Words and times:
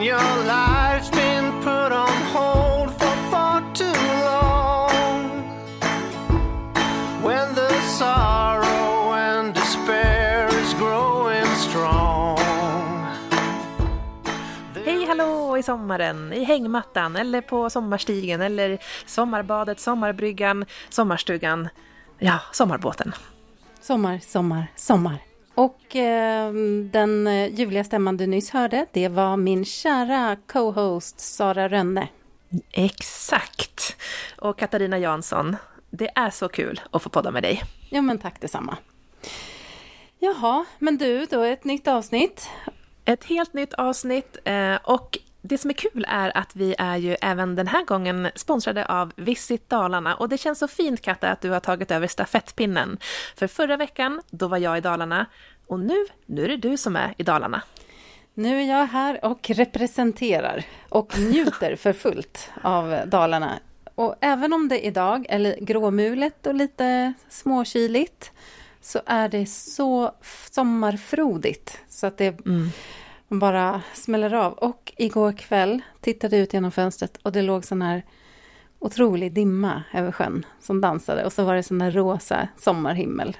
when 0.00 0.08
your 0.08 0.44
life's 0.46 1.10
been 1.10 1.52
put 1.62 1.92
on 1.92 2.22
hold 2.32 2.90
for 2.90 3.30
far 3.30 3.60
too 3.74 4.00
long. 4.24 5.30
When 7.22 7.54
the 7.54 7.70
sorrow 7.98 9.12
and 9.12 9.54
despair 9.54 10.48
is 10.48 10.74
growing 10.74 11.46
strong. 11.56 12.38
Hej 14.84 15.06
hallå 15.06 15.56
i 15.58 15.62
sommaren, 15.62 16.32
i 16.32 16.44
hängmattan 16.44 17.16
eller 17.16 17.40
på 17.40 17.70
sommarstigen 17.70 18.40
eller 18.40 18.78
sommarbadet, 19.06 19.80
sommarbryggan, 19.80 20.64
sommarstugan, 20.88 21.68
ja, 22.18 22.40
sommarbåten. 22.52 23.12
Sommar, 23.80 24.18
sommar, 24.18 24.66
sommar. 24.76 25.29
Och 25.54 25.96
eh, 25.96 26.52
den 26.90 27.28
ljuvliga 27.52 27.84
stämman 27.84 28.16
du 28.16 28.26
nyss 28.26 28.50
hörde, 28.50 28.86
det 28.92 29.08
var 29.08 29.36
min 29.36 29.64
kära 29.64 30.36
co-host 30.46 31.20
Sara 31.20 31.68
Rönne. 31.68 32.08
Exakt! 32.72 33.96
Och 34.38 34.58
Katarina 34.58 34.98
Jansson, 34.98 35.56
det 35.90 36.10
är 36.14 36.30
så 36.30 36.48
kul 36.48 36.80
att 36.90 37.02
få 37.02 37.08
podda 37.08 37.30
med 37.30 37.42
dig. 37.42 37.62
Ja, 37.90 38.02
men 38.02 38.18
tack 38.18 38.40
detsamma. 38.40 38.76
Jaha, 40.18 40.64
men 40.78 40.98
du, 40.98 41.26
då 41.26 41.40
är 41.40 41.52
ett 41.52 41.64
nytt 41.64 41.88
avsnitt. 41.88 42.48
Ett 43.04 43.24
helt 43.24 43.52
nytt 43.52 43.74
avsnitt 43.74 44.36
eh, 44.44 44.74
och 44.84 45.18
det 45.42 45.58
som 45.58 45.70
är 45.70 45.74
kul 45.74 46.04
är 46.08 46.36
att 46.36 46.56
vi 46.56 46.74
är 46.78 46.96
ju 46.96 47.16
även 47.22 47.54
den 47.54 47.66
här 47.66 47.84
gången 47.84 48.28
sponsrade 48.34 48.86
av 48.86 49.12
Visit 49.16 49.70
Dalarna 49.70 50.14
och 50.14 50.28
det 50.28 50.38
känns 50.38 50.58
så 50.58 50.68
fint 50.68 51.02
Katta 51.02 51.30
att 51.30 51.40
du 51.40 51.50
har 51.50 51.60
tagit 51.60 51.90
över 51.90 52.06
stafettpinnen. 52.06 52.98
För 53.36 53.46
förra 53.46 53.76
veckan, 53.76 54.22
då 54.30 54.48
var 54.48 54.58
jag 54.58 54.78
i 54.78 54.80
Dalarna 54.80 55.26
och 55.66 55.80
nu, 55.80 56.06
nu 56.26 56.44
är 56.44 56.48
det 56.48 56.56
du 56.56 56.76
som 56.76 56.96
är 56.96 57.14
i 57.18 57.22
Dalarna. 57.22 57.62
Nu 58.34 58.60
är 58.60 58.68
jag 58.78 58.86
här 58.86 59.24
och 59.24 59.50
representerar 59.50 60.64
och 60.88 61.18
njuter 61.18 61.76
för 61.76 61.92
fullt 61.92 62.50
av 62.62 63.00
Dalarna. 63.06 63.58
Och 63.94 64.14
även 64.20 64.52
om 64.52 64.68
det 64.68 64.86
idag 64.86 65.26
är 65.28 65.56
gråmulet 65.60 66.46
och 66.46 66.54
lite 66.54 67.14
småkyligt 67.28 68.32
så 68.80 69.00
är 69.06 69.28
det 69.28 69.46
så 69.46 70.14
sommarfrodigt 70.50 71.78
så 71.88 72.06
att 72.06 72.18
det 72.18 72.46
mm. 72.46 72.70
Bara 73.38 73.82
smäller 73.94 74.34
av. 74.34 74.52
Och 74.52 74.92
igår 74.96 75.32
kväll 75.32 75.82
tittade 76.00 76.36
jag 76.36 76.42
ut 76.42 76.54
genom 76.54 76.72
fönstret 76.72 77.16
och 77.22 77.32
det 77.32 77.42
låg 77.42 77.64
sån 77.64 77.82
här 77.82 78.04
otrolig 78.78 79.32
dimma 79.32 79.82
över 79.92 80.12
sjön 80.12 80.46
som 80.60 80.80
dansade 80.80 81.24
och 81.24 81.32
så 81.32 81.44
var 81.44 81.54
det 81.54 81.62
sån 81.62 81.80
här 81.80 81.90
rosa 81.90 82.48
sommarhimmel. 82.56 83.36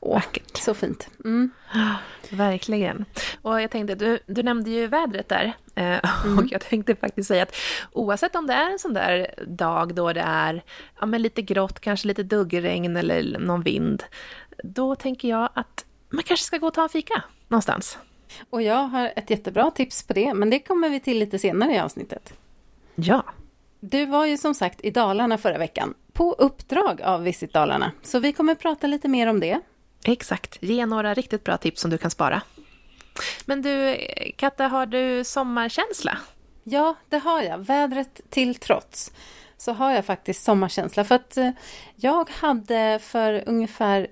Åh, 0.00 0.14
Vackert. 0.14 0.56
Så 0.56 0.74
fint. 0.74 1.08
Mm. 1.24 1.50
Verkligen. 2.30 3.04
Och 3.42 3.60
jag 3.60 3.70
tänkte, 3.70 3.94
du, 3.94 4.18
du 4.26 4.42
nämnde 4.42 4.70
ju 4.70 4.86
vädret 4.86 5.28
där. 5.28 5.52
Eh, 5.74 5.84
mm. 6.24 6.38
Och 6.38 6.44
jag 6.50 6.60
tänkte 6.60 6.96
faktiskt 6.96 7.28
säga 7.28 7.42
att 7.42 7.56
oavsett 7.92 8.36
om 8.36 8.46
det 8.46 8.52
är 8.52 8.70
en 8.70 8.78
sån 8.78 8.94
där 8.94 9.34
dag 9.46 9.94
då 9.94 10.12
det 10.12 10.20
är 10.20 10.62
ja, 11.00 11.06
men 11.06 11.22
lite 11.22 11.42
grått, 11.42 11.80
kanske 11.80 12.08
lite 12.08 12.22
duggregn 12.22 12.96
eller 12.96 13.38
någon 13.38 13.62
vind, 13.62 14.04
då 14.64 14.94
tänker 14.94 15.28
jag 15.28 15.48
att 15.54 15.84
man 16.10 16.22
kanske 16.22 16.46
ska 16.46 16.58
gå 16.58 16.66
och 16.66 16.74
ta 16.74 16.82
en 16.82 16.88
fika 16.88 17.22
någonstans. 17.48 17.98
Och 18.50 18.62
jag 18.62 18.84
har 18.84 19.12
ett 19.16 19.30
jättebra 19.30 19.70
tips 19.70 20.02
på 20.02 20.12
det, 20.12 20.34
men 20.34 20.50
det 20.50 20.58
kommer 20.58 20.88
vi 20.88 21.00
till 21.00 21.18
lite 21.18 21.38
senare 21.38 21.72
i 21.72 21.78
avsnittet. 21.78 22.32
Ja. 22.94 23.24
Du 23.80 24.06
var 24.06 24.26
ju 24.26 24.36
som 24.36 24.54
sagt 24.54 24.80
i 24.84 24.90
Dalarna 24.90 25.38
förra 25.38 25.58
veckan, 25.58 25.94
på 26.12 26.32
uppdrag 26.32 27.02
av 27.02 27.22
Visit 27.22 27.52
Dalarna, 27.52 27.92
så 28.02 28.18
vi 28.18 28.32
kommer 28.32 28.54
prata 28.54 28.86
lite 28.86 29.08
mer 29.08 29.26
om 29.26 29.40
det. 29.40 29.60
Exakt, 30.04 30.58
ge 30.60 30.86
några 30.86 31.14
riktigt 31.14 31.44
bra 31.44 31.56
tips 31.56 31.80
som 31.80 31.90
du 31.90 31.98
kan 31.98 32.10
spara. 32.10 32.42
Men 33.44 33.62
du, 33.62 33.96
Katta, 34.36 34.68
har 34.68 34.86
du 34.86 35.24
sommarkänsla? 35.24 36.18
Ja, 36.64 36.94
det 37.08 37.18
har 37.18 37.42
jag. 37.42 37.58
Vädret 37.58 38.20
till 38.30 38.54
trots 38.54 39.12
så 39.56 39.72
har 39.72 39.92
jag 39.92 40.04
faktiskt 40.04 40.44
sommarkänsla. 40.44 41.04
För 41.04 41.14
att 41.14 41.36
eh, 41.36 41.50
jag 41.96 42.30
hade 42.30 42.98
för 43.02 43.42
ungefär 43.46 44.06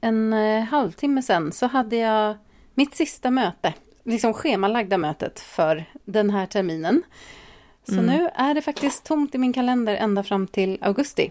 en 0.00 0.32
eh, 0.32 0.64
halvtimme 0.64 1.22
sedan 1.22 1.52
så 1.52 1.66
hade 1.66 1.96
jag 1.96 2.36
mitt 2.76 2.94
sista 2.94 3.30
möte, 3.30 3.74
liksom 4.04 4.34
schemalagda 4.34 4.98
mötet 4.98 5.40
för 5.40 5.84
den 6.04 6.30
här 6.30 6.46
terminen. 6.46 7.02
Så 7.84 7.92
mm. 7.92 8.06
nu 8.06 8.30
är 8.34 8.54
det 8.54 8.62
faktiskt 8.62 9.04
tomt 9.04 9.34
i 9.34 9.38
min 9.38 9.52
kalender 9.52 9.94
ända 9.94 10.22
fram 10.22 10.46
till 10.46 10.78
augusti. 10.80 11.30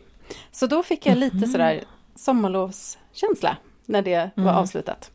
Så 0.51 0.67
då 0.67 0.83
fick 0.83 1.06
jag 1.06 1.17
lite 1.17 1.38
mm. 1.38 1.50
sådär 1.50 1.83
sommarlovskänsla 2.16 3.57
när 3.85 4.01
det 4.01 4.29
var 4.35 4.44
mm. 4.44 4.56
avslutat. 4.56 5.11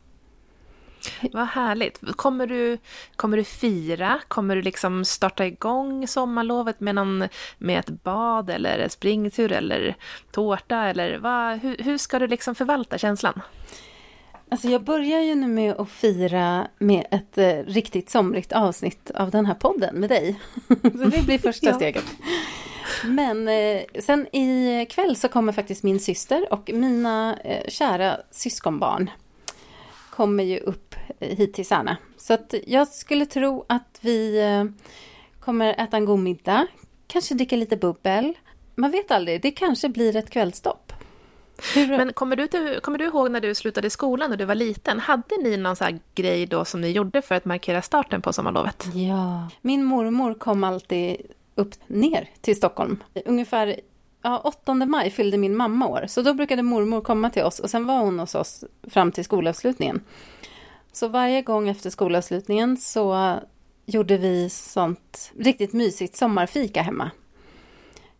Vad 1.31 1.47
härligt. 1.47 1.99
Kommer 2.15 2.47
du, 2.47 2.77
kommer 3.15 3.37
du 3.37 3.43
fira? 3.43 4.19
Kommer 4.27 4.55
du 4.55 4.61
liksom 4.61 5.05
starta 5.05 5.45
igång 5.45 6.07
sommarlovet 6.07 6.79
med, 6.79 6.95
någon, 6.95 7.27
med 7.57 7.79
ett 7.79 8.03
bad 8.03 8.49
eller 8.49 8.79
en 8.79 8.89
springtur 8.89 9.51
eller 9.51 9.95
tårta? 10.31 10.77
Eller 10.77 11.17
vad, 11.17 11.59
hur, 11.59 11.77
hur 11.77 11.97
ska 11.97 12.19
du 12.19 12.27
liksom 12.27 12.55
förvalta 12.55 12.97
känslan? 12.97 13.41
Alltså 14.51 14.67
jag 14.67 14.83
börjar 14.83 15.21
ju 15.21 15.35
nu 15.35 15.47
med 15.47 15.75
att 15.75 15.89
fira 15.89 16.67
med 16.79 17.05
ett 17.11 17.37
eh, 17.37 17.63
riktigt 17.65 18.09
somrigt 18.09 18.51
avsnitt 18.51 19.11
av 19.11 19.31
den 19.31 19.45
här 19.45 19.53
podden 19.53 19.95
med 19.95 20.09
dig. 20.09 20.39
så 20.67 21.05
det 21.05 21.25
blir 21.25 21.37
första 21.37 21.65
ja. 21.69 21.75
steget. 21.75 22.05
Men 23.05 23.47
eh, 23.47 23.81
sen 23.99 24.35
i 24.35 24.85
kväll 24.89 25.15
så 25.15 25.27
kommer 25.27 25.53
faktiskt 25.53 25.83
min 25.83 25.99
syster 25.99 26.53
och 26.53 26.69
mina 26.73 27.37
eh, 27.43 27.67
kära 27.67 28.17
syskonbarn 28.31 29.09
kommer 30.09 30.43
ju 30.43 30.59
upp 30.59 30.95
eh, 31.19 31.37
hit 31.37 31.53
till 31.53 31.65
Särna. 31.65 31.97
Så 32.17 32.33
att 32.33 32.53
jag 32.67 32.87
skulle 32.87 33.25
tro 33.25 33.65
att 33.69 33.99
vi 34.01 34.41
eh, 34.41 34.65
kommer 35.39 35.73
äta 35.83 35.97
en 35.97 36.05
god 36.05 36.19
middag, 36.19 36.67
kanske 37.07 37.35
dricka 37.35 37.55
lite 37.55 37.77
bubbel. 37.77 38.33
Man 38.75 38.91
vet 38.91 39.11
aldrig, 39.11 39.41
det 39.41 39.51
kanske 39.51 39.89
blir 39.89 40.15
ett 40.15 40.29
kvällstopp. 40.29 40.93
Men 41.75 42.13
kommer 42.13 42.35
du, 42.35 42.47
till, 42.47 42.79
kommer 42.81 42.97
du 42.97 43.05
ihåg 43.05 43.31
när 43.31 43.41
du 43.41 43.55
slutade 43.55 43.89
skolan 43.89 44.29
när 44.29 44.37
du 44.37 44.45
var 44.45 44.55
liten? 44.55 44.99
Hade 44.99 45.37
ni 45.43 45.57
någon 45.57 45.75
sån 45.75 45.99
grej 46.15 46.45
då 46.45 46.65
som 46.65 46.81
ni 46.81 46.91
gjorde 46.91 47.21
för 47.21 47.35
att 47.35 47.45
markera 47.45 47.81
starten 47.81 48.21
på 48.21 48.33
sommarlovet? 48.33 48.87
Ja, 48.93 49.49
min 49.61 49.83
mormor 49.83 50.33
kom 50.33 50.63
alltid 50.63 51.17
upp 51.55 51.75
ner 51.87 52.29
till 52.41 52.55
Stockholm. 52.55 53.03
Ungefär 53.25 53.79
ja, 54.21 54.37
8 54.37 54.73
maj 54.73 55.09
fyllde 55.11 55.37
min 55.37 55.55
mamma 55.55 55.87
år, 55.87 56.05
så 56.07 56.21
då 56.21 56.33
brukade 56.33 56.63
mormor 56.63 57.01
komma 57.01 57.29
till 57.29 57.43
oss 57.43 57.59
och 57.59 57.69
sen 57.69 57.85
var 57.85 57.99
hon 57.99 58.19
hos 58.19 58.35
oss 58.35 58.63
fram 58.83 59.11
till 59.11 59.23
skolavslutningen. 59.23 60.01
Så 60.91 61.07
varje 61.07 61.41
gång 61.41 61.69
efter 61.69 61.89
skolavslutningen 61.89 62.77
så 62.77 63.35
gjorde 63.85 64.17
vi 64.17 64.49
sånt 64.49 65.31
riktigt 65.37 65.73
mysigt 65.73 66.17
sommarfika 66.17 66.81
hemma. 66.81 67.11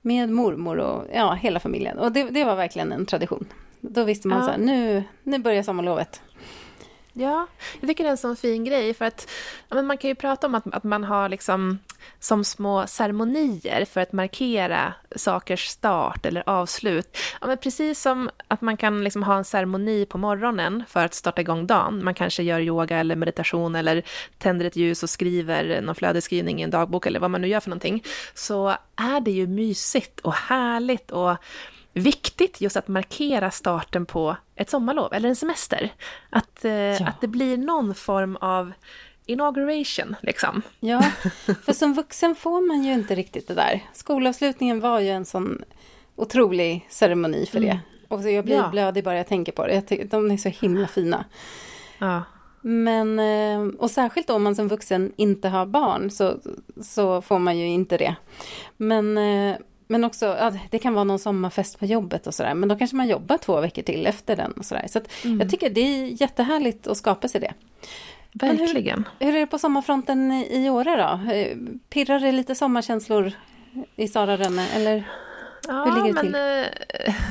Med 0.02 0.30
mormor 0.30 0.78
och 0.78 1.06
ja, 1.14 1.34
hela 1.34 1.60
familjen. 1.60 2.00
Och 2.00 2.12
det, 2.12 2.24
det 2.24 2.44
var 2.44 2.56
verkligen 2.56 2.92
en 2.92 3.06
tradition. 3.06 3.46
Då 3.82 4.04
visste 4.04 4.28
man 4.28 4.40
ja. 4.40 4.46
så 4.46 4.52
här, 4.52 4.58
nu, 4.58 5.04
nu 5.24 5.40
börjar 5.40 5.64
sommarlovet. 5.64 6.22
Ja, 7.14 7.48
jag 7.80 7.90
tycker 7.90 8.04
det 8.04 8.10
är 8.10 8.12
en 8.12 8.18
sån 8.18 8.36
fin 8.36 8.64
grej 8.64 8.94
för 8.94 9.06
att 9.06 9.30
ja, 9.70 9.82
man 9.82 9.98
kan 9.98 10.08
ju 10.08 10.16
prata 10.16 10.48
om 10.48 10.56
att, 10.56 10.74
att 10.74 10.84
man 10.84 11.04
har 11.04 11.30
liksom 11.30 11.80
som 12.20 12.44
små 12.44 12.88
ceremonier 12.88 13.86
för 13.86 14.02
att 14.02 14.14
markera 14.14 14.94
sakers 15.16 15.68
start 15.68 16.26
eller 16.26 16.50
avslut. 16.50 17.18
Ja, 17.42 17.48
men 17.48 17.58
precis 17.58 18.02
som 18.02 18.30
att 18.48 18.62
man 18.62 18.78
kan 18.78 19.04
liksom 19.04 19.24
ha 19.24 19.38
en 19.38 19.44
ceremoni 19.44 20.06
på 20.06 20.18
morgonen 20.18 20.84
för 20.88 21.06
att 21.06 21.14
starta 21.14 21.42
igång 21.42 21.68
dagen. 21.68 22.04
Man 22.04 22.14
kanske 22.14 22.44
gör 22.44 22.60
yoga 22.60 22.98
eller 22.98 23.16
meditation 23.16 23.76
eller 23.76 24.04
tänder 24.38 24.66
ett 24.66 24.76
ljus 24.76 25.04
och 25.04 25.10
skriver 25.10 25.82
någon 25.82 25.96
flödeskrivning 25.96 26.60
i 26.60 26.64
en 26.64 26.70
dagbok 26.70 27.06
eller 27.06 27.20
vad 27.20 27.32
man 27.32 27.42
nu 27.42 27.48
gör 27.48 27.60
för 27.60 27.70
någonting. 27.70 28.04
Så 28.34 28.70
är 28.96 29.20
det 29.20 29.32
ju 29.32 29.48
mysigt 29.48 30.20
och 30.20 30.34
härligt 30.34 31.12
och 31.12 31.38
viktigt 31.94 32.62
just 32.62 32.78
att 32.78 32.88
markera 32.88 33.52
starten 33.52 34.06
på 34.06 34.38
ett 34.56 34.70
sommarlov 34.70 35.14
eller 35.14 35.30
en 35.30 35.36
semester. 35.36 35.94
Att, 36.30 36.66
eh, 36.66 36.72
ja. 36.72 37.08
att 37.08 37.22
det 37.22 37.28
blir 37.28 37.58
någon 37.58 37.96
form 37.96 38.36
av 38.36 38.74
inauguration, 39.26 40.16
liksom. 40.22 40.62
Ja, 40.80 41.02
för 41.66 41.74
som 41.74 41.94
vuxen 41.94 42.36
får 42.36 42.68
man 42.68 42.84
ju 42.84 42.94
inte 42.94 43.16
riktigt 43.16 43.48
det 43.48 43.54
där. 43.54 43.84
Skolavslutningen 43.94 44.80
var 44.80 45.00
ju 45.00 45.10
en 45.10 45.26
sån 45.26 45.64
otrolig 46.16 46.88
ceremoni 46.90 47.46
för 47.46 47.60
det. 47.60 47.68
Mm. 47.68 47.80
Och 48.08 48.22
så 48.22 48.30
jag 48.30 48.46
blir 48.46 48.56
ja. 48.56 48.70
blödig 48.72 49.04
bara 49.04 49.18
jag 49.18 49.28
tänker 49.28 49.52
på 49.52 49.68
det. 49.68 49.76
Jag 49.76 49.88
tycker, 49.88 50.06
de 50.06 50.32
är 50.32 50.38
så 50.38 50.50
himla 50.50 50.88
fina. 50.88 51.26
Ja. 51.98 52.24
Men, 52.62 53.20
eh, 53.20 53.76
och 53.78 53.92
särskilt 53.92 54.30
om 54.30 54.44
man 54.44 54.56
som 54.56 54.68
vuxen 54.68 55.14
inte 55.16 55.50
har 55.50 55.66
barn 55.66 56.12
så, 56.12 56.38
så 56.82 57.22
får 57.22 57.40
man 57.40 57.58
ju 57.58 57.68
inte 57.68 57.98
det. 57.98 58.16
Men, 58.78 59.18
eh, 59.18 59.58
men 59.88 60.04
också, 60.04 60.26
ja, 60.26 60.54
det 60.70 60.80
kan 60.80 60.94
vara 60.94 61.04
någon 61.04 61.20
sommarfest 61.20 61.80
på 61.80 61.86
jobbet 61.86 62.28
och 62.28 62.34
sådär. 62.34 62.54
Men 62.54 62.70
då 62.70 62.76
kanske 62.76 62.96
man 62.96 63.08
jobbar 63.08 63.38
två 63.38 63.62
veckor 63.62 63.82
till 63.82 64.08
efter 64.08 64.36
den 64.36 64.52
och 64.52 64.66
sådär. 64.66 64.88
Så, 64.88 65.00
så 65.22 65.28
mm. 65.28 65.40
jag 65.40 65.50
tycker 65.50 65.70
det 65.70 65.82
är 65.82 66.22
jättehärligt 66.22 66.88
att 66.88 66.98
skapa 66.98 67.28
sig 67.28 67.42
det. 67.42 67.54
Verkligen. 68.34 69.08
Hur, 69.20 69.28
hur, 69.28 69.36
är 69.36 69.40
det 69.40 69.48
på 69.48 69.60
sommarfronten 69.60 70.32
i 70.32 70.70
Åre 70.70 70.96
då? 70.96 71.34
Eh, 71.34 71.58
pirrar 71.90 72.20
det 72.20 72.32
lite 72.32 72.56
sommarkänslor 72.56 73.32
i 73.96 74.08
Sara 74.08 74.38
Rönne, 74.38 74.68
eller? 74.76 75.04
Ja, 75.68 75.84
Hur 75.84 76.04
ligger 76.04 76.14
det 76.14 76.22
till? 76.22 76.32
men 76.32 76.64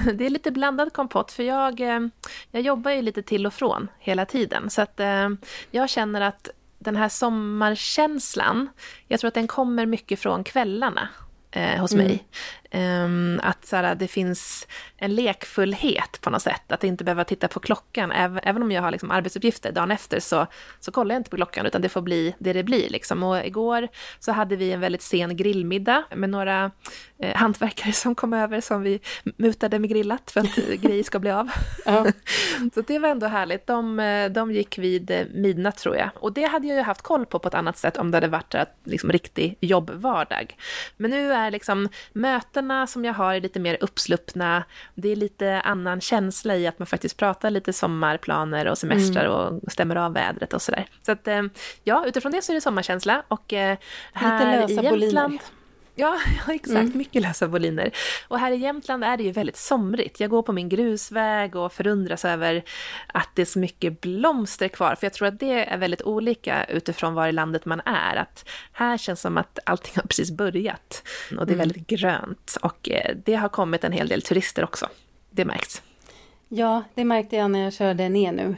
eh, 0.07 0.15
det 0.15 0.27
är 0.27 0.31
lite 0.31 0.51
blandad 0.51 0.93
kompott 0.93 1.33
för 1.33 1.43
jag, 1.43 1.81
eh, 1.81 2.01
jag 2.51 2.63
jobbar 2.63 2.91
ju 2.91 3.03
lite 3.03 3.23
till 3.23 3.47
och 3.47 3.55
från 3.55 3.89
hela 3.99 4.27
tiden. 4.27 4.71
Så 4.71 4.83
att 4.83 5.01
jag 5.71 5.91
känner 5.91 6.21
att 6.21 6.49
den 6.79 6.97
här 6.97 7.09
sommarkänslan, 7.09 8.69
jag 9.09 9.21
tror 9.21 9.29
att 9.29 9.35
den 9.35 9.47
kommer 9.47 9.87
mycket 9.87 10.21
från 10.21 10.45
kvällarna 10.45 11.09
eh, 11.51 11.81
hos 11.81 11.93
Mm. 11.93 12.07
mig. 12.07 12.25
Ehm, 12.71 13.41
att 13.43 13.67
så 13.67 13.77
här, 13.77 13.95
det 13.95 14.09
finns 14.09 14.67
en 14.97 15.15
lekfullhet 15.15 16.21
på 16.21 16.31
något 16.31 16.43
sätt, 16.43 16.73
att 16.73 16.85
inte 16.85 17.05
behöva 17.05 17.25
titta 17.25 17.49
på 17.49 17.61
klockan. 17.61 18.13
Även, 18.13 18.41
även 18.43 18.63
om 18.63 18.73
jag 18.73 18.83
har 18.83 18.91
liksom 18.91 19.11
arbetsuppgifter 19.11 19.73
dagen 19.73 19.91
efter 19.91 20.21
så, 20.21 20.47
så 20.81 20.93
kollar 20.93 21.15
jag 21.15 21.21
inte 21.21 21.31
på 21.31 21.37
klockan, 21.37 21.67
utan 21.67 21.83
det 21.83 21.89
får 21.89 22.03
bli 22.03 22.35
det 22.39 22.53
det 22.53 22.63
blir. 22.63 22.91
Liksom. 22.91 23.23
Och 23.23 23.47
igår 23.47 23.89
så 24.19 24.33
hade 24.33 24.57
vi 24.57 24.73
en 24.73 24.81
väldigt 24.81 25.03
sen 25.03 25.37
grillmiddag 25.37 26.05
med 26.15 26.31
några 26.31 26.71
eh, 27.19 27.37
hantverkare 27.37 27.93
som 27.93 28.15
kom 28.15 28.33
över 28.33 28.61
som 28.61 28.83
vi 28.83 29.01
mutade 29.37 29.79
med 29.79 29.91
grillat 29.91 30.31
för 30.31 30.41
att 30.41 30.57
grejer 30.81 31.03
ska 31.03 31.19
bli 31.19 31.31
av. 31.31 31.51
Så 32.75 32.81
det 32.87 32.99
var 32.99 33.09
ändå 33.09 33.27
härligt. 33.27 33.67
De, 33.67 34.01
eh, 34.01 34.31
de 34.31 34.53
gick 34.53 34.79
vid 34.79 35.11
eh, 35.11 35.27
midnatt 35.35 35.79
tror 35.79 35.97
jag. 35.97 36.11
Och 36.15 36.33
det 36.33 36.45
hade 36.45 36.67
jag 36.67 36.77
ju 36.77 36.83
haft 36.83 37.03
koll 37.03 37.27
på 37.27 37.39
på 37.39 37.49
ett 37.49 37.55
annat 37.55 37.79
sätt 37.79 37.97
om 37.97 38.11
det 38.11 38.17
hade 38.17 38.29
varit 38.29 38.55
liksom, 38.85 39.13
riktig 39.13 39.57
jobbvardag. 39.61 40.57
Men 40.97 41.11
nu 41.11 41.33
är 41.33 41.51
liksom 41.51 41.89
mötena 42.63 42.87
som 42.87 43.05
jag 43.05 43.15
har 43.15 43.35
är 43.35 43.41
lite 43.41 43.61
mer 43.61 43.77
uppsluppna. 43.81 44.65
Det 44.95 45.09
är 45.09 45.17
lite 45.17 45.61
annan 45.61 46.01
känsla 46.01 46.57
i 46.57 46.67
att 46.67 46.79
man 46.79 46.87
faktiskt 46.87 47.17
pratar 47.17 47.51
lite 47.51 47.73
sommarplaner 47.73 48.67
och 48.67 48.79
semestrar 48.79 49.25
och 49.25 49.73
stämmer 49.73 49.97
av 49.97 50.13
vädret 50.13 50.53
och 50.53 50.63
sådär. 50.63 50.87
Så 51.03 51.13
att 51.13 51.29
eh, 51.29 51.43
ja, 51.85 52.05
utifrån 52.07 52.33
det 52.33 52.43
så 52.43 52.53
är 52.53 52.55
det 52.55 52.61
sommarkänsla. 52.61 53.23
Och 53.29 53.53
eh, 53.53 53.79
här 54.13 54.61
lösa 54.61 54.83
i 54.83 54.91
boliner. 54.91 55.39
Ja, 56.01 56.19
ja 56.47 56.55
exakt. 56.55 56.95
Mycket 56.95 57.23
lösa 57.23 57.49
boliner. 57.49 57.91
Och 58.29 58.39
här 58.39 58.53
i 58.53 58.57
Jämtland 58.57 59.05
är 59.05 59.17
det 59.17 59.23
ju 59.23 59.33
väldigt 59.33 59.57
somrigt. 59.57 60.21
Jag 60.21 60.31
går 60.31 60.43
på 60.43 60.53
min 60.53 60.69
grusväg 60.69 61.57
och 61.57 61.73
förundras 61.73 62.25
över 62.25 62.63
att 63.07 63.29
det 63.35 63.43
är 63.43 63.47
så 63.47 63.59
mycket 63.59 64.01
blomster 64.01 64.69
kvar. 64.69 64.95
För 64.95 65.07
jag 65.07 65.13
tror 65.13 65.29
att 65.29 65.41
det 65.41 65.65
är 65.65 65.79
väldigt 65.79 66.03
olika 66.03 66.65
utifrån 66.65 67.15
var 67.15 67.29
i 67.29 67.33
landet 67.33 67.65
man 67.65 67.81
är. 67.85 68.17
Att 68.17 68.49
här 68.73 68.99
känns 68.99 69.21
som 69.21 69.39
att 69.39 69.59
allting 69.67 69.93
har 69.97 70.03
precis 70.03 70.31
börjat. 70.31 71.03
Och 71.39 71.47
det 71.47 71.53
är 71.53 71.57
väldigt 71.57 71.87
grönt. 71.87 72.57
Och 72.63 72.91
eh, 72.91 73.17
det 73.25 73.35
har 73.35 73.49
kommit 73.49 73.85
en 73.85 73.93
hel 73.93 74.09
del 74.09 74.23
turister 74.23 74.65
också. 74.65 74.89
Det 75.31 75.45
märks. 75.45 75.83
ja, 76.49 76.83
det 76.95 77.05
märkte 77.05 77.37
jag 77.37 77.51
när 77.51 77.65
jag 77.65 77.73
körde 77.73 78.09
ner 78.09 78.33
nu. 78.33 78.57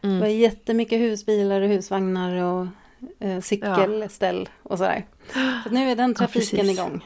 Det 0.00 0.20
var 0.20 0.26
jättemycket 0.26 1.00
husbilar 1.00 1.60
och 1.60 1.68
husvagnar 1.68 2.42
och 2.42 2.66
eh, 3.20 3.40
cykelställ 3.40 4.48
och 4.62 4.78
sådär. 4.78 5.06
Så 5.64 5.70
nu 5.70 5.90
är 5.90 5.96
den 5.96 6.14
trafiken 6.14 6.58
precis. 6.58 6.78
igång. 6.78 7.04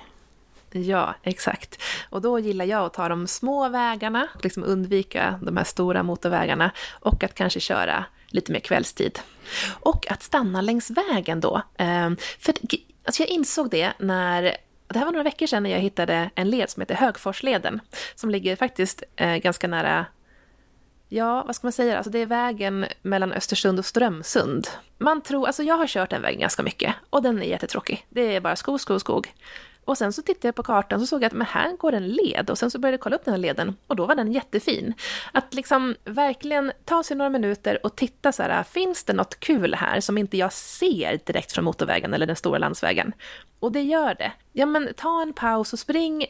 Ja, 0.71 1.15
exakt. 1.23 1.83
Och 2.11 2.23
då 2.23 2.39
gillar 2.39 2.65
jag 2.65 2.85
att 2.85 2.95
ta 2.95 3.09
de 3.09 3.27
små 3.27 3.69
vägarna, 3.69 4.29
liksom 4.43 4.65
undvika 4.65 5.41
de 5.43 5.57
här 5.57 5.65
stora 5.65 6.03
motorvägarna 6.03 6.71
och 7.01 7.25
att 7.25 7.35
kanske 7.35 7.61
köra 7.61 8.05
lite 8.27 8.53
mer 8.53 8.61
kvällstid. 8.61 9.19
Och 9.69 10.11
att 10.11 10.23
stanna 10.23 10.61
längs 10.61 10.91
vägen 10.91 11.41
då. 11.41 11.63
Ehm, 11.77 12.17
För 12.39 12.55
alltså 13.05 13.23
jag 13.23 13.29
insåg 13.29 13.71
det 13.71 13.93
när 13.99 14.43
det 14.89 14.99
här 14.99 15.05
var 15.05 15.13
några 15.13 15.25
veckor 15.25 15.47
sedan 15.47 15.63
när 15.63 15.71
jag 15.71 15.79
hittade 15.79 16.31
en 16.35 16.51
led 16.51 16.71
som 16.71 16.81
heter 16.81 16.95
Högforsleden, 16.95 17.81
som 18.15 18.31
ligger 18.31 18.57
faktiskt 18.57 19.03
eh, 19.17 19.37
ganska 19.37 19.69
nära 19.69 20.07
Ja, 21.09 21.43
vad 21.47 21.57
ska 21.57 21.67
man 21.67 21.73
säga? 21.73 21.97
Alltså 21.97 22.11
det 22.11 22.19
är 22.19 22.27
vägen 22.27 22.87
mellan 23.03 23.33
Östersund 23.33 23.79
och 23.79 23.85
Strömsund. 23.85 24.69
Man 24.99 25.21
tror, 25.21 25.47
alltså 25.47 25.63
jag 25.63 25.77
har 25.77 25.87
kört 25.87 26.11
den 26.11 26.23
vägen 26.23 26.41
ganska 26.41 26.63
mycket 26.63 26.95
och 27.11 27.23
den 27.23 27.43
är 27.43 27.47
jättetråkig. 27.47 28.07
Det 28.09 28.37
är 28.37 28.41
bara 28.41 28.57
skog, 28.57 28.81
skog, 28.81 29.01
skog. 29.01 29.33
Och 29.87 29.99
sen 29.99 30.13
så 30.13 30.23
tittade 30.23 30.49
jag 30.49 30.55
på 30.55 30.63
kartan 30.63 31.01
och 31.01 31.09
såg 31.09 31.23
jag 31.23 31.27
att 31.27 31.33
men 31.33 31.47
här 31.47 31.77
går 31.77 31.93
en 31.93 32.09
led 32.09 32.51
och 32.51 32.59
sen 32.59 32.71
så 32.71 32.79
började 32.79 32.95
jag 32.95 33.01
kolla 33.01 33.17
upp 33.17 33.25
den 33.25 33.35
här 33.35 33.39
leden 33.39 33.77
och 33.87 33.97
då 33.97 34.07
var 34.07 34.15
den 34.15 34.33
jättefin. 34.33 34.95
Att 35.33 35.55
liksom 35.55 35.97
verkligen 36.05 36.73
ta 36.85 37.03
sig 37.03 37.17
några 37.17 37.31
minuter 37.31 37.87
och 37.87 37.97
titta 37.97 38.33
så 38.33 38.43
här, 38.43 38.63
finns 38.63 39.05
det 39.05 39.13
något 39.13 39.41
kul 39.41 39.75
här 39.75 40.01
som 40.01 40.19
inte 40.19 40.37
jag 40.37 40.53
ser 40.53 41.21
direkt 41.27 41.53
från 41.53 41.65
motorvägen 41.65 42.15
eller 42.15 42.27
den 42.27 42.37
stora 42.37 42.59
landsvägen? 42.59 43.13
Och 43.61 43.73
det 43.73 43.83
gör 43.83 44.15
det. 44.15 44.33
Ja 44.53 44.67
men 44.67 44.95
ta 44.97 45.23
en 45.23 45.33
paus 45.33 45.73
och 45.73 45.79
spring 45.79 46.27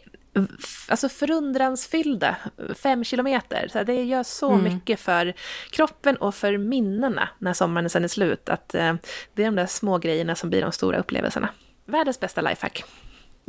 alltså 0.89 1.09
förundransfyllda 1.09 2.37
fem 2.75 3.05
kilometer. 3.05 3.69
Så 3.73 3.83
det 3.83 4.05
gör 4.05 4.23
så 4.23 4.57
mycket 4.57 5.01
för 5.01 5.35
kroppen 5.71 6.17
och 6.17 6.35
för 6.35 6.59
minnena 6.59 7.29
när 7.39 7.53
sommaren 7.53 7.91
sen 7.91 8.05
är 8.05 8.09
slut. 8.09 8.49
Att 8.49 8.75
eh, 8.75 8.95
det 9.35 9.43
är 9.43 9.47
de 9.47 9.57
där 9.57 9.67
små 9.67 9.99
grejerna 9.99 10.35
som 10.35 10.51
blir 10.51 10.63
de 10.63 10.73
stora 10.73 10.99
upplevelserna. 10.99 11.49
Världens 11.85 12.21
bästa 12.21 12.41
lifehack. 12.41 12.85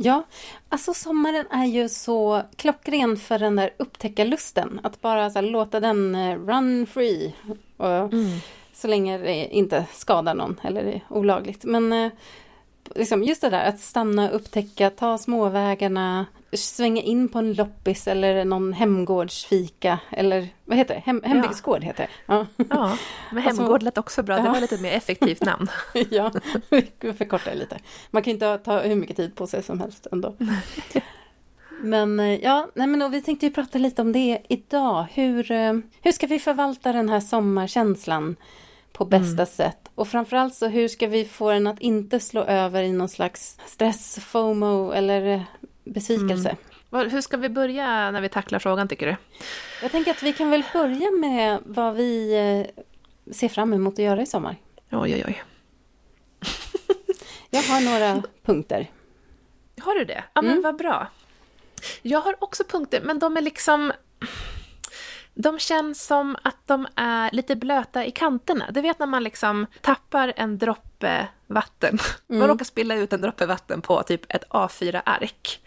Ja, 0.00 0.22
alltså 0.68 0.94
sommaren 0.94 1.46
är 1.50 1.64
ju 1.64 1.88
så 1.88 2.42
klockren 2.56 3.16
för 3.16 3.38
den 3.38 3.56
där 3.56 3.70
upptäckarlusten. 3.76 4.80
Att 4.82 5.00
bara 5.00 5.28
här, 5.28 5.42
låta 5.42 5.80
den 5.80 6.14
eh, 6.14 6.38
run 6.38 6.86
free. 6.86 7.34
Och, 7.76 8.12
Så 8.72 8.88
länge 8.88 9.18
det 9.18 9.54
inte 9.54 9.84
skadar 9.92 10.34
någon 10.34 10.60
eller 10.62 10.84
är 10.84 11.04
olagligt. 11.08 11.64
Men 11.64 11.92
eh, 11.92 12.12
liksom 12.94 13.22
just 13.22 13.40
det 13.40 13.50
där 13.50 13.68
att 13.68 13.80
stanna, 13.80 14.30
upptäcka, 14.30 14.90
ta 14.90 15.18
småvägarna, 15.18 16.26
svänga 16.52 17.02
in 17.02 17.28
på 17.28 17.38
en 17.38 17.52
loppis 17.52 18.08
eller 18.08 18.44
någon 18.44 18.72
hemgårdsfika. 18.72 19.98
Eller 20.10 20.48
vad 20.64 20.78
heter 20.78 20.94
det? 20.94 21.00
Hem, 21.00 21.22
hembygdsgård 21.24 21.84
heter 21.84 22.02
det. 22.02 22.32
Ja, 22.34 22.46
Ja, 22.70 22.96
men 23.32 23.46
Alltså- 23.46 23.62
hemgård 23.62 23.82
lät 23.82 23.98
också 23.98 24.22
bra. 24.22 24.36
Det 24.36 24.42
Ja. 24.44 24.52
var 24.52 24.60
lite 24.60 24.78
mer 24.82 24.92
effektivt 24.92 25.42
namn. 25.42 25.68
ja 26.10 26.32
vi 27.00 27.12
förkortar 27.12 27.50
det 27.50 27.56
lite. 27.56 27.78
Man 28.10 28.22
kan 28.22 28.32
inte 28.32 28.58
ta 28.58 28.80
hur 28.80 28.96
mycket 28.96 29.16
tid 29.16 29.34
på 29.34 29.46
sig 29.46 29.62
som 29.62 29.80
helst 29.80 30.06
ändå. 30.12 30.34
Men 31.80 32.20
eh, 32.20 32.34
ja, 32.34 32.68
nej 32.74 32.86
men 32.86 33.10
vi 33.10 33.22
tänkte 33.22 33.46
ju 33.46 33.52
prata 33.52 33.78
lite 33.78 34.02
om 34.02 34.12
det 34.12 34.38
idag. 34.48 35.06
Hur, 35.12 35.50
eh, 35.52 35.72
hur 36.02 36.12
ska 36.12 36.26
vi 36.26 36.38
förvalta 36.38 36.92
den 36.92 37.08
här 37.08 37.20
sommarkänslan 37.20 38.36
på 38.92 39.04
bästa 39.04 39.46
sätt? 39.46 39.88
Och 39.94 40.08
framförallt 40.08 40.54
så 40.54 40.66
hur 40.68 40.88
ska 40.88 41.06
vi 41.06 41.24
få 41.24 41.50
den 41.50 41.66
att 41.66 41.80
inte 41.80 42.20
slå 42.20 42.40
över 42.42 42.82
i 42.82 42.92
någon 42.92 43.08
slags 43.08 43.58
stress, 43.66 44.18
FOMO 44.24 44.90
eller 44.92 45.44
besvikelse? 45.92 46.56
Vad- 46.90 47.12
Hur 47.12 47.20
ska 47.20 47.36
vi 47.36 47.48
börja 47.48 48.10
när 48.10 48.20
vi 48.20 48.28
tacklar 48.28 48.58
frågan 48.58 48.88
tycker 48.88 49.06
du? 49.06 49.16
Jag 49.82 49.90
tänker 49.92 50.10
att 50.10 50.22
vi 50.22 50.32
kan 50.32 50.50
väl 50.50 50.64
börja 50.72 51.10
med 51.10 51.58
vad 51.66 51.94
vi 51.94 52.34
eh, 53.26 53.32
ser 53.34 53.48
fram 53.48 53.72
emot 53.72 53.94
att 53.94 53.98
göra 53.98 54.22
i 54.22 54.26
sommar. 54.26 54.56
Oj, 54.90 55.14
oj, 55.14 55.24
oj. 55.26 55.42
Jag 57.50 57.62
har 57.62 57.80
några 57.80 58.22
punkter. 58.44 58.90
Har 59.80 59.94
du 59.94 60.04
det? 60.04 60.24
Ja, 60.34 60.42
men 60.42 60.50
Mm. 60.50 60.62
vad 60.62 60.76
bra. 60.76 61.06
Jag 62.02 62.20
har 62.20 62.36
också 62.44 62.64
punkter, 62.64 63.00
men 63.04 63.18
de 63.18 63.36
är 63.36 63.40
liksom... 63.40 63.92
De 65.34 65.58
känns 65.58 66.06
som 66.06 66.36
att 66.42 66.66
de 66.66 66.86
är 66.96 67.30
lite 67.32 67.56
blöta 67.56 68.04
i 68.06 68.10
kanterna. 68.10 68.70
Du 68.70 68.80
vet 68.80 68.98
när 68.98 69.06
man 69.06 69.24
liksom 69.24 69.66
tappar 69.80 70.32
en 70.36 70.58
droppe 70.58 70.87
vatten. 71.46 71.98
Man 72.26 72.48
råkar 72.48 72.64
spilla 72.64 72.94
ut 72.94 73.12
en 73.12 73.20
droppe 73.20 73.46
vatten 73.46 73.80
på 73.82 74.02
typ 74.02 74.20
ett 74.28 74.44
A4-ark. 74.48 75.60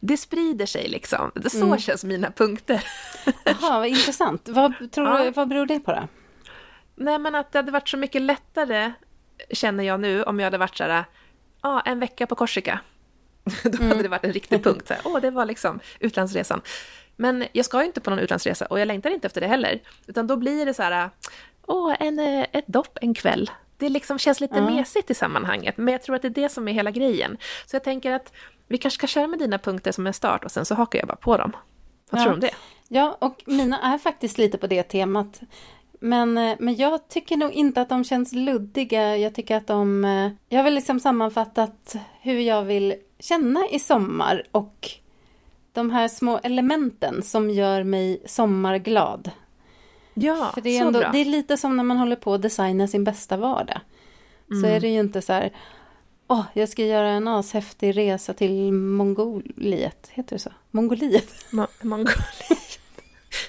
Det 0.00 0.16
sprider 0.16 0.66
sig 0.66 0.88
liksom. 0.88 1.30
Det- 1.34 1.50
Så 1.50 1.76
känns 1.76 2.04
mina 2.04 2.30
punkter. 2.30 2.84
Jaha, 3.44 3.78
vad 3.78 3.86
intressant. 3.86 4.48
Vad, 4.48 4.92
tror 4.92 5.08
Ja. 5.08 5.24
du, 5.24 5.30
vad 5.30 5.48
beror 5.48 5.66
det 5.66 5.80
på 5.80 5.92
då? 5.92 6.08
Nej, 6.94 7.18
men 7.18 7.34
att 7.34 7.52
det 7.52 7.58
hade 7.58 7.72
varit 7.72 7.88
så 7.88 7.96
mycket 7.96 8.22
lättare, 8.22 8.92
känner 9.50 9.84
jag 9.84 10.00
nu, 10.00 10.22
om 10.22 10.40
jag 10.40 10.46
hade 10.46 10.58
varit 10.58 10.76
så 10.76 10.84
här, 10.84 11.04
ja, 11.62 11.80
en 11.80 12.00
vecka 12.00 12.26
på 12.26 12.34
Korsika. 12.34 12.80
Då 13.64 13.82
hade 13.84 14.02
det 14.02 14.08
varit 14.08 14.24
en 14.24 14.32
riktig 14.32 14.64
punkt. 14.64 14.88
Så 14.88 14.94
här, 14.94 15.02
Åh, 15.04 15.20
det 15.20 15.30
var 15.30 15.44
liksom 15.44 15.80
utlandsresan. 16.00 16.60
Men 17.16 17.44
jag 17.52 17.64
ska 17.64 17.80
ju 17.80 17.86
inte 17.86 18.00
på 18.00 18.10
någon 18.10 18.18
utlandsresa 18.18 18.66
och 18.66 18.80
jag 18.80 18.86
längtar 18.88 19.10
inte 19.10 19.26
efter 19.26 19.40
det 19.40 19.46
heller. 19.46 19.80
Utan 20.06 20.26
då 20.26 20.36
blir 20.36 20.66
det 20.66 20.74
så 20.74 20.82
här, 20.82 21.10
åh, 21.66 21.96
en, 22.00 22.18
eh, 22.18 22.46
ett 22.52 22.66
dopp 22.66 22.98
en 23.00 23.14
kväll. 23.14 23.50
Det 23.82 23.88
liksom 23.88 24.18
känns 24.18 24.40
lite 24.40 24.56
Ja. 24.58 24.70
mesigt 24.70 25.10
i 25.10 25.14
sammanhanget, 25.14 25.76
men 25.76 25.92
jag 25.92 26.02
tror 26.02 26.16
att 26.16 26.22
det 26.22 26.28
är 26.28 26.42
det 26.42 26.48
som 26.48 26.68
är 26.68 26.72
hela 26.72 26.90
grejen. 26.90 27.36
Så 27.66 27.76
jag 27.76 27.84
tänker 27.84 28.12
att 28.12 28.32
vi 28.68 28.78
kanske 28.78 28.98
ska 28.98 29.06
köra 29.06 29.26
med 29.26 29.38
dina 29.38 29.58
punkter 29.58 29.92
som 29.92 30.06
en 30.06 30.12
start 30.12 30.44
och 30.44 30.50
sen 30.50 30.64
så 30.64 30.74
hakar 30.74 30.98
jag 30.98 31.08
bara 31.08 31.16
på 31.16 31.36
dem. 31.36 31.52
Vad 32.10 32.20
Ja. 32.20 32.24
tror 32.24 32.30
du 32.30 32.34
om 32.34 32.40
det? 32.40 32.50
Ja, 32.88 33.16
och 33.20 33.42
mina 33.46 33.80
är 33.94 33.98
faktiskt 33.98 34.38
lite 34.38 34.58
på 34.58 34.66
det 34.66 34.82
temat. 34.82 35.40
Men, 36.00 36.38
eh, 36.38 36.56
men 36.60 36.76
jag 36.76 37.08
tycker 37.08 37.36
nog 37.36 37.52
inte 37.52 37.80
att 37.80 37.88
de 37.88 38.04
känns 38.04 38.32
luddiga. 38.32 39.16
Jag 39.16 39.34
tycker 39.34 39.56
att 39.56 39.66
de... 39.66 40.04
eh, 40.04 40.30
Jag 40.48 40.58
har 40.58 40.64
väl 40.64 40.74
liksom 40.74 41.00
sammanfattat 41.00 41.96
hur 42.20 42.40
jag 42.40 42.62
vill 42.62 42.94
känna 43.18 43.66
i 43.70 43.78
sommar 43.78 44.42
och 44.52 44.88
de 45.72 45.90
här 45.90 46.08
små 46.08 46.38
elementen 46.42 47.22
som 47.22 47.50
gör 47.50 47.84
mig 47.84 48.22
sommarglad. 48.26 49.30
Ja, 50.14 50.50
För 50.54 50.60
det 50.60 50.70
är, 50.70 50.80
så 50.80 50.86
ändå, 50.86 50.98
bra. 50.98 51.10
det 51.12 51.18
är 51.18 51.24
lite 51.24 51.56
som 51.56 51.76
när 51.76 51.84
man 51.84 51.96
håller 51.98 52.16
på 52.16 52.34
att 52.34 52.42
designa 52.42 52.88
sin 52.88 53.04
bästa 53.04 53.36
vardag. 53.36 53.80
Så 54.48 54.54
Mm. 54.54 54.70
är 54.76 54.80
det 54.80 54.88
ju 54.88 55.00
inte 55.00 55.22
så 55.22 55.32
här... 55.32 55.52
Åh, 56.28 56.44
jag 56.52 56.68
ska 56.68 56.84
göra 56.84 57.08
en 57.10 57.28
ashäftig 57.28 57.96
resa 57.96 58.32
till 58.34 58.72
Mongoliet. 58.72 60.08
Heter 60.10 60.36
det 60.36 60.40
så? 60.40 60.50
Mongoliet? 60.70 61.28
Mo- 61.50 61.66
Mongoliet. 61.82 62.71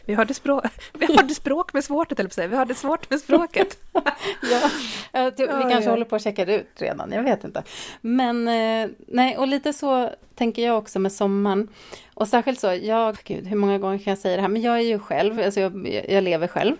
Vi 0.05 0.13
har 0.13 0.25
det 0.25 0.33
språk, 0.33 0.65
vi 0.93 1.05
har 1.05 1.23
det 1.23 1.35
språk 1.35 1.73
med 1.73 1.83
svårt, 1.83 2.11
eller 2.11 2.25
att 2.25 2.33
säga. 2.33 2.47
Vi 2.47 2.55
har 2.55 2.65
det 2.65 2.75
svårt 2.75 3.09
med 3.09 3.19
språket. 3.19 3.77
ja, 4.41 4.69
jag 5.11 5.37
tror, 5.37 5.47
vi 5.47 5.71
kanske 5.71 5.83
ja. 5.83 5.89
håller 5.89 6.05
på 6.05 6.15
att 6.15 6.23
checka 6.23 6.45
det 6.45 6.55
ut 6.55 6.81
redan, 6.81 7.11
jag 7.11 7.23
vet 7.23 7.43
inte. 7.43 7.63
Men 8.01 8.47
eh, 8.47 8.89
nej, 9.07 9.37
och 9.37 9.47
lite 9.47 9.73
så 9.73 10.09
tänker 10.35 10.65
jag 10.65 10.77
också 10.77 10.99
med 10.99 11.11
sommaren. 11.11 11.67
Och 12.13 12.27
särskilt 12.27 12.59
så, 12.59 12.67
jag, 12.67 13.17
gud 13.23 13.47
hur 13.47 13.57
många 13.57 13.77
gånger 13.77 13.97
kan 13.97 14.11
jag 14.11 14.17
säga 14.17 14.35
det 14.35 14.41
här, 14.41 14.49
men 14.49 14.61
jag 14.61 14.75
är 14.75 14.83
ju 14.83 14.99
själv, 14.99 15.39
alltså 15.39 15.59
jag, 15.59 16.03
jag 16.09 16.23
lever 16.23 16.47
själv. 16.47 16.75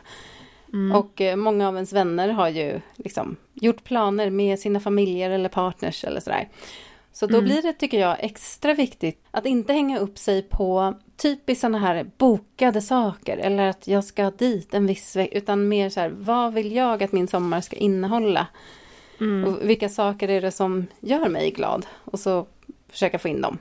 Och 0.94 1.22
eh, 1.22 1.36
många 1.36 1.68
av 1.68 1.76
ens 1.76 1.94
vänner 1.94 2.30
har 2.30 2.50
ju 2.50 2.80
liksom 2.96 3.36
gjort 3.54 3.84
planer 3.84 4.30
med 4.30 4.60
sina 4.60 4.80
familjer 4.80 5.30
eller 5.30 5.50
partners 5.50 6.04
eller 6.04 6.20
sådär. 6.20 6.50
Så 7.12 7.28
då 7.28 7.42
blir 7.42 7.62
det, 7.62 7.74
tycker 7.74 8.00
jag, 8.00 8.18
extra 8.20 8.74
viktigt 8.74 9.26
att 9.32 9.46
inte 9.46 9.74
hänga 9.74 10.00
upp 10.00 10.18
sig 10.18 10.42
på 10.42 10.94
typiskt 11.24 11.62
sådana 11.62 11.78
här 11.80 12.04
bokade 12.18 12.82
saker 12.82 13.38
eller 13.38 13.68
att 13.70 13.88
jag 13.88 14.04
ska 14.04 14.32
dit 14.32 14.74
en 14.74 14.86
viss 14.88 15.16
vecka, 15.16 15.38
utan 15.38 15.68
mer 15.68 15.90
så 15.90 16.00
här, 16.00 16.10
vad 16.10 16.54
vill 16.54 16.72
jag 16.76 17.04
att 17.04 17.12
min 17.12 17.28
sommar 17.28 17.62
ska 17.62 17.76
innehålla? 17.76 18.48
Och 19.46 19.70
vilka 19.70 19.90
saker 19.90 20.30
är 20.30 20.42
det 20.42 20.52
som 20.52 20.88
gör 21.00 21.30
mig 21.30 21.52
glad? 21.52 21.86
Och 22.06 22.20
så 22.20 22.48
försöka 22.90 23.20
få 23.20 23.28
in 23.28 23.42
dem. 23.42 23.58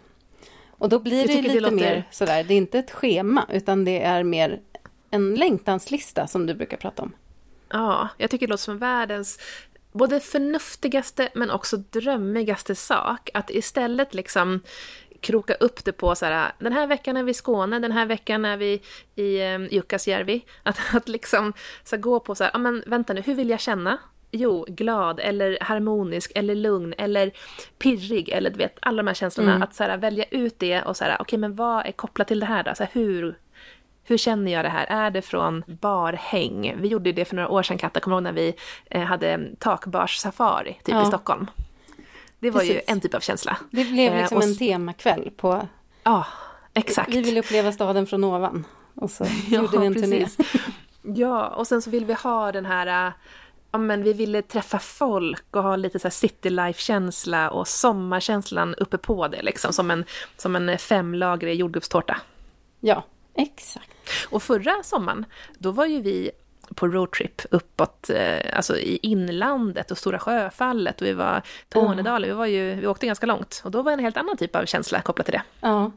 Och 0.70 0.88
då 0.88 0.98
blir 0.98 1.18
Jag 1.18 1.28
det 1.28 1.42
lite 1.42 1.54
det 1.54 1.60
låter- 1.60 1.76
mer 1.76 2.08
sådär, 2.10 2.44
det 2.44 2.54
är 2.54 2.58
inte 2.58 2.78
ett 2.78 2.90
schema 2.90 3.46
utan 3.48 3.84
det 3.84 4.02
är 4.02 4.22
mer 4.22 4.60
en 5.10 5.34
längtanslista 5.34 6.26
som 6.26 6.46
du 6.46 6.54
brukar 6.54 6.76
prata 6.76 7.02
om. 7.02 7.12
Ja, 7.68 8.08
jag 8.18 8.30
tycker 8.30 8.46
det 8.46 8.50
låter 8.50 8.62
som 8.62 8.78
världens 8.78 9.38
både 9.92 10.20
förnuftigaste 10.20 11.28
men 11.34 11.50
också 11.50 11.76
drömmigaste 11.76 12.74
sak. 12.74 13.30
Att 13.34 13.50
istället 13.50 14.14
liksom 14.14 14.60
kroka 15.22 15.54
upp 15.54 15.84
det 15.84 15.92
på 15.92 16.14
så 16.14 16.26
här, 16.26 16.52
den 16.58 16.72
här 16.72 16.86
veckan 16.86 17.16
är 17.16 17.22
vi 17.22 17.30
i 17.30 17.34
Skåne, 17.34 17.78
den 17.78 17.92
här 17.92 18.06
veckan 18.06 18.44
är 18.44 18.56
vi 18.56 18.82
i 19.14 19.40
eh, 19.40 19.74
Jukkasjärvi. 19.74 20.44
Att, 20.62 20.78
att 20.94 21.08
liksom 21.08 21.52
så 21.84 21.96
gå 21.96 22.20
på 22.20 22.34
så 22.34 22.44
här, 22.44 22.58
men 22.58 22.82
vänta 22.86 23.12
nu, 23.12 23.20
hur 23.20 23.34
vill 23.34 23.50
jag 23.50 23.60
känna? 23.60 23.98
Jo, 24.34 24.64
glad 24.68 25.20
eller 25.20 25.58
harmonisk 25.60 26.32
eller 26.34 26.54
lugn 26.54 26.94
eller 26.98 27.32
pirrig 27.78 28.28
eller 28.28 28.50
du 28.50 28.56
vet 28.56 28.78
alla 28.80 29.02
de 29.02 29.06
här 29.06 29.14
känslorna. 29.14 29.64
Att 29.64 29.74
så 29.74 29.84
här, 29.84 29.96
välja 29.96 30.24
ut 30.30 30.58
det 30.58 30.82
och 30.82 30.96
så 30.96 31.04
här, 31.04 31.16
okej 31.20 31.38
men 31.38 31.54
vad 31.54 31.86
är 31.86 31.92
kopplat 31.92 32.28
till 32.28 32.40
det 32.40 32.46
här 32.46 32.62
då? 32.62 32.74
Så 32.74 32.82
här, 32.82 32.90
hur, 32.92 33.38
hur 34.04 34.18
känner 34.18 34.52
jag 34.52 34.64
det 34.64 34.68
här? 34.68 34.86
Är 34.88 35.10
det 35.10 35.22
från 35.22 35.64
barhäng? 35.66 36.74
Vi 36.80 36.88
gjorde 36.88 37.08
ju 37.10 37.12
det 37.12 37.24
för 37.24 37.36
några 37.36 37.48
år 37.48 37.62
sedan, 37.62 37.78
Katta, 37.78 38.00
kommer 38.00 38.16
du 38.16 38.18
ihåg 38.18 38.34
när 38.34 38.42
vi 38.42 38.54
eh, 38.90 39.02
hade 39.02 39.38
takbars-safari 39.58 40.72
typ 40.72 40.94
Ja. 40.94 41.02
i 41.02 41.06
Stockholm? 41.06 41.46
Det 42.42 42.50
var 42.50 42.62
ju 42.62 42.68
Precis. 42.72 42.90
en 42.90 43.00
typ 43.00 43.14
av 43.14 43.20
känsla. 43.20 43.56
Det 43.70 43.84
blev 43.84 44.12
Eh, 44.12 44.20
liksom 44.20 44.38
och 44.38 44.44
en 44.44 44.56
temakväll 44.56 45.30
på 45.36 45.68
Ja, 46.02 46.26
exakt. 46.74 47.08
Vi 47.14 47.22
vill 47.22 47.38
uppleva 47.38 47.72
staden 47.72 48.06
från 48.06 48.24
ovan. 48.24 48.66
Och 48.94 49.10
så 49.10 49.24
Ja, 49.48 49.60
gjorde 49.62 49.78
vi 49.78 49.86
en 49.86 49.94
turné. 49.94 50.26
Ja, 51.02 51.48
och 51.48 51.66
sen 51.66 51.82
så 51.82 51.90
vill 51.90 52.04
vi 52.04 52.12
ha 52.12 52.52
den 52.52 52.66
här... 52.66 53.06
äh, 53.06 53.12
Ja, 53.74 53.78
men 53.78 54.02
vi 54.02 54.12
ville 54.12 54.42
träffa 54.42 54.78
folk 54.78 55.44
och 55.56 55.62
ha 55.62 55.76
lite 55.76 55.98
så 55.98 56.08
här 56.08 56.10
city 56.12 56.50
life-känsla 56.50 57.50
och 57.50 57.68
sommarkänslan 57.68 58.74
uppe 58.74 58.98
på 58.98 59.28
det, 59.28 59.42
liksom 59.42 59.72
som 59.72 59.90
en, 59.90 60.04
som 60.36 60.56
en 60.56 60.78
femlagrig 60.78 61.54
jordgubbstårta. 61.56 62.20
Ja, 62.80 63.04
exakt. 63.34 63.90
Och 64.30 64.42
förra 64.42 64.82
sommaren, 64.82 65.24
då 65.58 65.70
var 65.70 65.86
ju 65.86 66.00
vi 66.00 66.30
på 66.74 66.88
roadtrip 66.88 67.42
uppåt, 67.50 68.10
eh, 68.10 68.56
alltså 68.56 68.78
i 68.78 68.98
inlandet 69.02 69.90
och 69.90 69.98
Stora 69.98 70.18
Sjöfallet 70.18 71.00
och 71.00 71.06
vi 71.06 71.12
var 71.12 71.42
Tornedalen, 71.68 72.30
vi, 72.30 72.34
var 72.34 72.46
ju, 72.46 72.74
vi 72.74 72.86
åkte 72.86 73.06
ganska 73.06 73.26
långt. 73.26 73.62
Och 73.64 73.70
då 73.70 73.82
var 73.82 73.92
en 73.92 73.98
helt 73.98 74.16
annan 74.16 74.36
typ 74.36 74.56
av 74.56 74.64
känsla 74.66 75.00
kopplat 75.00 75.26
till 75.26 75.32
det. 75.32 75.42
Ja. 75.60 75.90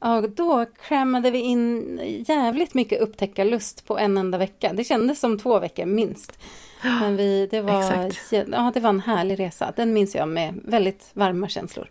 Ja, 0.00 0.20
då 0.20 0.66
krämade 0.88 1.30
vi 1.30 1.38
in 1.38 2.00
jävligt 2.28 2.74
mycket 2.74 3.00
upptäckarlust 3.00 3.86
på 3.86 3.98
en 3.98 4.18
enda 4.18 4.38
vecka. 4.38 4.72
Det 4.72 4.84
kändes 4.84 5.20
som 5.20 5.38
två 5.38 5.58
veckor 5.58 5.86
minst. 5.86 6.38
Men 6.82 7.16
vi, 7.16 7.48
det, 7.50 7.60
var, 7.60 8.06
Exakt. 8.06 8.32
ja, 8.52 8.70
det 8.74 8.80
var 8.80 8.90
en 8.90 9.00
härlig 9.00 9.38
resa. 9.38 9.72
Den 9.76 9.92
minns 9.92 10.14
jag 10.14 10.28
med 10.28 10.60
väldigt 10.64 11.10
varma 11.12 11.48
känslor. 11.48 11.90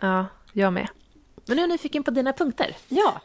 Ja, 0.00 0.26
jag 0.52 0.72
med. 0.72 0.88
Men 1.46 1.56
nu 1.56 1.62
är 1.62 1.66
jag 1.66 1.72
nyfiken 1.72 2.02
på 2.02 2.10
dina 2.10 2.32
punkter. 2.32 2.76
Ja. 2.88 3.20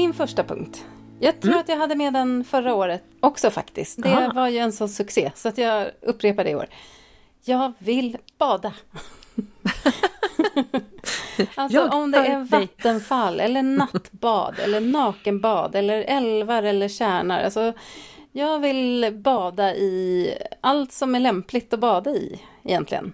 Min 0.00 0.14
första 0.14 0.44
punkt. 0.44 0.84
Jag 1.18 1.40
tror 1.40 1.56
att 1.56 1.68
jag 1.68 1.76
hade 1.76 1.96
med 1.96 2.12
den 2.12 2.44
förra 2.44 2.74
året 2.74 3.04
också 3.20 3.50
faktiskt. 3.50 4.02
Det 4.02 4.08
Aha. 4.08 4.32
var 4.34 4.48
ju 4.48 4.58
en 4.58 4.72
sån 4.72 4.88
succé 4.88 5.32
så 5.34 5.48
att 5.48 5.58
jag 5.58 5.90
upprepar 6.00 6.44
det 6.44 6.50
i 6.50 6.54
år. 6.54 6.66
Jag 7.44 7.72
vill 7.78 8.16
bada. 8.38 8.72
alltså 11.54 11.78
Jag 11.78 11.94
om 11.94 12.10
det 12.10 12.18
är 12.18 12.44
vattenfall 12.44 13.40
eller 13.40 13.62
nattbad 13.62 14.58
eller 14.58 14.80
nakenbad 14.80 15.74
eller 15.74 16.02
älvar 16.02 16.62
eller 16.62 16.88
tjärnar. 16.88 17.42
Alltså, 17.42 17.72
jag 18.32 18.58
vill 18.58 19.20
bada 19.24 19.74
i 19.74 20.34
allt 20.60 20.92
som 20.92 21.14
är 21.14 21.20
lämpligt 21.20 21.72
att 21.72 21.80
bada 21.80 22.10
i 22.10 22.42
egentligen. 22.62 23.12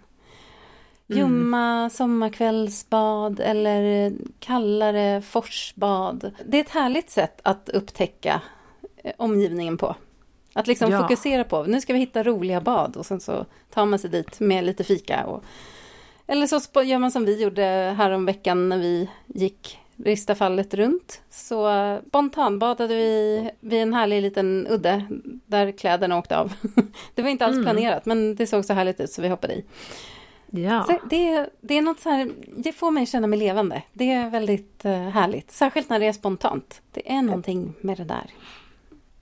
Ljumma 1.06 1.90
sommarkvällsbad 1.90 3.40
eller 3.40 4.12
kallare 4.40 5.22
forsbad. 5.22 6.32
Det 6.46 6.56
är 6.56 6.60
ett 6.60 6.70
härligt 6.70 7.10
sätt 7.10 7.40
att 7.42 7.68
upptäcka 7.68 8.40
eh, 8.96 9.12
omgivningen 9.16 9.78
på. 9.78 9.96
Att 10.52 10.66
liksom 10.66 10.90
Ja. 10.90 11.02
fokusera 11.02 11.44
på, 11.44 11.62
nu 11.62 11.80
ska 11.80 11.92
vi 11.92 11.98
hitta 11.98 12.22
roliga 12.22 12.60
bad 12.60 12.96
och 12.96 13.06
sen 13.06 13.20
så 13.20 13.46
tar 13.70 13.86
man 13.86 13.98
sig 13.98 14.10
dit 14.10 14.40
med 14.40 14.64
lite 14.64 14.84
fika. 14.84 15.26
Och, 15.26 15.44
eller 16.26 16.46
så 16.46 16.82
gör 16.82 16.98
man 16.98 17.10
som 17.10 17.24
vi 17.24 17.42
gjorde 17.42 17.94
härom 17.98 18.26
veckan 18.26 18.68
när 18.68 18.78
vi 18.78 19.10
gick 19.26 19.78
Ristafallet 20.04 20.74
runt. 20.74 21.22
Så 21.30 21.68
eh, 21.70 21.98
spontanbadade 22.08 22.94
vi 22.94 23.50
vid 23.60 23.82
en 23.82 23.94
härlig 23.94 24.22
liten 24.22 24.66
udde 24.70 25.04
där 25.46 25.72
kläderna 25.72 26.18
åkte 26.18 26.38
av. 26.38 26.52
Det 27.14 27.22
var 27.22 27.30
inte 27.30 27.46
alls 27.46 27.64
planerat 27.64 28.06
men 28.06 28.34
det 28.36 28.46
såg 28.46 28.64
så 28.64 28.72
härligt 28.72 29.00
ut 29.00 29.10
så 29.10 29.22
vi 29.22 29.28
hoppade 29.28 29.54
i. 29.54 29.64
Ja. 30.50 30.82
Så 30.84 30.98
det, 31.10 31.50
det 31.60 31.78
är 31.78 31.82
något 31.82 32.00
så 32.00 32.10
här, 32.10 32.32
det 32.56 32.72
får 32.72 32.90
mig 32.90 33.06
känna 33.06 33.26
mig 33.26 33.38
levande. 33.38 33.82
Det 33.92 34.12
är 34.12 34.30
väldigt 34.30 34.84
eh, 34.84 34.92
härligt. 34.92 35.50
Särskilt 35.50 35.88
när 35.88 36.00
det 36.00 36.06
är 36.06 36.12
spontant. 36.12 36.82
Det 36.92 37.12
är 37.12 37.22
någonting 37.22 37.74
med 37.80 37.96
det 37.96 38.04
där. 38.04 38.30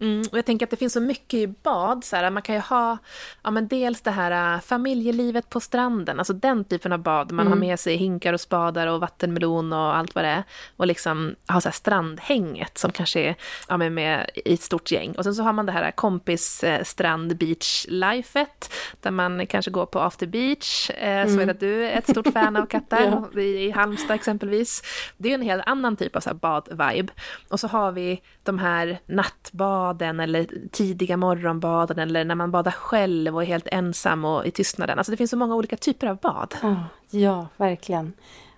Mm, 0.01 0.23
och 0.33 0.39
jag 0.39 0.45
tänker 0.45 0.67
att 0.67 0.71
det 0.71 0.77
finns 0.77 0.93
så 0.93 1.01
mycket 1.01 1.35
i 1.35 1.47
bad, 1.47 2.05
så 2.05 2.17
här, 2.17 2.31
man 2.31 2.43
kan 2.43 2.55
ju 2.55 2.61
ha 2.61 2.99
ja, 3.43 3.51
men 3.51 3.69
dels 3.69 4.01
det 4.01 4.11
här 4.11 4.55
äh, 4.55 4.61
familjelivet 4.61 5.51
på 5.51 5.61
stranden, 5.61 6.19
alltså 6.19 6.33
den 6.33 6.65
typen 6.65 6.93
av 6.93 6.99
bad, 6.99 7.33
man 7.33 7.47
har 7.47 7.57
med 7.57 7.81
sig 7.81 7.97
hinkar 7.97 8.33
och 8.33 8.41
spadar 8.41 8.87
och 8.87 9.01
vattenmelon 9.01 9.73
och 9.73 9.97
allt 9.97 10.15
vad 10.15 10.25
det 10.25 10.29
är. 10.29 10.43
Och 10.77 10.87
liksom 10.87 11.35
ha 11.49 11.61
så 11.61 11.69
här 11.69 11.75
strandhänget 11.75 12.79
som 12.79 12.93
kanske 12.93 13.21
är 13.21 13.35
ja, 13.69 13.77
men 13.77 13.95
med 13.95 14.31
i 14.35 14.55
ett 14.55 14.63
stort 14.63 14.91
gäng. 14.91 15.13
Och 15.13 15.25
sen 15.25 15.35
så 15.35 15.43
har 15.43 15.53
man 15.53 15.67
det 15.67 15.73
här 15.73 15.91
kompis 15.91 16.65
eh, 16.65 16.85
strand 16.85 17.37
beach 17.37 17.87
lifet 17.89 18.73
där 19.01 19.11
man 19.11 19.47
kanske 19.47 19.71
går 19.71 19.87
på 19.87 20.01
after 20.01 20.27
beach, 20.27 20.91
eh, 20.91 21.27
som 21.27 21.37
vet 21.37 21.49
att 21.49 21.61
du 21.61 21.85
är 21.85 21.99
ett 21.99 22.11
stort 22.11 22.33
fan 22.33 22.57
av 22.57 22.67
Katta, 22.67 23.29
i, 23.41 23.41
i 23.41 23.71
Halmstad 23.71 24.15
exempelvis. 24.15 24.83
Det 25.17 25.31
är 25.31 25.35
en 25.35 25.43
helt 25.43 25.67
annan 25.67 25.97
typ 25.97 26.17
av 26.17 26.23
bad-vibe. 26.23 27.09
Och 27.49 27.61
så 27.61 27.69
har 27.69 27.93
vi 27.93 28.21
de 28.45 28.59
här 28.59 28.99
nattbaden 29.07 30.21
eller 30.21 30.47
tidiga 30.71 31.17
morgonbaden 31.17 31.99
eller 31.99 32.25
när 32.25 32.35
man 32.35 32.51
badar 32.51 32.71
själv 32.71 33.35
och 33.35 33.43
är 33.43 33.47
helt 33.47 33.69
ensam 33.73 34.25
och 34.25 34.47
i 34.47 34.51
tystnaden. 34.51 34.99
Alltså 34.99 35.11
det 35.11 35.17
finns 35.17 35.31
så 35.31 35.37
många 35.37 35.55
olika 35.55 35.77
typer 35.77 36.07
av 36.07 36.17
bad. 36.17 36.55
Ja, 36.63 36.85
ja, 37.11 37.49
verkligen. 37.57 38.13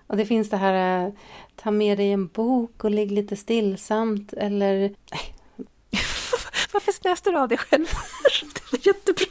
Och 0.07 0.17
det 0.17 0.25
finns 0.25 0.49
det 0.49 0.57
här, 0.57 1.05
eh, 1.05 1.13
ta 1.55 1.71
med 1.71 1.97
dig 1.97 2.11
en 2.11 2.27
bok 2.27 2.83
och 2.83 2.91
ligg 2.91 3.11
lite 3.11 3.35
stillsamt 3.35 4.33
eller... 4.33 4.77
Varför 6.73 6.91
snäste 6.91 7.31
du 7.31 7.37
av 7.37 7.47
dig 7.47 7.57
själv? 7.57 7.85
Det 8.53 8.71
var 8.71 8.87
jättebra. 8.87 9.25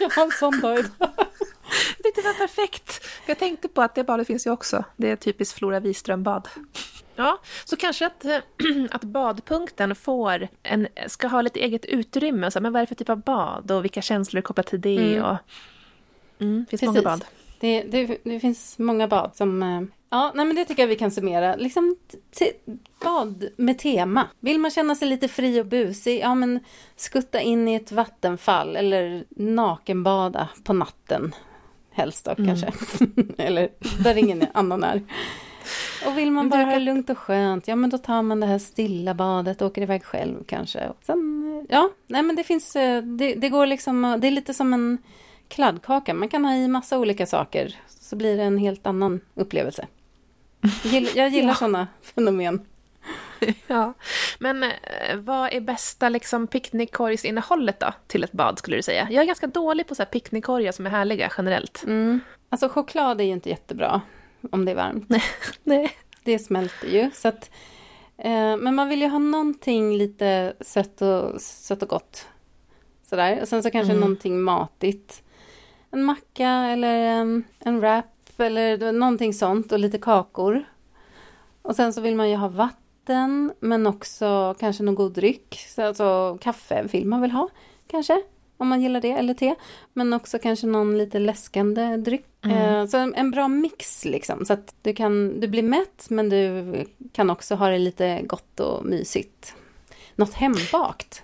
Jag 0.00 0.10
har 0.10 0.22
en 0.22 0.30
sån 0.30 0.60
dag 0.60 0.78
idag. 0.78 1.10
Jag 1.96 2.04
tyckte 2.04 2.20
det 2.20 2.28
var 2.28 2.34
perfekt. 2.34 3.06
Jag 3.26 3.38
tänkte 3.38 3.68
på 3.68 3.82
att 3.82 3.94
det 3.94 4.04
badet 4.04 4.26
finns 4.26 4.46
ju 4.46 4.50
också. 4.50 4.84
Det 4.96 5.10
är 5.10 5.16
typiskt 5.16 5.58
Flora 5.58 5.80
Wiström-bad. 5.80 6.48
Ja, 7.16 7.38
så 7.64 7.76
kanske 7.76 8.06
att, 8.06 8.24
eh, 8.24 8.38
att 8.90 9.04
badpunkten 9.04 9.94
får 9.94 10.48
en, 10.62 10.88
ska 11.06 11.26
ha 11.28 11.42
lite 11.42 11.60
eget 11.60 11.84
utrymme. 11.84 12.50
Så, 12.50 12.60
men 12.60 12.72
vad 12.72 12.80
är 12.80 12.86
det 12.86 12.88
för 12.88 12.94
typ 12.94 13.08
av 13.08 13.22
bad 13.22 13.70
och 13.70 13.84
vilka 13.84 14.02
känslor 14.02 14.38
är 14.38 14.42
kopplat 14.42 14.66
till 14.66 14.80
det? 14.80 15.14
Mm. 15.14 15.24
Och, 15.24 15.36
mm, 16.40 16.66
det 16.70 16.78
finns 16.78 16.82
många 16.82 17.02
Precis. 17.02 17.04
bad. 17.04 17.24
Det, 17.60 17.82
det, 17.82 18.18
det 18.24 18.40
finns 18.40 18.78
många 18.78 19.08
bad 19.08 19.30
som... 19.34 19.62
eh, 19.62 19.82
Ja, 20.12 20.32
nej 20.34 20.46
men 20.46 20.56
det 20.56 20.64
tycker 20.64 20.82
jag 20.82 20.88
vi 20.88 20.96
kan 20.96 21.10
summera. 21.10 21.56
Liksom 21.56 21.96
bad 23.04 23.48
med 23.56 23.78
tema. 23.78 24.26
Vill 24.40 24.58
man 24.58 24.70
känna 24.70 24.94
sig 24.94 25.08
lite 25.08 25.28
fri 25.28 25.60
och 25.60 25.66
busig, 25.66 26.20
ja 26.20 26.34
men 26.34 26.60
skutta 26.96 27.40
in 27.40 27.68
i 27.68 27.74
ett 27.74 27.92
vattenfall 27.92 28.76
eller 28.76 29.24
nakenbada 29.30 30.48
på 30.64 30.72
natten. 30.72 31.34
Helst 31.92 32.24
då 32.24 32.34
kanske. 32.34 32.72
eller 33.38 33.68
där 34.02 34.18
ingen 34.18 34.46
annan 34.54 34.84
är. 34.84 35.02
Och 36.06 36.18
vill 36.18 36.30
man 36.30 36.48
bara 36.48 36.64
ha 36.64 36.78
lugnt 36.78 37.10
och 37.10 37.18
skönt, 37.18 37.68
ja 37.68 37.76
men 37.76 37.90
då 37.90 37.98
tar 37.98 38.22
man 38.22 38.40
det 38.40 38.46
här 38.46 38.58
stilla 38.58 39.14
badet 39.14 39.62
och 39.62 39.66
åker 39.66 39.82
iväg 39.82 40.04
själv 40.04 40.44
kanske. 40.46 40.92
Sen, 41.06 41.44
eh, 41.58 41.74
ja, 41.76 41.90
nej 42.06 42.22
men 42.22 42.36
det 42.36 42.44
finns, 42.44 42.76
eh, 42.76 43.02
det, 43.02 43.34
det 43.34 43.48
går 43.48 43.66
liksom, 43.66 44.18
det 44.20 44.26
är 44.26 44.30
lite 44.30 44.54
som 44.54 44.72
en 44.74 44.98
kladdkaka. 45.48 46.14
Man 46.14 46.28
kan 46.28 46.44
ha 46.44 46.54
i 46.54 46.68
massa 46.68 46.98
olika 46.98 47.26
saker, 47.26 47.74
så 47.88 48.16
blir 48.16 48.36
det 48.36 48.42
en 48.42 48.58
helt 48.58 48.86
annan 48.86 49.20
upplevelse. 49.34 49.86
Jag 50.84 50.92
gillar, 50.92 51.10
jag 51.16 51.28
gillar 51.28 51.48
Ja. 51.48 51.54
sådana 51.54 51.86
fenomen. 52.02 52.60
Ja. 53.66 53.94
Men 54.38 54.62
eh, 54.62 55.16
vad 55.16 55.52
är 55.52 55.60
bästa 55.60 56.08
liksom, 56.08 56.46
picknickkorgsinnehållet 56.46 57.80
då 57.80 57.92
till 58.06 58.24
ett 58.24 58.32
bad 58.32 58.58
skulle 58.58 58.76
du 58.76 58.82
säga? 58.82 59.08
Jag 59.10 59.22
är 59.22 59.26
ganska 59.26 59.46
dålig 59.46 59.86
på 59.88 59.94
så 59.94 60.02
här 60.02 60.10
picknickkorgar 60.10 60.72
som 60.72 60.86
är 60.86 60.90
härliga 60.90 61.32
generellt. 61.38 61.84
Mm. 61.86 62.20
Alltså 62.48 62.68
choklad 62.68 63.20
är 63.20 63.24
ju 63.24 63.32
inte 63.32 63.48
jättebra 63.48 64.00
om 64.50 64.64
det 64.64 64.70
är 64.70 64.76
varmt. 64.76 65.08
Nej. 65.64 65.90
det 66.24 66.38
smälter 66.38 66.88
ju. 66.88 67.10
Så 67.14 67.28
att, 67.28 67.50
eh, 68.18 68.56
men 68.56 68.74
man 68.74 68.88
vill 68.88 69.02
ju 69.02 69.08
ha 69.08 69.18
någonting 69.18 69.96
lite 69.96 70.52
sött 70.60 71.02
och, 71.02 71.40
sött 71.40 71.82
och 71.82 71.88
gott. 71.88 72.26
Sådär. 73.08 73.40
Och 73.40 73.48
sen 73.48 73.62
så 73.62 73.70
kanske 73.70 73.92
Mm. 73.92 74.00
någonting 74.00 74.40
matigt. 74.40 75.22
En 75.90 76.04
macka 76.04 76.48
eller 76.48 76.96
en, 76.96 77.44
en 77.58 77.80
wrap 77.80 78.04
eller 78.36 78.92
någonting 78.92 79.34
sånt 79.34 79.72
och 79.72 79.78
lite 79.78 79.98
kakor. 79.98 80.64
Och 81.62 81.76
sen 81.76 81.92
så 81.92 82.00
vill 82.00 82.16
man 82.16 82.30
ju 82.30 82.36
ha 82.36 82.48
vatten 82.48 82.76
men 83.60 83.86
också 83.86 84.54
kanske 84.60 84.82
någon 84.82 84.94
god 84.94 85.12
dryck. 85.12 85.66
Så 85.68 85.82
alltså 85.82 86.38
kaffe 86.40 86.82
vill 86.82 87.06
man 87.06 87.20
väl 87.20 87.30
ha 87.30 87.48
kanske. 87.86 88.22
Om 88.56 88.68
man 88.68 88.82
gillar 88.82 89.00
det, 89.00 89.10
eller 89.10 89.34
te. 89.34 89.54
Men 89.92 90.12
också 90.12 90.38
kanske 90.38 90.66
någon 90.66 90.98
lite 90.98 91.18
läskande 91.18 91.96
dryck. 91.96 92.26
Mm. 92.42 92.56
Eh, 92.56 92.86
så 92.86 92.96
en, 92.96 93.30
bra 93.30 93.48
mix 93.48 94.04
liksom. 94.04 94.44
Så 94.44 94.52
att 94.52 94.74
du, 94.82 94.94
kan, 94.94 95.40
du 95.40 95.48
blir 95.48 95.62
mätt 95.62 96.06
men 96.10 96.28
du 96.28 96.74
kan 97.12 97.30
också 97.30 97.54
ha 97.54 97.68
det 97.68 97.78
lite 97.78 98.22
gott 98.22 98.60
och 98.60 98.84
mysigt. 98.84 99.54
Något 100.16 100.34
hembakt? 100.34 101.22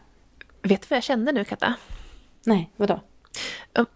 Vet 0.62 0.83
du 0.83 0.87
vad 0.90 0.97
jag 0.97 1.05
kände 1.05 1.33
nu, 1.33 1.45
Katta? 1.45 1.75
Nej, 2.45 2.71
vadå? 2.76 3.00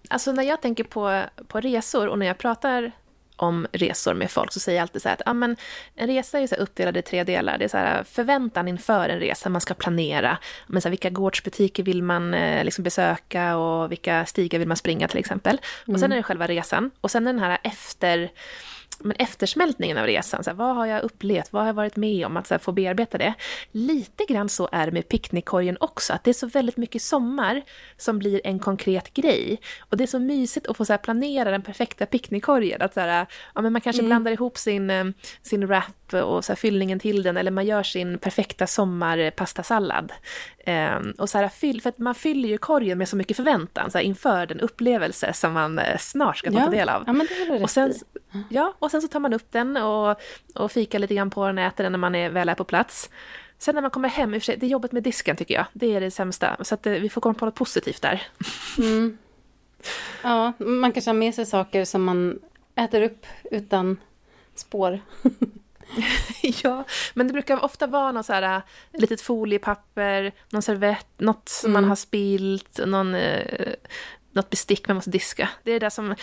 Alltså 0.08 0.32
när 0.32 0.42
jag 0.42 0.62
tänker 0.62 0.84
på, 0.84 1.22
på 1.46 1.60
resor 1.60 2.06
och 2.06 2.18
när 2.18 2.26
jag 2.26 2.38
pratar 2.38 2.92
om 3.42 3.66
resor 3.72 4.14
med 4.14 4.30
folk 4.30 4.52
så 4.52 4.60
säger 4.60 4.78
jag 4.78 4.82
alltid 4.82 5.02
så 5.02 5.08
här 5.08 5.16
att 5.16 5.22
ja, 5.26 5.32
men 5.32 5.56
en 5.94 6.06
resa 6.06 6.36
är 6.36 6.42
ju 6.42 6.48
så 6.48 6.54
uppdelad 6.54 6.96
i 6.96 7.02
tre 7.02 7.24
delar. 7.24 7.58
Det 7.58 7.64
är 7.64 7.68
så 7.68 7.76
här 7.76 8.04
förväntan 8.04 8.68
inför 8.68 9.08
en 9.08 9.20
resa, 9.20 9.48
man 9.48 9.60
ska 9.60 9.74
planera. 9.74 10.38
Men 10.66 10.82
så 10.82 10.88
här, 10.88 10.90
vilka 10.90 11.10
gårdsbutiker 11.10 11.82
vill 11.82 12.02
man 12.02 12.34
eh, 12.34 12.64
liksom 12.64 12.84
besöka 12.84 13.56
och 13.56 13.92
vilka 13.92 14.26
stigar 14.26 14.58
vill 14.58 14.68
man 14.68 14.76
springa 14.76 15.08
till 15.08 15.18
exempel. 15.18 15.60
Och 15.86 16.00
sen 16.00 16.12
är 16.12 16.16
det 16.16 16.22
själva 16.22 16.46
resan 16.46 16.90
och 17.00 17.10
sen 17.10 17.24
den 17.24 17.38
här 17.38 17.58
efter 17.62 18.30
men 19.04 19.16
eftersmältningen 19.18 19.98
av 19.98 20.06
resan, 20.06 20.44
så 20.44 20.50
här, 20.50 20.56
vad 20.56 20.76
har 20.76 20.86
jag 20.86 21.02
upplevt, 21.02 21.52
vad 21.52 21.62
har 21.62 21.66
jag 21.66 21.74
varit 21.74 21.96
med 21.96 22.26
om, 22.26 22.36
att 22.36 22.46
så 22.46 22.54
här, 22.54 22.58
få 22.58 22.72
bearbeta 22.72 23.18
det. 23.18 23.34
Lite 23.72 24.24
grann 24.24 24.48
så 24.48 24.68
är 24.72 24.86
det 24.86 24.92
med 24.92 25.08
picknickkorgen 25.08 25.76
också, 25.80 26.12
att 26.12 26.24
det 26.24 26.30
är 26.30 26.34
så 26.34 26.46
väldigt 26.46 26.76
mycket 26.76 27.02
sommar 27.02 27.62
som 27.96 28.18
blir 28.18 28.40
en 28.44 28.58
konkret 28.58 29.14
grej. 29.14 29.60
Och 29.80 29.96
det 29.96 30.04
är 30.04 30.06
så 30.06 30.18
mysigt 30.18 30.66
att 30.66 30.76
få 30.76 30.84
så 30.84 30.92
här, 30.92 30.98
planera 30.98 31.50
den 31.50 31.62
perfekta 31.62 32.06
picknickkorgen, 32.06 32.82
att 32.82 32.94
så 32.94 33.00
här, 33.00 33.26
ja, 33.54 33.60
men 33.60 33.72
man 33.72 33.80
kanske 33.80 34.02
blandar 34.02 34.32
ihop 34.32 34.58
sin, 34.58 34.90
eh, 34.90 35.04
sin 35.42 35.66
wrap 35.66 35.99
och 36.14 36.44
så 36.44 36.52
här, 36.52 36.56
fyllningen 36.56 36.98
till 36.98 37.22
den, 37.22 37.36
eller 37.36 37.50
man 37.50 37.66
gör 37.66 37.82
sin 37.82 38.18
perfekta 38.18 38.66
sommarpastasallad. 38.66 40.12
Ehm, 40.64 41.14
och 41.18 41.28
så 41.28 41.38
här, 41.38 41.48
fyll, 41.48 41.82
för 41.82 41.88
att 41.88 41.98
man 41.98 42.14
fyller 42.14 42.48
ju 42.48 42.58
korgen 42.58 42.98
med 42.98 43.08
så 43.08 43.16
mycket 43.16 43.36
förväntan 43.36 43.90
så 43.90 43.98
här, 43.98 44.04
inför 44.04 44.46
den 44.46 44.60
upplevelse 44.60 45.32
som 45.32 45.52
man 45.52 45.78
eh, 45.78 45.98
snart 45.98 46.38
ska 46.38 46.50
ta 46.50 46.70
del 46.70 46.88
av. 46.88 47.04
Ja, 47.06 47.12
men 47.12 47.26
det 47.48 47.62
Och 47.62 47.70
sen, 47.70 47.94
ja, 48.48 48.74
och 48.78 48.90
sen 48.90 49.02
så 49.02 49.08
tar 49.08 49.20
man 49.20 49.32
upp 49.32 49.52
den 49.52 49.76
och, 49.76 50.20
och 50.54 50.72
fikar 50.72 50.98
lite 50.98 51.14
grann 51.14 51.30
på 51.30 51.46
den 51.46 51.58
och 51.58 51.64
äter 51.64 51.84
den 51.84 51.92
när 51.92 51.98
man 51.98 52.14
är, 52.14 52.30
väl 52.30 52.48
är 52.48 52.54
på 52.54 52.64
plats. 52.64 53.10
Sen 53.58 53.74
när 53.74 53.82
man 53.82 53.90
kommer 53.90 54.08
hem, 54.08 54.34
i 54.34 54.38
och 54.38 54.42
för 54.42 54.44
sig, 54.44 54.56
det 54.56 54.66
är 54.66 54.70
jobbet 54.70 54.92
med 54.92 55.02
disken 55.02 55.36
tycker 55.36 55.54
jag, 55.54 55.64
det 55.72 55.94
är 55.94 56.00
det 56.00 56.10
sämsta. 56.10 56.56
Så 56.64 56.74
att 56.74 56.86
eh, 56.86 56.92
vi 56.92 57.08
får 57.08 57.20
komma 57.20 57.34
på 57.34 57.44
något 57.44 57.54
positivt 57.54 58.02
där. 58.02 58.22
Mm. 58.78 59.18
Ja, 60.22 60.52
man 60.58 60.92
kanske 60.92 61.08
har 61.08 61.16
med 61.16 61.34
sig 61.34 61.46
saker 61.46 61.84
som 61.84 62.04
man 62.04 62.38
äter 62.74 63.02
upp 63.02 63.26
utan 63.50 63.96
spår. 64.54 65.00
ja, 66.62 66.84
men 67.14 67.26
det 67.26 67.32
brukar 67.32 67.64
ofta 67.64 67.86
vara 67.86 68.12
något 68.12 68.26
så 68.26 68.32
här 68.32 68.56
äh, 68.56 68.62
litet 69.00 69.20
foliepapper, 69.20 70.32
någon 70.50 70.62
servett, 70.62 71.06
något 71.20 71.48
som 71.48 71.72
man 71.72 71.78
Mm. 71.84 71.88
har 71.88 71.96
spilt, 71.96 72.80
någon, 72.86 73.14
eh, 73.14 73.72
något 74.32 74.50
bestick 74.50 74.88
man 74.88 74.94
måste 74.94 75.10
diska. 75.10 75.48
Det 75.62 75.72
är 75.72 75.80
det 75.80 75.90
som, 75.90 76.14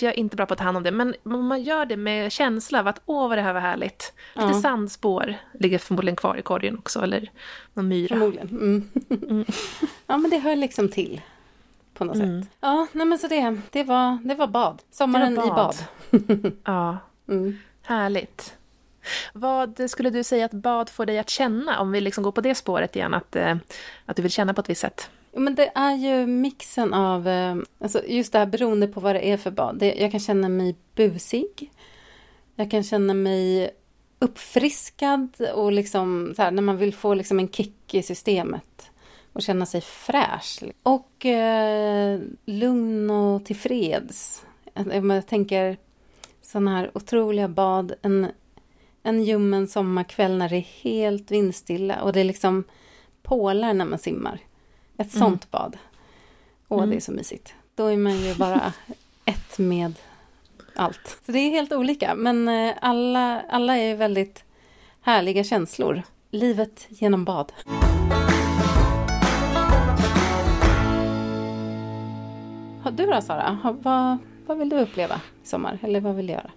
jag 0.00 0.12
är 0.14 0.18
inte 0.18 0.36
bra 0.36 0.46
på 0.46 0.52
att 0.54 0.58
ta 0.58 0.64
hand 0.64 0.76
om 0.76 0.82
det, 0.82 0.90
men 0.90 1.14
man 1.22 1.62
gör 1.62 1.84
det 1.86 1.96
med 1.96 2.32
känsla 2.32 2.80
av 2.80 2.88
att 2.88 3.00
åh 3.06 3.28
vad 3.28 3.38
det 3.38 3.42
här 3.42 3.52
var 3.52 3.60
härligt. 3.60 4.12
Lite 4.34 4.46
Ja. 4.46 4.60
sandspår 4.62 5.34
ligger 5.60 5.78
förmodligen 5.78 6.16
kvar 6.16 6.36
i 6.36 6.42
korgen 6.42 6.78
också, 6.78 7.00
eller 7.02 7.30
någon 7.74 7.88
myra. 7.88 8.08
Förmodligen. 8.08 8.48
Mm. 8.48 8.88
ja, 10.06 10.16
men 10.16 10.30
det 10.30 10.38
hör 10.38 10.56
liksom 10.56 10.88
till. 10.88 11.20
På 11.94 12.04
något 12.04 12.16
Mm. 12.16 12.42
sätt. 12.42 12.50
Ja, 12.60 12.86
nej 12.92 13.06
men 13.06 13.18
så 13.18 13.28
det, 13.28 13.60
det, 13.70 13.82
var, 13.84 14.18
det 14.24 14.34
var 14.34 14.46
bad. 14.46 14.82
Sommaren 14.90 15.34
Det 15.34 15.40
var 15.40 15.46
i 15.46 15.50
bad. 15.50 15.76
bad. 16.10 16.52
Ja, 16.64 16.98
Mm. 17.28 17.58
härligt. 17.82 18.54
Vad 19.32 19.90
skulle 19.90 20.10
du 20.10 20.24
säga 20.24 20.44
att 20.44 20.52
bad 20.52 20.90
får 20.90 21.06
dig 21.06 21.18
att 21.18 21.30
känna, 21.30 21.80
om 21.80 21.92
vi 21.92 22.00
liksom 22.00 22.24
går 22.24 22.32
på 22.32 22.40
det 22.40 22.54
spåret 22.54 22.96
igen, 22.96 23.14
att, 23.14 23.36
eh, 23.36 23.56
att 24.06 24.16
du 24.16 24.22
vill 24.22 24.32
känna 24.32 24.54
på 24.54 24.60
ett 24.60 24.70
visst 24.70 24.80
sätt? 24.80 25.10
Men 25.36 25.54
det 25.54 25.70
är 25.74 25.94
ju 25.94 26.26
mixen 26.26 26.94
av, 26.94 27.28
eh, 27.28 27.56
alltså 27.80 28.02
just 28.06 28.32
det 28.32 28.38
här 28.38 28.46
beroende 28.46 28.86
på 28.86 29.00
vad 29.00 29.14
det 29.14 29.30
är 29.30 29.36
för 29.36 29.50
bad. 29.50 29.82
Jag 29.82 30.10
kan 30.10 30.20
känna 30.20 30.48
mig 30.48 30.76
busig. 30.94 31.70
Jag 32.56 32.70
kan 32.70 32.82
känna 32.82 33.14
mig 33.14 33.70
uppfriskad 34.18 35.28
och 35.54 35.72
liksom 35.72 36.32
så 36.36 36.42
här, 36.42 36.50
när 36.50 36.62
man 36.62 36.76
vill 36.76 36.94
få 36.94 37.14
liksom 37.14 37.38
en 37.38 37.48
kick 37.48 37.94
i 37.94 38.02
systemet. 38.02 38.90
Och 39.32 39.42
känna 39.42 39.66
sig 39.66 39.80
fräsch. 39.80 40.62
Och 40.82 41.26
eh, 41.26 42.20
lugn 42.44 43.10
och 43.10 43.44
tillfreds. 43.44 44.44
Jag, 44.74 45.06
jag 45.06 45.26
tänker 45.26 45.76
sådana 46.42 46.76
här 46.76 46.90
otroliga 46.94 47.48
bad. 47.48 47.92
En, 48.02 48.26
en 49.06 49.24
ljummen 49.24 49.68
sommarkväll 49.68 50.36
när 50.38 50.48
det 50.48 50.56
är 50.56 50.66
helt 50.82 51.30
vindstilla 51.30 52.02
och 52.02 52.12
det 52.12 52.20
är 52.20 52.24
liksom 52.24 52.64
pålar 53.22 53.74
när 53.74 53.84
man 53.84 53.98
simmar. 53.98 54.38
Ett 54.98 55.12
sånt 55.12 55.50
bad. 55.50 55.76
Åh, 56.68 56.78
Mm. 56.78 56.90
det 56.90 56.96
är 56.96 57.00
så 57.00 57.12
mysigt. 57.12 57.54
Då 57.74 57.86
är 57.86 57.96
man 57.96 58.16
ju 58.16 58.34
bara 58.34 58.72
ett 59.24 59.58
med 59.58 59.94
allt. 60.74 61.18
Så 61.26 61.32
det 61.32 61.38
är 61.38 61.50
helt 61.50 61.72
olika, 61.72 62.14
men 62.14 62.48
eh, 62.48 62.74
alla, 62.80 63.40
alla 63.40 63.78
är 63.78 63.96
väldigt 63.96 64.44
härliga 65.00 65.44
känslor. 65.44 66.02
Livet 66.30 66.86
genom 66.88 67.24
bad. 67.24 67.52
Du 72.92 73.06
då 73.06 73.20
Sara, 73.20 73.58
vad, 73.82 74.18
vad 74.46 74.58
vill 74.58 74.68
du 74.68 74.78
uppleva 74.80 75.20
i 75.44 75.46
sommar? 75.46 75.78
Eller 75.82 76.00
vad 76.00 76.14
vill 76.16 76.26
du 76.26 76.32
göra? 76.32 76.50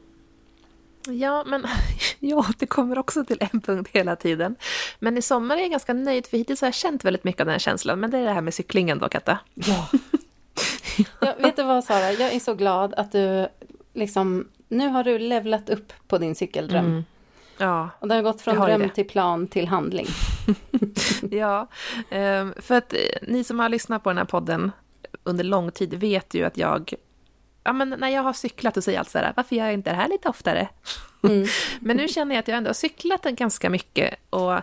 Ja, 1.07 1.43
men 1.47 1.65
jag 2.19 2.39
återkommer 2.39 2.99
också 2.99 3.25
till 3.25 3.37
en 3.51 3.61
punkt 3.61 3.89
hela 3.93 4.15
tiden. 4.15 4.55
Men 4.99 5.17
i 5.17 5.21
sommar 5.21 5.57
är 5.57 5.61
jag 5.61 5.71
ganska 5.71 5.93
nöjd, 5.93 6.27
för 6.27 6.37
hittills 6.37 6.61
har 6.61 6.67
jag 6.67 6.75
känt 6.75 7.05
väldigt 7.05 7.23
mycket 7.23 7.41
av 7.41 7.45
den 7.45 7.51
här 7.51 7.59
känslan. 7.59 7.99
Men 7.99 8.11
det 8.11 8.17
är 8.17 8.25
det 8.25 8.33
här 8.33 8.41
med 8.41 8.53
cyklingen 8.53 8.99
då, 8.99 9.09
Katta. 9.09 9.39
Ja. 9.53 9.87
ja, 11.19 11.35
vet 11.39 11.55
du 11.55 11.63
vad 11.63 11.83
Sara, 11.83 12.11
jag 12.11 12.33
är 12.33 12.39
så 12.39 12.53
glad 12.53 12.93
att 12.93 13.11
du 13.11 13.47
liksom, 13.93 14.47
nu 14.67 14.87
har 14.87 15.03
du 15.03 15.19
levlat 15.19 15.69
upp 15.69 15.93
på 16.07 16.17
din 16.17 16.35
cykeldröm. 16.35 16.85
Mm. 16.85 17.03
Ja, 17.57 17.89
Och 17.99 18.07
det 18.07 18.15
har 18.15 18.21
gått 18.21 18.41
från 18.41 18.55
dröm 18.55 18.81
det. 18.81 18.89
till 18.89 19.07
plan 19.07 19.47
till 19.47 19.67
handling. 19.67 20.07
ja. 21.31 21.67
ehm, 22.09 22.53
för 22.57 22.75
att 22.75 22.93
eh, 22.93 22.99
ni 23.21 23.43
som 23.43 23.59
har 23.59 23.69
lyssnat 23.69 24.03
på 24.03 24.09
den 24.09 24.17
här 24.17 24.25
podden 24.25 24.71
under 25.23 25.43
lång 25.43 25.71
tid 25.71 25.93
vet 25.93 26.33
ju 26.33 26.43
att 26.43 26.57
jag 26.57 26.93
Ja, 27.67 27.73
men 27.73 27.89
när 27.89 28.09
jag 28.09 28.23
har 28.23 28.33
cyklat 28.33 28.73
så 28.75 28.81
säger 28.81 28.95
jag 28.97 28.99
alltid 29.01 29.11
så 29.11 29.17
här, 29.17 29.33
varför 29.35 29.55
gör 29.55 29.65
jag 29.65 29.73
inte 29.73 29.89
det 29.89 29.95
här 29.95 30.07
lite 30.07 30.29
oftare? 30.29 30.67
Mm. 31.23 31.47
Men 31.79 31.97
nu 31.97 32.07
känner 32.07 32.35
jag 32.35 32.39
att 32.39 32.47
jag 32.47 32.57
ändå 32.57 32.67
har 32.69 32.73
cyklat 32.73 33.23
ganska 33.23 33.69
mycket 33.69 34.15
och 34.29 34.53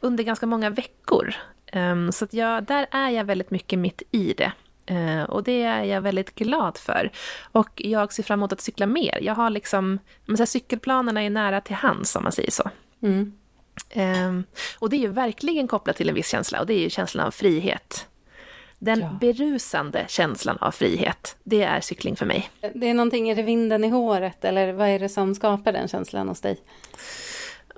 under 0.00 0.24
ganska 0.24 0.46
många 0.46 0.70
veckor. 0.70 1.34
Ehm, 1.66 2.12
Så 2.12 2.24
att 2.24 2.34
jag, 2.34 2.64
där 2.64 2.86
är 2.90 3.10
jag 3.10 3.24
väldigt 3.24 3.50
mycket 3.50 3.78
mitt 3.78 4.02
i 4.10 4.34
det. 4.36 4.52
Eh, 4.94 5.22
Och 5.22 5.42
det 5.42 5.62
är 5.62 5.82
jag 5.84 6.00
väldigt 6.00 6.34
glad 6.34 6.78
för. 6.78 7.10
Och 7.52 7.70
jag 7.84 8.12
ser 8.12 8.22
fram 8.22 8.38
emot 8.38 8.52
att 8.52 8.60
cykla 8.60 8.86
mer. 8.86 9.18
Jag 9.22 9.34
har 9.34 9.50
liksom, 9.50 9.98
men 10.24 10.36
så 10.36 10.40
här, 10.40 10.46
cykelplanerna 10.46 11.22
är 11.22 11.30
nära 11.30 11.60
till 11.60 11.76
hands 11.76 12.16
om 12.16 12.22
man 12.22 12.32
säger 12.32 12.50
så. 12.50 12.70
Mm. 13.02 13.32
Ehm, 13.90 14.44
Och 14.78 14.90
det 14.90 14.96
är 14.96 15.00
ju 15.00 15.08
verkligen 15.08 15.68
kopplat 15.68 15.96
till 15.96 16.08
en 16.08 16.14
viss 16.14 16.28
känsla 16.28 16.60
och 16.60 16.66
det 16.66 16.74
är 16.74 16.80
ju 16.80 16.90
känslan 16.90 17.26
av 17.26 17.30
frihet. 17.30 18.06
Den 18.84 19.00
Ja. 19.00 19.18
berusande 19.20 20.04
känslan 20.08 20.58
av 20.60 20.70
frihet, 20.70 21.36
det 21.44 21.62
är 21.62 21.80
cykling 21.80 22.16
för 22.16 22.26
mig. 22.26 22.50
Det 22.74 22.90
är 22.90 22.94
någonting, 22.94 23.28
är 23.30 23.36
det 23.36 23.42
vinden 23.42 23.84
i 23.84 23.88
håret 23.88 24.44
eller 24.44 24.72
vad 24.72 24.88
är 24.88 24.98
det 24.98 25.08
som 25.08 25.34
skapar 25.34 25.72
den 25.72 25.88
känslan 25.88 26.28
hos 26.28 26.40
dig? 26.40 26.60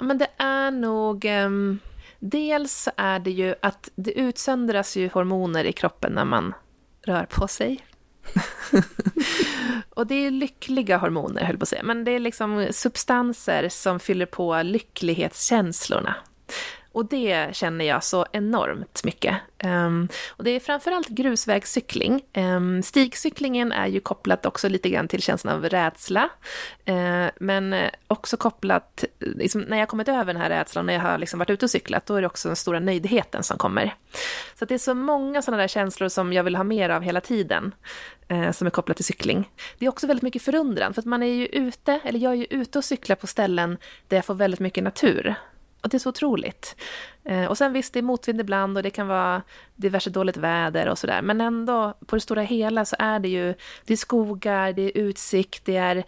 Men 0.00 0.18
det 0.18 0.28
är 0.36 0.70
nog... 0.70 1.24
ehm, 1.24 1.78
dels 2.18 2.88
är 2.96 3.18
det 3.18 3.30
ju 3.30 3.54
att 3.62 3.90
det 3.94 4.12
utsöndras 4.12 4.96
ju 4.96 5.08
hormoner 5.08 5.64
i 5.64 5.72
kroppen 5.72 6.12
när 6.12 6.24
man 6.24 6.54
rör 7.06 7.24
på 7.30 7.48
sig. 7.48 7.80
och 9.90 10.06
det 10.06 10.14
är 10.14 10.30
lyckliga 10.30 10.96
hormoner, 10.96 11.44
höll 11.44 11.58
på 11.58 11.62
att 11.62 11.68
säga. 11.68 11.82
Men 11.82 12.04
det 12.04 12.10
är 12.10 12.18
liksom 12.18 12.66
substanser 12.70 13.68
som 13.68 14.00
fyller 14.00 14.26
på 14.26 14.62
lycklighetskänslorna. 14.62 16.14
Och 16.96 17.06
det 17.06 17.56
känner 17.56 17.84
jag 17.84 18.04
så 18.04 18.26
enormt 18.32 19.04
mycket. 19.04 19.36
Um, 19.64 20.08
och 20.28 20.44
det 20.44 20.50
är 20.50 20.60
framförallt 20.60 21.08
grusvägscykling. 21.08 22.22
Um, 22.34 22.82
stigcyklingen 22.82 23.72
är 23.72 23.86
ju 23.86 24.00
kopplat 24.00 24.46
också 24.46 24.68
lite 24.68 24.88
grann 24.88 25.08
till 25.08 25.22
känslan 25.22 25.54
av 25.54 25.64
rädsla. 25.64 26.28
Uh, 26.88 27.26
men 27.40 27.74
också 28.08 28.36
kopplat, 28.36 29.04
liksom, 29.18 29.60
när 29.60 29.78
jag 29.78 29.88
kommit 29.88 30.08
över 30.08 30.32
den 30.32 30.42
här 30.42 30.48
rädslan, 30.48 30.86
när 30.86 30.94
jag 30.94 31.00
har 31.00 31.18
liksom 31.18 31.38
varit 31.38 31.50
ute 31.50 31.66
och 31.66 31.70
cyklat, 31.70 32.06
då 32.06 32.14
är 32.14 32.20
det 32.20 32.26
också 32.26 32.48
den 32.48 32.56
stora 32.56 32.80
nöjdheten 32.80 33.42
som 33.42 33.58
kommer. 33.58 33.94
Så 34.58 34.64
det 34.64 34.74
är 34.74 34.78
så 34.78 34.94
många 34.94 35.42
sådana 35.42 35.60
där 35.60 35.68
känslor 35.68 36.08
som 36.08 36.32
jag 36.32 36.44
vill 36.44 36.56
ha 36.56 36.64
mer 36.64 36.90
av 36.90 37.02
hela 37.02 37.20
tiden, 37.20 37.74
uh, 38.32 38.50
som 38.50 38.66
är 38.66 38.70
kopplat 38.70 38.96
till 38.96 39.06
cykling. 39.06 39.50
Det 39.78 39.86
är 39.86 39.88
också 39.88 40.06
väldigt 40.06 40.22
mycket 40.22 40.42
förundran, 40.42 40.94
för 40.94 41.02
att 41.02 41.06
man 41.06 41.22
är 41.22 41.34
ju 41.34 41.46
ute, 41.46 42.00
eller 42.04 42.18
jag 42.18 42.32
är 42.32 42.36
ju 42.36 42.46
ute 42.50 42.78
och 42.78 42.84
cyklar 42.84 43.16
på 43.16 43.26
ställen 43.26 43.78
där 44.08 44.16
jag 44.16 44.24
får 44.24 44.34
väldigt 44.34 44.60
mycket 44.60 44.84
natur. 44.84 45.36
Och 45.86 45.90
det 45.90 45.96
är 45.96 45.98
så 45.98 46.08
otroligt. 46.08 46.76
Eh, 47.24 47.44
och 47.44 47.58
sen 47.58 47.72
visst, 47.72 47.92
det 47.92 47.98
är 47.98 48.02
motvind 48.02 48.40
ibland 48.40 48.76
och 48.76 48.82
det 48.82 48.90
kan 48.90 49.08
vara 49.08 49.42
diverse 49.74 50.10
dåligt 50.10 50.36
väder 50.36 50.88
och 50.88 50.98
sådär. 50.98 51.22
Men 51.22 51.40
ändå, 51.40 51.94
på 52.06 52.16
det 52.16 52.20
stora 52.20 52.42
hela 52.42 52.84
så 52.84 52.96
är 52.98 53.18
det 53.18 53.28
ju, 53.28 53.54
det 53.84 53.92
är 53.92 53.96
skogar, 53.96 54.72
det 54.72 54.82
är 54.82 54.98
utsikt, 54.98 55.64
det 55.64 55.76
är 55.76 56.04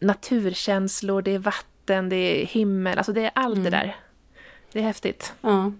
naturkänslor, 0.00 1.22
det 1.22 1.30
är 1.30 1.38
vatten, 1.38 2.08
det 2.08 2.16
är 2.16 2.46
himmel, 2.46 2.98
alltså 2.98 3.12
det 3.12 3.20
är 3.20 3.30
allt 3.34 3.56
mm. 3.56 3.64
det 3.64 3.70
där. 3.70 3.96
Det 4.72 4.78
är 4.78 4.82
häftigt. 4.82 5.34
Ja. 5.40 5.72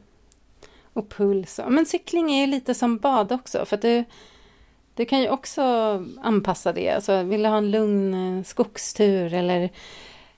Och 0.93 1.09
puls. 1.09 1.61
Men 1.69 1.87
cykling 1.87 2.31
är 2.31 2.41
ju 2.41 2.47
lite 2.47 2.75
som 2.75 2.99
bad 2.99 3.33
också, 3.33 3.65
för 3.65 3.77
att 3.77 3.83
du, 3.83 4.05
du 4.95 5.05
kan 5.05 5.21
ju 5.21 5.29
också 5.29 5.63
anpassa 6.23 6.73
det. 6.73 6.91
Alltså, 6.91 7.23
vill 7.23 7.43
du 7.43 7.49
ha 7.49 7.59
en 7.59 7.71
lugn 7.71 8.39
eh, 8.39 8.45
skogstur 8.45 9.35
eller 9.35 9.71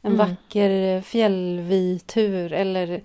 en 0.03 0.15
mm. 0.15 0.29
vacker 0.29 1.01
fjällvitur 1.01 2.53
eller 2.53 3.03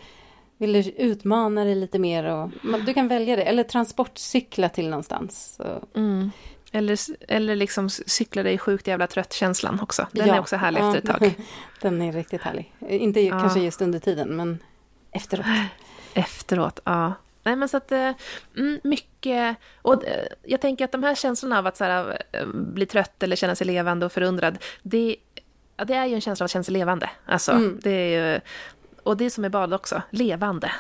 vill 0.58 0.74
du 0.74 0.90
utmana 0.90 1.64
dig 1.64 1.76
lite 1.76 2.00
mer? 2.00 2.24
Och, 2.24 2.52
du 2.86 2.94
kan 2.94 3.08
välja 3.08 3.36
det, 3.36 3.44
eller 3.44 3.64
transportcykla 3.64 4.70
till 4.70 4.90
någonstans. 4.90 5.60
Mm. 5.96 6.32
Eller, 6.72 7.00
eller 7.28 7.56
liksom 7.56 7.90
cykla 7.90 8.44
dig 8.44 8.58
sjukt 8.58 8.88
jävla 8.88 9.08
trött-känslan 9.08 9.80
också. 9.80 10.08
Den 10.12 10.28
ja. 10.28 10.36
är 10.36 10.40
också 10.40 10.56
härlig 10.56 10.80
ja. 10.82 10.96
efter 10.96 11.12
ett 11.12 11.20
tag. 11.20 11.34
Den 11.82 12.02
är 12.02 12.12
riktigt 12.12 12.42
härlig. 12.42 12.74
Inte 12.90 13.22
ja. 13.22 13.40
kanske 13.40 13.60
just 13.60 13.82
under 13.82 14.00
tiden, 14.00 14.36
men 14.36 14.60
efteråt. 15.12 15.46
Efteråt, 16.14 16.80
ja. 16.84 17.14
Nej 17.44 17.56
men 17.56 17.70
så 17.70 17.78
att, 17.78 17.92
eh, 17.92 18.12
mm, 18.58 18.80
mycket, 18.84 19.58
och 19.82 20.04
jag 20.44 20.62
tänker 20.62 20.86
att 20.86 20.92
de 20.92 21.04
här 21.04 21.16
känslorna 21.16 21.60
av 21.60 21.68
att 21.68 21.78
så 21.78 21.84
här, 21.84 22.24
eh, 22.32 22.48
bli 22.48 22.86
trött 22.86 23.24
eller 23.24 23.36
känna 23.36 23.56
sig 23.56 23.68
levande 23.68 24.06
och 24.06 24.12
förundrad, 24.12 24.58
det 24.82 25.16
Ja, 25.78 25.86
det 25.86 25.94
är 25.94 26.06
ju 26.06 26.16
en 26.16 26.22
känsla 26.22 26.44
av 26.44 26.46
att 26.46 26.52
känna 26.52 26.64
sig 26.64 26.74
levande. 26.74 27.10
Alltså, 27.26 27.52
mm. 27.52 27.80
det 27.84 27.92
är 27.92 28.34
ju, 28.34 28.42
och 29.04 29.18
det 29.18 29.26
är 29.26 29.30
som 29.30 29.46
är 29.46 29.50
bad 29.50 29.74
också, 29.74 30.02
levande. 30.10 30.72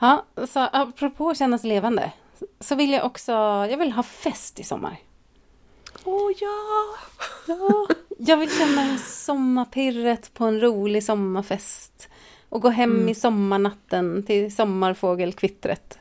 Ja, 0.00 0.26
så 0.48 0.68
apropå 0.72 1.30
att 1.30 1.38
känna 1.38 1.58
sig 1.58 1.68
levande, 1.68 2.12
så 2.60 2.74
vill 2.74 2.90
jag 2.90 3.04
också, 3.04 3.32
jag 3.70 3.76
vill 3.76 3.92
ha 3.92 4.02
fest 4.02 4.60
i 4.60 4.64
sommar. 4.64 4.96
Åh 6.04 6.14
oh, 6.14 6.32
ja! 6.40 6.96
ja! 7.46 7.86
Jag 8.18 8.36
vill 8.36 8.58
känna 8.58 8.98
sommarpirret 8.98 10.34
på 10.34 10.44
en 10.44 10.60
rolig 10.60 11.04
sommarfest. 11.04 12.08
Och 12.48 12.62
gå 12.62 12.68
hem 12.68 12.90
mm. 12.90 13.08
i 13.08 13.14
sommarnatten 13.14 14.22
till 14.22 14.54
sommarfågelkvittret. 14.54 15.98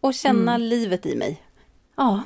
Och 0.00 0.14
känna 0.14 0.54
mm. 0.54 0.68
livet 0.68 1.06
i 1.06 1.16
mig. 1.16 1.42
Ja, 1.96 2.22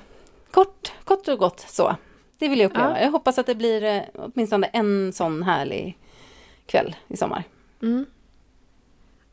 kort, 0.50 0.92
kort 1.05 1.29
och 1.29 1.38
gott 1.38 1.61
så. 1.68 1.96
Det 2.38 2.49
vill 2.49 2.61
jag 2.61 2.70
uppleva. 2.70 2.99
Ja. 2.99 3.05
Jag 3.05 3.11
hoppas 3.11 3.38
att 3.38 3.46
det 3.46 3.55
blir 3.55 3.85
eh, 3.85 4.03
åtminstone 4.14 4.66
en 4.66 5.12
sån 5.12 5.42
härlig 5.42 5.99
kväll 6.66 6.96
i 7.09 7.16
sommar. 7.16 7.44
Mm. 7.83 8.07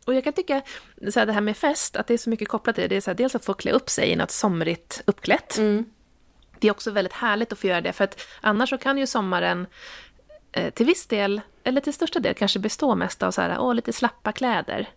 Och 0.05 0.13
jag 0.13 0.23
kan 0.23 0.33
tycka, 0.33 0.61
så 1.11 1.19
här, 1.19 1.25
det 1.25 1.33
här 1.33 1.41
med 1.41 1.57
fest, 1.57 1.95
att 1.95 2.07
det 2.07 2.13
är 2.13 2.17
så 2.17 2.29
mycket 2.29 2.47
kopplat 2.47 2.75
till 2.75 2.81
det. 2.81 2.87
Det 2.87 2.95
är 2.95 3.01
så 3.01 3.09
här, 3.09 3.15
dels 3.15 3.35
att 3.35 3.45
få 3.45 3.53
klä 3.53 3.71
upp 3.71 3.89
sig 3.89 4.09
i 4.09 4.15
något 4.15 4.31
somrigt 4.31 5.01
uppklätt. 5.05 5.57
Mm. 5.57 5.85
Det 6.59 6.67
är 6.67 6.71
också 6.71 6.91
väldigt 6.91 7.13
härligt 7.13 7.53
att 7.53 7.59
få 7.59 7.67
göra 7.67 7.81
det, 7.81 7.93
för 7.93 8.03
att 8.03 8.21
annars 8.41 8.69
så 8.69 8.77
kan 8.77 8.97
ju 8.97 9.07
sommaren 9.07 9.67
eh, 10.51 10.73
till 10.73 10.85
viss 10.85 11.07
del, 11.07 11.41
eller 11.63 11.81
till 11.81 11.93
största 11.93 12.19
del, 12.19 12.33
kanske 12.33 12.59
bestå 12.59 12.95
mest 12.95 13.23
av 13.23 13.31
så 13.31 13.41
här, 13.41 13.59
åh, 13.59 13.75
lite 13.75 13.93
slappa 13.93 14.31
kläder. 14.31 14.89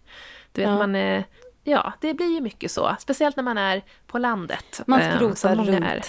Du 0.52 0.60
vet, 0.60 0.70
ja. 0.70 0.78
man 0.78 0.94
är, 0.94 1.24
ja, 1.64 1.92
det 2.00 2.14
blir 2.14 2.34
ju 2.34 2.40
mycket 2.40 2.70
så. 2.70 2.96
Speciellt 2.98 3.36
när 3.36 3.42
man 3.42 3.58
är 3.58 3.82
på 4.06 4.18
landet. 4.18 4.82
Man 4.86 5.00
skrotar 5.16 5.52
eh, 5.52 5.64
runt. 5.64 5.84
Är. 5.84 6.02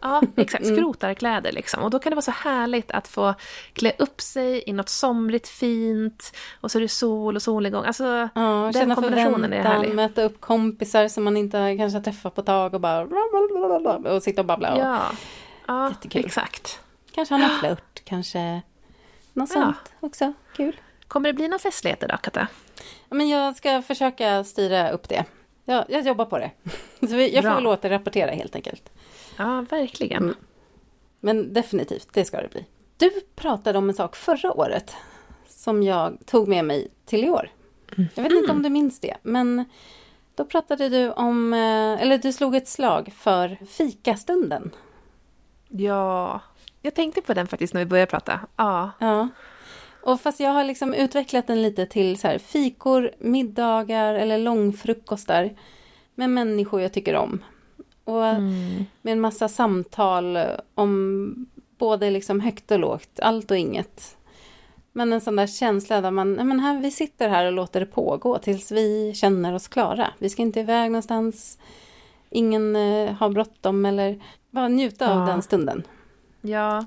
Ja, 0.00 0.22
exakt. 0.36 0.64
Mm. 0.64 0.76
Skrotarkläder 0.76 1.52
liksom. 1.52 1.82
Och 1.82 1.90
då 1.90 1.98
kan 1.98 2.10
det 2.10 2.14
vara 2.14 2.22
så 2.22 2.30
härligt 2.30 2.90
att 2.90 3.08
få 3.08 3.34
klä 3.72 3.92
upp 3.98 4.20
sig 4.20 4.62
i 4.66 4.72
något 4.72 4.88
somrigt 4.88 5.48
fint 5.48 6.36
och 6.60 6.70
så 6.70 6.78
är 6.78 6.82
det 6.82 6.88
sol 6.88 7.36
och 7.36 7.42
solnedgång. 7.42 7.84
Alltså, 7.84 8.28
ja, 8.34 8.70
den 8.72 8.94
kombinationen 8.94 9.52
är 9.52 9.62
härlig. 9.62 9.94
Möta 9.94 10.22
upp 10.22 10.40
kompisar 10.40 11.08
som 11.08 11.24
man 11.24 11.36
inte 11.36 11.76
kanske 11.76 11.98
har 11.98 12.02
träffat 12.02 12.34
på 12.34 12.40
ett 12.40 12.46
tag 12.46 12.74
och 12.74 12.80
bara 12.80 13.02
och 14.14 14.22
sitta 14.22 14.40
och 14.40 14.46
babbla. 14.46 14.78
Ja, 14.78 15.02
ja 15.66 15.88
Jättekul. 15.88 16.24
exakt. 16.26 16.80
Kanske 17.12 17.34
ha 17.34 17.38
någon 17.38 17.58
flört, 17.58 18.04
kanske 18.04 18.62
något 19.32 19.50
ja. 19.54 19.62
sånt 19.62 19.92
också. 20.00 20.32
Kul. 20.56 20.80
Kommer 21.08 21.28
det 21.28 21.32
bli 21.32 21.48
några 21.48 21.58
festligheter 21.58 22.08
då, 22.08 22.16
Katta? 22.16 22.46
Ja, 23.08 23.16
men 23.16 23.28
jag 23.28 23.56
ska 23.56 23.82
försöka 23.82 24.44
styra 24.44 24.90
upp 24.90 25.08
det. 25.08 25.24
Jag, 25.64 25.84
jag 25.88 26.06
jobbar 26.06 26.24
på 26.24 26.38
det. 26.38 26.50
Så 27.08 27.16
jag 27.16 27.44
får 27.44 27.54
väl 27.54 27.66
återrapportera 27.66 28.30
helt 28.30 28.54
enkelt. 28.54 28.90
Ja, 29.36 29.64
verkligen. 29.70 30.22
Mm. 30.22 30.34
Men 31.20 31.52
definitivt, 31.52 32.08
det 32.12 32.24
ska 32.24 32.42
det 32.42 32.48
bli. 32.48 32.66
Du 32.96 33.10
pratade 33.36 33.78
om 33.78 33.88
en 33.88 33.94
sak 33.94 34.16
förra 34.16 34.52
året 34.52 34.94
som 35.48 35.82
jag 35.82 36.18
tog 36.26 36.48
med 36.48 36.64
mig 36.64 36.88
till 37.04 37.24
i 37.24 37.30
år. 37.30 37.50
Jag 38.14 38.22
vet 38.22 38.32
inte 38.32 38.52
om 38.52 38.62
du 38.62 38.68
minns 38.68 39.00
det, 39.00 39.16
men 39.22 39.64
då 40.34 40.44
pratade 40.44 40.88
du 40.88 41.10
om, 41.10 41.52
eh, 41.52 42.02
eller 42.02 42.18
du 42.18 42.32
slog 42.32 42.56
ett 42.56 42.68
slag 42.68 43.12
för 43.16 43.58
fikastunden. 43.66 44.70
Ja, 45.68 46.40
jag 46.82 46.94
tänkte 46.94 47.20
på 47.20 47.34
den 47.34 47.46
faktiskt 47.46 47.74
när 47.74 47.80
vi 47.80 47.86
började 47.86 48.10
prata. 48.10 48.40
Ja. 48.56 48.90
ja. 48.98 49.28
Och 50.02 50.20
fast 50.20 50.40
jag 50.40 50.50
har 50.50 50.64
liksom 50.64 50.94
utvecklat 50.94 51.46
den 51.46 51.62
lite 51.62 51.86
till 51.86 52.20
så 52.20 52.28
här 52.28 52.38
fikor, 52.38 53.10
middagar 53.18 54.14
eller 54.14 54.38
långfrukostar 54.38 55.50
med 56.14 56.30
människor 56.30 56.80
jag 56.80 56.92
tycker 56.92 57.16
om. 57.16 57.44
Och 58.04 58.26
mm. 58.26 58.84
med 59.02 59.12
en 59.12 59.20
massa 59.20 59.48
samtal 59.48 60.38
om 60.74 61.46
både 61.78 62.10
liksom 62.10 62.40
högt 62.40 62.70
och 62.70 62.78
lågt, 62.78 63.20
allt 63.22 63.50
och 63.50 63.56
inget. 63.56 64.16
Men 64.92 65.12
en 65.12 65.20
sån 65.20 65.36
där 65.36 65.46
känsla 65.46 66.00
där 66.00 66.10
man, 66.10 66.32
men 66.32 66.60
här, 66.60 66.80
vi 66.80 66.90
sitter 66.90 67.28
här 67.28 67.46
och 67.46 67.52
låter 67.52 67.80
det 67.80 67.86
pågå 67.86 68.38
tills 68.38 68.72
vi 68.72 69.12
känner 69.14 69.54
oss 69.54 69.68
klara. 69.68 70.08
Vi 70.18 70.28
ska 70.28 70.42
inte 70.42 70.60
iväg 70.60 70.90
någonstans, 70.90 71.58
ingen 72.30 72.76
eh, 72.76 73.12
har 73.12 73.28
bråttom 73.28 73.86
eller 73.86 74.22
bara 74.50 74.68
njuta 74.68 75.04
ja. 75.04 75.10
av 75.10 75.26
den 75.26 75.42
stunden. 75.42 75.82
Ja, 76.40 76.78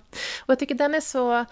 och 0.42 0.50
jag 0.50 0.60
tycker 0.60 0.76
den 0.76 0.96
är 0.96 1.02
så 1.02 1.46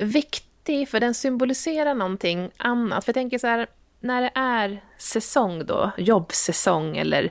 viktig 0.00 0.88
för 0.88 1.00
den 1.00 1.14
symboliserar 1.14 1.94
någonting 1.94 2.50
annat. 2.56 3.04
För 3.04 3.10
jag 3.10 3.14
tänker 3.14 3.38
så 3.38 3.46
här, 3.46 3.66
när 4.00 4.22
det 4.22 4.30
är 4.34 4.82
säsong 4.98 5.66
då, 5.66 5.90
jobbsäsong 5.98 6.96
eller 6.96 7.30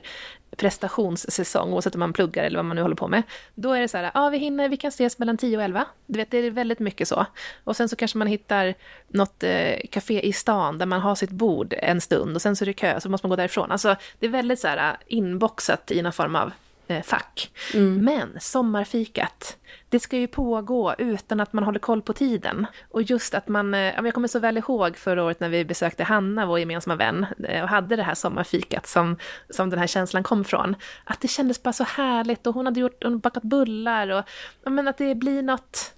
prestationssäsong, 0.56 1.72
oavsett 1.72 1.94
om 1.94 1.98
man 1.98 2.12
pluggar 2.12 2.44
eller 2.44 2.58
vad 2.58 2.64
man 2.64 2.76
nu 2.76 2.82
håller 2.82 2.96
på 2.96 3.08
med, 3.08 3.22
då 3.54 3.72
är 3.72 3.80
det 3.80 3.88
så 3.88 3.96
här, 3.96 4.04
ja 4.04 4.10
ah, 4.14 4.30
vi 4.30 4.38
hinner, 4.38 4.68
vi 4.68 4.76
kan 4.76 4.88
ses 4.88 5.18
mellan 5.18 5.36
10 5.36 5.56
och 5.56 5.62
11. 5.62 5.84
Du 6.06 6.18
vet, 6.18 6.30
det 6.30 6.38
är 6.38 6.50
väldigt 6.50 6.78
mycket 6.78 7.08
så. 7.08 7.26
Och 7.64 7.76
sen 7.76 7.88
så 7.88 7.96
kanske 7.96 8.18
man 8.18 8.26
hittar 8.26 8.74
något 9.08 9.42
eh, 9.42 9.76
café 9.90 10.20
i 10.20 10.32
stan 10.32 10.78
där 10.78 10.86
man 10.86 11.00
har 11.00 11.14
sitt 11.14 11.30
bord 11.30 11.74
en 11.78 12.00
stund 12.00 12.34
och 12.34 12.42
sen 12.42 12.56
så 12.56 12.64
är 12.64 12.66
det 12.66 12.72
kö, 12.72 13.00
så 13.00 13.08
måste 13.08 13.26
man 13.26 13.30
gå 13.30 13.36
därifrån. 13.36 13.72
Alltså, 13.72 13.96
det 14.18 14.26
är 14.26 14.30
väldigt 14.30 14.60
så 14.60 14.68
här 14.68 14.90
eh, 14.90 14.96
inboxat 15.06 15.90
i 15.90 16.02
någon 16.02 16.12
form 16.12 16.36
av 16.36 16.52
eh, 16.88 17.02
fack. 17.02 17.50
Mm. 17.74 18.04
Men 18.04 18.40
sommarfikat, 18.40 19.56
det 19.88 20.00
ska 20.00 20.16
ju 20.16 20.26
pågå 20.26 20.94
utan 20.98 21.40
att 21.40 21.52
man 21.52 21.64
håller 21.64 21.78
koll 21.78 22.02
på 22.02 22.12
tiden. 22.12 22.66
Och 22.90 23.02
just 23.02 23.34
att 23.34 23.48
man, 23.48 23.74
eh, 23.74 23.94
jag 24.04 24.14
kommer 24.14 24.28
så 24.28 24.38
väl 24.38 24.56
ihåg 24.56 24.96
förra 24.96 25.24
året 25.24 25.40
när 25.40 25.48
vi 25.48 25.64
besökte 25.64 26.04
Hanna, 26.04 26.46
vår 26.46 26.58
gemensamma 26.58 26.96
vän, 26.96 27.26
eh, 27.48 27.62
och 27.62 27.68
hade 27.68 27.96
det 27.96 28.02
här 28.02 28.14
sommarfikat 28.14 28.86
som, 28.86 29.16
som 29.50 29.70
den 29.70 29.78
här 29.78 29.86
känslan 29.86 30.22
kom 30.22 30.44
från. 30.44 30.76
Att 31.04 31.20
det 31.20 31.28
kändes 31.28 31.62
bara 31.62 31.72
så 31.72 31.84
härligt 31.84 32.46
och 32.46 32.54
hon 32.54 32.66
hade 32.66 32.80
gjort, 32.80 33.04
hon 33.04 33.18
bakat 33.18 33.42
bullar 33.42 34.08
och, 34.08 34.24
men 34.72 34.88
att 34.88 34.98
det 34.98 35.14
blir 35.14 35.42
något, 35.42 35.94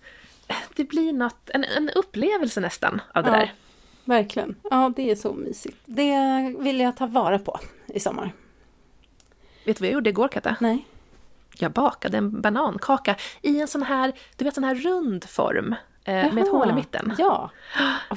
det 0.77 0.85
blir 0.85 1.13
något, 1.13 1.51
en, 1.51 1.65
en 1.65 1.91
upplevelse 1.91 2.61
nästan 2.61 3.01
av 3.15 3.25
det 3.25 3.31
ja, 3.31 3.37
där. 3.37 3.53
Verkligen. 4.05 4.55
Ja, 4.71 4.93
det 4.97 5.11
är 5.11 5.17
så 5.17 5.33
mysigt. 5.33 5.77
Det 5.85 6.17
vill 6.59 6.81
jag 6.81 6.97
ta 6.97 7.07
vara 7.07 7.39
på 7.39 7.61
i 7.87 8.01
sommar. 8.01 8.33
Vet 9.65 9.77
du 9.77 9.81
vad 9.81 9.89
jag 9.89 9.95
gjorde 9.95 10.11
igår, 10.11 10.29
Katta? 10.29 10.57
Nej. 10.61 10.87
Jag 11.59 11.73
bakade 11.73 12.19
en 12.19 12.41
banankaka 12.41 13.17
i 13.43 13.61
en 13.61 13.69
sån 13.69 13.83
här, 13.83 14.13
du 14.37 14.45
vet, 14.45 14.55
sån 14.55 14.65
här 14.65 14.75
rund 14.75 15.25
form. 15.25 15.75
Eh, 16.05 16.33
med 16.35 16.39
ett 16.39 16.51
hål 16.51 16.71
i 16.71 16.73
mitten. 16.73 17.15
Ja. 17.19 17.51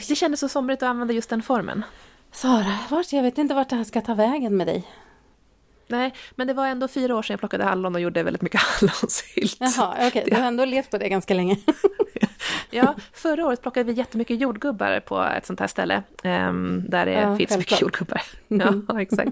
Det 0.08 0.15
kändes 0.15 0.39
så 0.39 0.49
somrigt 0.49 0.84
att 0.84 0.89
använda 0.89 1.13
just 1.13 1.29
den 1.29 1.41
formen. 1.41 1.84
Sara, 2.32 2.77
vart, 2.89 3.13
jag 3.13 3.23
vet 3.23 3.38
inte 3.38 3.53
vart 3.56 3.69
det 3.69 3.75
här 3.75 3.84
ska 3.84 4.01
ta 4.01 4.13
vägen 4.13 4.58
med 4.58 4.67
dig. 4.67 4.88
Nej, 5.87 6.13
men 6.35 6.47
det 6.47 6.53
var 6.53 6.67
ändå 6.67 6.87
fyra 6.87 7.15
år 7.15 7.21
sedan 7.21 7.33
jag 7.33 7.39
plockade 7.39 7.63
hallon 7.63 7.95
och 7.95 8.01
gjorde 8.01 8.23
väldigt 8.23 8.41
mycket 8.41 8.61
hallonsylt. 8.81 9.57
Jaha, 9.59 9.93
okej. 9.95 10.07
Okay. 10.07 10.23
Du 10.25 10.35
har 10.35 10.47
ändå 10.47 10.65
levt 10.65 10.91
på 10.91 10.97
det 10.97 11.09
ganska 11.09 11.33
länge. 11.33 11.57
Ja, 12.69 12.95
förra 13.11 13.45
året 13.47 13.61
plockade 13.61 13.83
vi 13.83 13.97
jättemycket 13.97 14.39
jordgubbar 14.41 14.99
på 14.99 15.23
ett 15.23 15.45
sånt 15.45 15.59
här 15.59 15.67
ställe. 15.67 16.03
Um, 16.23 16.83
där 16.89 17.05
det 17.05 17.11
Ja, 17.11 17.35
finns 17.37 17.57
mycket 17.57 17.81
jordgubbar. 17.81 18.21
Ja, 18.47 18.73
exakt. 19.01 19.31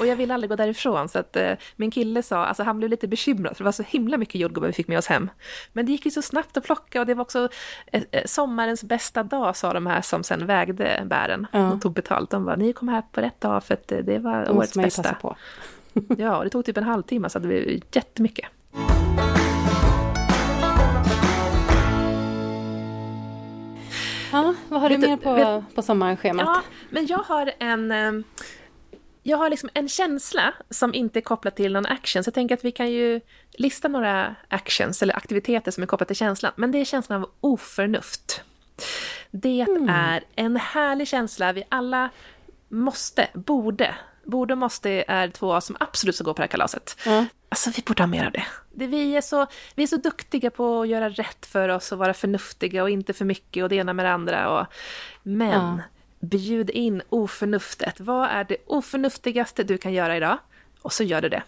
Och 0.00 0.06
jag 0.06 0.16
ville 0.16 0.34
aldrig 0.34 0.50
gå 0.50 0.56
därifrån, 0.56 1.08
så 1.08 1.18
att 1.18 1.36
eh, 1.36 1.52
min 1.76 1.90
kille 1.90 2.22
sa, 2.22 2.44
alltså 2.44 2.62
han 2.62 2.78
blev 2.78 2.90
lite 2.90 3.08
bekymrad, 3.08 3.56
för 3.56 3.64
det 3.64 3.68
var 3.68 3.72
så 3.72 3.82
himla 3.82 4.16
mycket 4.16 4.34
jordgubbar 4.40 4.66
vi 4.66 4.72
fick 4.72 4.88
med 4.88 4.98
oss 4.98 5.06
hem. 5.06 5.30
Men 5.72 5.86
det 5.86 5.92
gick 5.92 6.04
ju 6.04 6.10
så 6.10 6.22
snabbt 6.22 6.56
att 6.56 6.64
plocka 6.64 7.00
och 7.00 7.06
det 7.06 7.14
var 7.14 7.22
också 7.22 7.48
eh, 7.86 8.02
sommarens 8.26 8.84
bästa 8.84 9.22
dag, 9.22 9.56
sa 9.56 9.72
de 9.72 9.86
här 9.86 10.00
som 10.00 10.24
sen 10.24 10.46
vägde 10.46 11.02
bären 11.06 11.46
Ja. 11.52 11.72
och 11.72 11.82
tog 11.82 11.92
betalt. 11.92 12.30
De 12.30 12.44
bara, 12.44 12.56
ni 12.56 12.72
kom 12.72 12.88
här 12.88 13.02
på 13.12 13.20
rätt 13.20 13.40
dag 13.40 13.64
för 13.64 13.74
att 13.74 13.88
det 13.88 14.18
var 14.18 14.50
årets 14.56 14.74
bästa. 14.74 15.14
på. 15.14 15.36
Ja, 16.18 16.36
och 16.36 16.44
det 16.44 16.50
tog 16.50 16.64
typ 16.64 16.76
en 16.76 16.84
halvtimme 16.84 17.30
så 17.30 17.38
hade 17.38 17.48
vi 17.48 17.82
jättemycket. 17.92 18.46
Ja, 24.32 24.54
vad 24.68 24.80
har 24.80 24.88
du 24.88 24.94
Vet 24.96 25.02
du- 25.04 25.08
mer 25.08 25.16
på, 25.16 25.32
vet- 25.34 25.74
på 25.74 25.82
sommarschemat? 25.82 26.46
Ja, 26.46 26.62
men 26.90 27.06
jag 27.06 27.18
har 27.18 27.52
en... 27.58 27.92
eh, 27.92 28.12
Jag 29.22 29.36
har 29.38 29.50
liksom 29.50 29.68
en 29.74 29.88
känsla 29.88 30.54
som 30.70 30.94
inte 30.94 31.18
är 31.18 31.20
kopplad 31.20 31.54
till 31.54 31.72
någon 31.72 31.86
action, 31.86 32.24
så 32.24 32.28
jag 32.28 32.34
tänker 32.34 32.54
att 32.54 32.64
vi 32.64 32.72
kan 32.72 32.90
ju 32.90 33.20
lista 33.52 33.88
några 33.88 34.34
actions 34.48 35.02
eller 35.02 35.16
aktiviteter 35.16 35.70
som 35.70 35.82
är 35.82 35.86
kopplade 35.86 36.06
till 36.08 36.16
känslan. 36.16 36.52
Men 36.56 36.72
det 36.72 36.78
är 36.78 36.84
känslan 36.84 37.22
av 37.22 37.30
oförnuft. 37.40 38.42
Det 39.30 39.60
är 39.88 40.24
en 40.36 40.56
härlig 40.56 41.08
känsla 41.08 41.52
vi 41.52 41.64
alla 41.68 42.10
måste, 42.68 43.28
borde, 43.34 43.94
borde 44.24 44.54
och 44.54 44.58
måste 44.58 45.04
är 45.08 45.28
två 45.28 45.60
som 45.60 45.76
absolut 45.80 46.14
ska 46.14 46.24
gå 46.24 46.34
på 46.34 46.36
det 46.38 46.42
här 46.42 46.48
kalaset. 46.48 46.96
Ja. 47.06 47.24
Alltså 47.48 47.70
vi 47.76 47.82
borde 47.86 48.02
ha 48.02 48.06
mer 48.06 48.26
av 48.26 48.32
det. 48.32 48.44
det 48.72 48.86
vi, 48.86 49.16
är 49.16 49.20
så, 49.20 49.46
vi 49.74 49.82
är 49.82 49.86
så 49.86 49.96
duktiga 49.96 50.50
på 50.50 50.80
att 50.80 50.88
göra 50.88 51.08
rätt 51.08 51.46
för 51.46 51.68
oss 51.68 51.92
och 51.92 51.98
vara 51.98 52.14
förnuftiga 52.14 52.82
och 52.82 52.90
inte 52.90 53.12
för 53.12 53.24
mycket 53.24 53.62
och 53.62 53.68
det 53.68 53.76
ena 53.76 53.92
med 53.92 54.04
det 54.04 54.12
andra. 54.12 54.60
Och, 54.60 54.66
men 55.22 55.50
Ja. 55.52 55.78
bjud 56.20 56.70
in 56.70 57.02
oförnuftet. 57.08 58.00
Vad 58.00 58.28
är 58.28 58.44
det 58.44 58.56
oförnuftigaste 58.66 59.62
du 59.64 59.78
kan 59.78 59.92
göra 59.92 60.16
idag? 60.16 60.38
Och 60.82 60.92
så 60.92 61.04
gör 61.04 61.20
du 61.20 61.28
det. 61.28 61.42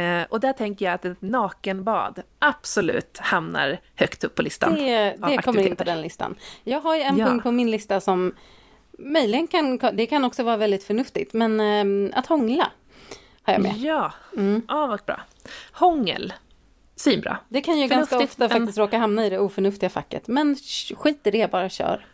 Eh, 0.00 0.26
och 0.30 0.40
där 0.40 0.52
tänker 0.52 0.84
jag 0.84 0.94
att 0.94 1.04
ett 1.04 1.22
nakenbad 1.22 2.22
absolut 2.38 3.18
hamnar 3.18 3.78
högt 3.94 4.24
upp 4.24 4.34
på 4.34 4.42
listan. 4.42 4.74
Det, 4.74 5.16
det 5.28 5.42
kommer 5.42 5.66
in 5.66 5.76
på 5.76 5.84
den 5.84 6.02
listan. 6.02 6.34
Jag 6.64 6.80
har 6.80 6.96
ju 6.96 7.02
en 7.02 7.16
Ja. 7.18 7.26
punkt 7.26 7.42
på 7.42 7.50
min 7.50 7.70
lista 7.70 8.00
som 8.00 8.34
möjligen 8.98 9.46
kan, 9.46 9.78
det 9.92 10.06
kan 10.06 10.24
också 10.24 10.42
vara 10.42 10.56
väldigt 10.56 10.84
förnuftigt, 10.84 11.32
men 11.32 11.60
eh, 12.10 12.18
att 12.18 12.26
hångla 12.26 12.70
har 13.42 13.52
jag 13.52 13.62
med. 13.62 13.76
Ja, 13.76 14.12
Mm. 14.36 14.62
ja 14.68 14.86
vad 14.86 15.00
bra. 15.06 15.20
Hångel, 15.72 16.32
svinbra. 16.96 17.38
Det 17.48 17.60
kan 17.60 17.78
ju 17.78 17.86
ganska 17.88 18.06
Förnuftigt, 18.16 18.32
ofta 18.42 18.54
men- 18.54 18.60
faktiskt 18.66 18.78
råka 18.78 18.98
hamna 18.98 19.26
i 19.26 19.30
det 19.30 19.38
oförnuftiga 19.38 19.90
facket, 19.90 20.28
men 20.28 20.56
skit 20.96 21.20
i 21.26 21.30
det, 21.30 21.50
bara 21.50 21.68
kör. 21.68 22.06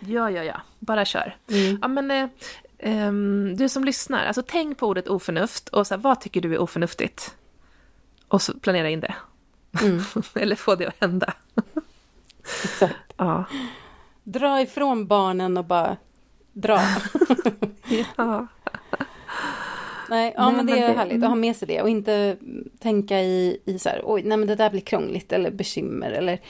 Ja, 0.00 0.30
ja, 0.30 0.44
ja. 0.44 0.60
Bara 0.78 1.04
kör. 1.04 1.36
Mm. 1.50 1.78
Ja, 1.82 1.88
men 1.88 2.10
eh, 2.10 2.28
ehm, 2.78 3.56
du 3.56 3.68
som 3.68 3.84
lyssnar, 3.84 4.26
alltså 4.26 4.42
tänk 4.46 4.78
på 4.78 4.86
ordet 4.86 5.08
oförnuft 5.08 5.68
och 5.68 5.86
så 5.86 5.94
här, 5.94 6.00
vad 6.02 6.20
tycker 6.20 6.40
du 6.40 6.54
är 6.54 6.58
oförnuftigt? 6.58 7.34
Och 8.28 8.42
så 8.42 8.58
planera 8.58 8.90
in 8.90 9.00
det. 9.00 9.14
Mm. 9.82 10.00
Eller 10.34 10.56
få 10.56 10.74
det 10.74 10.86
att 10.86 11.00
hända. 11.00 11.32
Exakt. 12.64 12.94
Ja. 13.16 13.44
Dra 14.24 14.60
ifrån 14.60 15.06
barnen 15.06 15.56
och 15.56 15.64
bara 15.64 15.96
dra. 16.60 16.80
ja. 18.16 18.46
Nej, 20.10 20.32
ja 20.36 20.46
Nej, 20.46 20.56
men 20.56 20.66
det 20.66 20.72
men 20.72 20.82
är 20.82 20.88
det- 20.88 20.94
härligt 20.94 21.22
att 21.22 21.28
ha 21.28 21.34
med 21.36 21.56
sig 21.56 21.68
det 21.68 21.82
och 21.82 21.88
inte 21.88 22.36
tänka 22.78 23.20
i, 23.20 23.60
i 23.64 23.78
så 23.78 23.88
här, 23.88 24.00
oj, 24.04 24.22
nej 24.24 24.38
men 24.38 24.48
det 24.48 24.54
där 24.54 24.70
blir 24.70 24.80
krångligt 24.80 25.32
eller 25.32 25.50
bekymmer 25.50 26.10
eller 26.10 26.40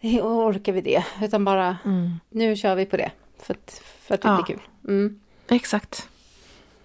"Eh, 0.00 0.26
orkar 0.26 0.72
vi 0.72 0.80
det? 0.80 1.04
Utan 1.22 1.44
bara, 1.44 1.76
Mm. 1.84 2.10
nu 2.30 2.56
kör 2.56 2.74
vi 2.74 2.86
på 2.86 2.96
det. 2.96 3.10
För 3.38 3.54
att, 3.54 3.82
för 4.00 4.14
att 4.14 4.20
det 4.22 4.28
Ja. 4.28 4.36
blir 4.36 4.44
kul. 4.56 4.62
Mm. 4.88 5.20
Exakt. 5.48 6.08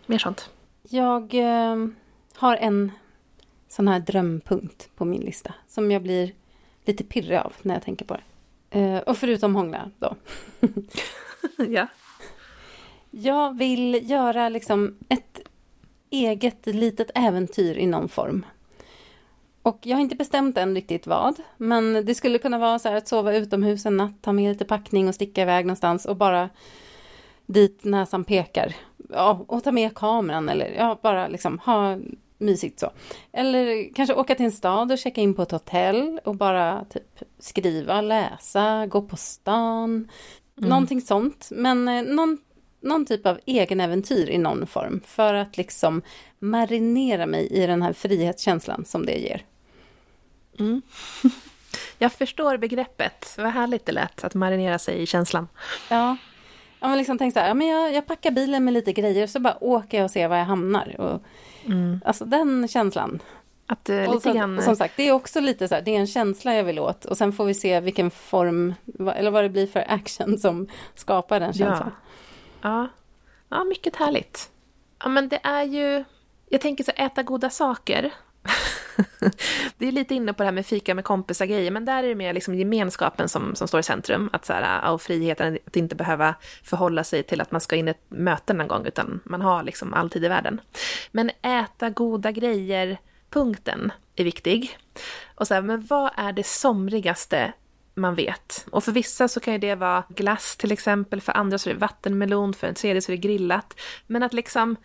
Mer 0.05 0.17
sånt. 0.17 0.49
Jag 0.89 1.33
eh, 1.33 1.75
har 2.35 2.55
en 2.57 2.91
sån 3.69 3.87
här 3.87 3.99
drömpunkt 3.99 4.89
på 4.95 5.05
min 5.05 5.21
lista 5.21 5.53
som 5.67 5.91
jag 5.91 6.01
blir 6.01 6.31
lite 6.85 7.03
pirrig 7.03 7.37
av 7.37 7.53
när 7.61 7.73
jag 7.75 7.83
tänker 7.83 8.05
på 8.05 8.13
det. 8.69 8.79
Eh, 8.79 8.99
och 8.99 9.17
förutom 9.17 9.55
hångla 9.55 9.91
då. 9.99 10.15
ja. 11.69 11.87
Jag 13.11 13.57
vill 13.57 14.09
göra 14.09 14.49
liksom 14.49 14.97
ett 15.09 15.39
eget 16.09 16.65
litet 16.65 17.11
äventyr 17.15 17.77
i 17.77 17.85
någon 17.85 18.09
form. 18.09 18.45
Och 19.61 19.79
jag 19.81 19.97
har 19.97 20.01
inte 20.01 20.15
bestämt 20.15 20.57
än 20.57 20.75
riktigt 20.75 21.07
vad, 21.07 21.35
men 21.57 22.05
det 22.05 22.15
skulle 22.15 22.37
kunna 22.37 22.57
vara 22.57 22.79
så 22.79 22.89
här 22.89 22.95
att 22.95 23.07
sova 23.07 23.33
utomhus 23.33 23.85
en 23.85 23.97
natt, 23.97 24.21
ta 24.21 24.31
med 24.31 24.51
lite 24.51 24.65
packning 24.65 25.07
och 25.07 25.15
sticka 25.15 25.41
iväg 25.41 25.65
någonstans 25.65 26.05
och 26.05 26.15
bara 26.15 26.49
dit 27.45 27.83
näsan 27.83 28.23
pekar. 28.23 28.75
Ja, 29.09 29.45
och 29.47 29.63
ta 29.63 29.71
med 29.71 29.95
kameran 29.95 30.49
eller 30.49 30.73
ja, 30.77 30.99
bara 31.01 31.27
liksom 31.27 31.59
ha 31.59 31.97
mysigt 32.37 32.79
så. 32.79 32.91
Eller 33.31 33.93
kanske 33.93 34.15
åka 34.15 34.35
till 34.35 34.45
en 34.45 34.51
stad 34.51 34.91
och 34.91 34.97
checka 34.97 35.21
in 35.21 35.33
på 35.33 35.41
ett 35.41 35.51
hotell 35.51 36.19
och 36.23 36.35
bara 36.35 36.85
typ 36.89 37.19
skriva, 37.39 38.01
läsa, 38.01 38.85
gå 38.85 39.01
på 39.01 39.17
stan. 39.17 40.07
Någonting 40.55 41.01
sånt. 41.01 41.47
Men 41.51 41.87
eh, 41.87 42.03
någon, 42.03 42.37
någon 42.81 43.05
typ 43.05 43.25
av 43.25 43.39
egen 43.45 43.79
äventyr 43.79 44.29
i 44.29 44.37
någon 44.37 44.67
form. 44.67 45.01
För 45.05 45.33
att 45.33 45.57
liksom 45.57 46.01
marinera 46.39 47.25
mig 47.25 47.47
i 47.47 47.67
den 47.67 47.81
här 47.81 47.93
frihetskänslan 47.93 48.85
som 48.85 49.05
det 49.05 49.17
ger. 49.17 49.45
Mm. 50.59 50.81
Jag 51.97 52.11
förstår 52.13 52.57
begreppet. 52.57 53.33
Vad 53.37 53.47
härligt 53.51 53.85
det 53.85 53.91
lät 53.91 54.23
att 54.23 54.33
marinera 54.33 54.79
sig 54.79 55.01
i 55.01 55.05
känslan. 55.05 55.47
Ja, 55.89 56.17
ja 56.79 56.87
men 56.87 56.97
liksom 56.97 57.17
tänk 57.17 57.33
så 57.33 57.39
här, 57.39 57.47
ja, 57.47 57.53
men 57.53 57.67
jag, 57.67 57.93
jag 57.93 58.05
packar 58.07 58.31
bilen 58.31 58.65
med 58.65 58.73
lite 58.73 58.93
grejer 58.93 59.27
så 59.27 59.39
bara 59.39 59.63
åker 59.63 59.97
jag 59.97 60.05
och 60.05 60.11
ser 60.11 60.27
var 60.27 60.37
jag 60.37 60.45
hamnar. 60.45 61.01
Och, 61.01 61.21
Alltså 62.05 62.25
den 62.25 62.67
känslan. 62.67 63.19
Att 63.65 63.89
eh, 63.89 63.95
Och 63.95 64.01
Mm. 64.03 64.11
lite 64.15 64.29
så, 64.29 64.33
grann... 64.33 64.61
som 64.61 64.75
sagt, 64.75 64.93
det 64.97 65.07
är 65.07 65.11
också 65.11 65.39
lite 65.39 65.67
så 65.67 65.75
här, 65.75 65.81
det 65.81 65.95
är 65.95 65.99
en 65.99 66.07
känsla 66.07 66.55
jag 66.55 66.63
vill 66.63 66.79
åt. 66.79 67.05
Och 67.05 67.17
sen 67.17 67.33
får 67.33 67.45
vi 67.45 67.53
se 67.53 67.79
vilken 67.79 68.11
form, 68.11 68.73
eller 69.15 69.31
vad 69.31 69.43
det 69.43 69.49
blir 69.49 69.67
för 69.67 69.85
action 69.87 70.37
som 70.37 70.67
skapar 70.95 71.39
den 71.39 71.53
känslan. 71.53 71.91
Ja. 71.95 72.07
Ja. 72.61 72.87
ja, 73.49 73.63
mycket 73.63 73.95
härligt. 73.95 74.49
Ja, 74.99 75.09
men 75.09 75.29
det 75.29 75.39
är 75.43 75.63
ju... 75.63 76.03
Jag 76.49 76.61
tänker 76.61 76.83
så 76.83 76.91
äta 76.95 77.23
goda 77.23 77.49
saker. 77.49 78.13
det 79.77 79.87
är 79.87 79.91
lite 79.91 80.15
inne 80.15 80.33
på 80.33 80.43
det 80.43 80.47
här 80.47 80.51
med 80.51 80.65
fika 80.65 80.95
med 80.95 81.03
kompisar 81.03 81.45
grejer, 81.45 81.71
men 81.71 81.85
där 81.85 82.03
är 82.03 82.07
det 82.07 82.15
mer 82.15 82.33
liksom 82.33 82.55
gemenskapen 82.55 83.29
som, 83.29 83.55
som 83.55 83.67
står 83.67 83.79
i 83.79 83.83
centrum. 83.83 84.29
Att 84.33 84.45
så 84.45 84.53
här, 84.53 84.91
och 84.91 85.01
friheten 85.01 85.57
att 85.67 85.75
inte 85.75 85.95
behöva 85.95 86.35
förhålla 86.63 87.03
sig 87.03 87.23
till 87.23 87.41
att 87.41 87.51
man 87.51 87.61
ska 87.61 87.75
in 87.75 87.87
i 87.87 87.91
ett 87.91 88.03
möte 88.07 88.53
någon 88.53 88.67
gång, 88.67 88.85
utan 88.85 89.19
man 89.23 89.41
har 89.41 89.63
liksom 89.63 89.93
all 89.93 90.09
tid 90.09 90.23
i 90.25 90.27
världen. 90.27 90.61
Men 91.11 91.31
äta 91.41 91.89
goda 91.89 92.31
grejer, 92.31 92.97
punkten, 93.29 93.91
är 94.15 94.23
viktig. 94.23 94.77
Och 95.35 95.47
så 95.47 95.53
här, 95.53 95.61
men 95.61 95.85
vad 95.85 96.11
är 96.15 96.33
det 96.33 96.45
somrigaste 96.45 97.53
man 97.97 98.15
vet. 98.15 98.65
Och 98.71 98.83
för 98.83 98.91
vissa 98.91 99.27
så 99.27 99.39
kan 99.39 99.53
ju 99.53 99.59
det 99.59 99.75
vara 99.75 100.03
glass 100.09 100.57
till 100.57 100.71
exempel, 100.71 101.21
för 101.21 101.37
andra 101.37 101.57
så 101.57 101.69
är 101.69 101.73
det 101.73 101.79
vattenmelon, 101.79 102.53
för 102.53 102.67
en 102.67 102.73
tredje 102.73 103.01
så 103.01 103.11
är 103.11 103.15
det 103.15 103.21
grillat. 103.21 103.79
Men 104.07 104.23
att 104.23 104.33
liksom 104.33 104.75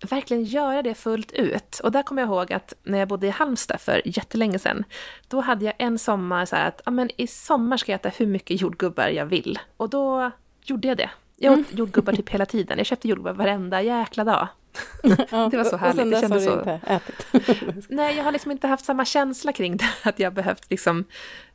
verkligen 0.00 0.44
göra 0.44 0.82
det 0.82 0.94
fullt 0.94 1.32
ut. 1.32 1.80
Och 1.82 1.92
där 1.92 2.02
kommer 2.02 2.22
jag 2.22 2.28
ihåg 2.28 2.52
att 2.52 2.74
när 2.82 2.98
jag 2.98 3.08
bodde 3.08 3.26
i 3.26 3.30
Halmstad 3.30 3.80
för 3.80 4.02
jättelänge 4.04 4.58
sedan, 4.58 4.84
då 5.28 5.40
hade 5.40 5.64
jag 5.64 5.74
en 5.78 5.98
sommar 5.98 6.44
så 6.44 6.56
här 6.56 6.68
att 6.68 6.80
ja, 6.84 6.90
men 6.90 7.10
i 7.16 7.26
sommar 7.26 7.76
ska 7.76 7.92
jag 7.92 7.98
äta 7.98 8.08
hur 8.08 8.26
mycket 8.26 8.60
jordgubbar 8.60 9.08
jag 9.08 9.26
vill. 9.26 9.58
Och 9.76 9.88
då 9.90 10.30
gjorde 10.62 10.88
jag 10.88 10.96
det. 10.96 11.10
Jag 11.36 11.58
åt 11.58 11.66
jordgubbar 11.70 12.12
typ 12.12 12.28
hela 12.28 12.46
tiden. 12.46 12.78
Jag 12.78 12.86
köpte 12.86 13.08
jordgubbar 13.08 13.32
varenda 13.32 13.82
jäkla 13.82 14.24
dag. 14.24 14.48
Det 15.50 15.56
var 15.56 15.64
så 15.64 15.76
härligt, 15.76 16.00
Och 16.00 16.00
sen 16.00 16.10
det 16.10 16.16
dess 16.16 16.22
har 16.22 16.28
kändes 16.28 16.44
du 16.44 16.50
så- 16.50 16.58
inte 16.58 16.80
ätit. 16.86 17.88
Nej, 17.88 18.16
jag 18.16 18.24
har 18.24 18.32
liksom 18.32 18.50
inte 18.50 18.66
haft 18.66 18.84
samma 18.84 19.04
känsla 19.04 19.52
kring 19.52 19.76
det, 19.76 19.88
att 20.02 20.18
jag 20.18 20.34
behövt 20.34 20.70
liksom 20.70 21.04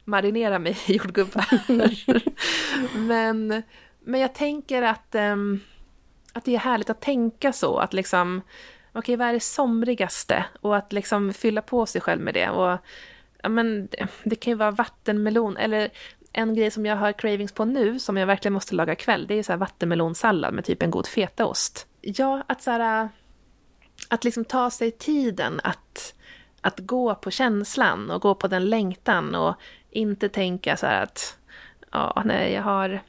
marinera 0.04 0.60
mig 0.60 0.78
i 0.88 0.94
jordgubbar. 0.98 1.46
men, 2.98 3.64
men 4.00 4.20
jag 4.22 4.34
tänker 4.36 4.82
att, 4.82 5.16
ehm, 5.16 5.60
att 6.34 6.46
det 6.46 6.56
är 6.56 6.60
härligt 6.60 6.90
att 6.90 7.02
tänka 7.02 7.54
så, 7.54 7.78
att 7.78 7.94
liksom, 7.94 8.42
okej, 8.94 9.16
vad 9.16 9.28
är 9.28 9.34
det 9.34 9.40
somrigaste? 9.40 10.46
Och 10.62 10.78
att 10.78 10.94
liksom 10.94 11.34
fylla 11.34 11.62
på 11.62 11.86
sig 11.86 12.02
själv 12.02 12.22
med 12.22 12.34
det. 12.34 12.50
Och, 12.50 12.78
ja, 13.44 13.50
men, 13.50 13.88
det, 13.88 14.08
det 14.24 14.36
kan 14.36 14.52
ju 14.52 14.58
vara 14.58 14.72
vattenmelon, 14.72 15.58
eller 15.58 15.90
en 16.34 16.56
grej 16.56 16.72
som 16.72 16.86
jag 16.86 16.96
har 16.96 17.12
cravings 17.12 17.52
på 17.52 17.66
nu, 17.66 18.00
som 18.00 18.18
jag 18.18 18.28
verkligen 18.28 18.54
måste 18.54 18.76
laga 18.76 18.94
ikväll, 18.94 19.28
det 19.28 19.34
är 19.40 19.44
så 19.44 19.52
här 19.52 19.58
vattenmelonsallad 19.58 20.54
med 20.54 20.66
typ 20.66 20.84
en 20.84 20.92
god 20.92 21.08
fetaost. 21.08 21.88
Ja, 22.02 22.44
att 22.48 22.62
så 22.62 22.72
här, 22.72 23.10
att 24.10 24.24
liksom 24.24 24.46
ta 24.46 24.70
sig 24.70 24.92
tiden 24.92 25.60
att, 25.64 26.14
att 26.62 26.80
gå 26.80 27.16
på 27.16 27.32
känslan 27.32 28.12
och 28.12 28.22
gå 28.22 28.36
på 28.36 28.48
den 28.48 28.70
längtan 28.70 29.36
och 29.36 29.56
inte 29.90 30.30
tänka 30.30 30.78
så 30.78 30.86
här 30.86 31.04
att 31.04 31.38
ja, 31.92 32.22
nej, 32.26 32.54
jag 32.54 32.64
har, 32.64 33.02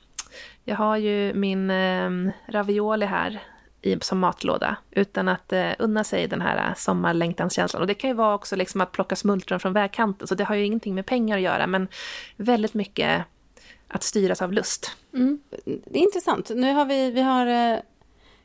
jag 0.64 0.76
har 0.76 0.96
ju 0.96 1.34
min 1.34 1.70
eh, 1.70 2.10
ravioli 2.46 3.06
här 3.06 3.42
i, 3.82 3.98
som 4.00 4.18
matlåda, 4.18 4.76
utan 4.90 5.28
att 5.28 5.52
eh, 5.52 5.70
unna 5.78 6.04
sig 6.04 6.28
den 6.28 6.40
här 6.40 6.74
sommarlängtanskänslan. 6.76 7.80
Och 7.80 7.86
det 7.86 7.94
kan 7.94 8.10
ju 8.10 8.14
vara 8.14 8.34
också 8.34 8.56
liksom 8.56 8.80
att 8.80 8.92
plocka 8.92 9.16
smultron 9.16 9.60
från 9.60 9.72
vägkanten, 9.72 10.28
så 10.28 10.34
det 10.34 10.44
har 10.44 10.54
ju 10.54 10.64
ingenting 10.64 10.94
med 10.94 11.06
pengar 11.06 11.36
att 11.36 11.42
göra, 11.42 11.66
men 11.66 11.88
väldigt 12.36 12.74
mycket 12.74 13.24
att 13.88 14.02
styras 14.02 14.42
av 14.42 14.52
lust. 14.52 14.96
Mm. 15.14 15.40
Det 15.64 15.98
är 15.98 16.02
intressant. 16.02 16.50
Nu 16.54 16.72
har 16.72 16.84
vi, 16.84 17.10
vi 17.10 17.20
har 17.20 17.46
eh, 17.46 17.78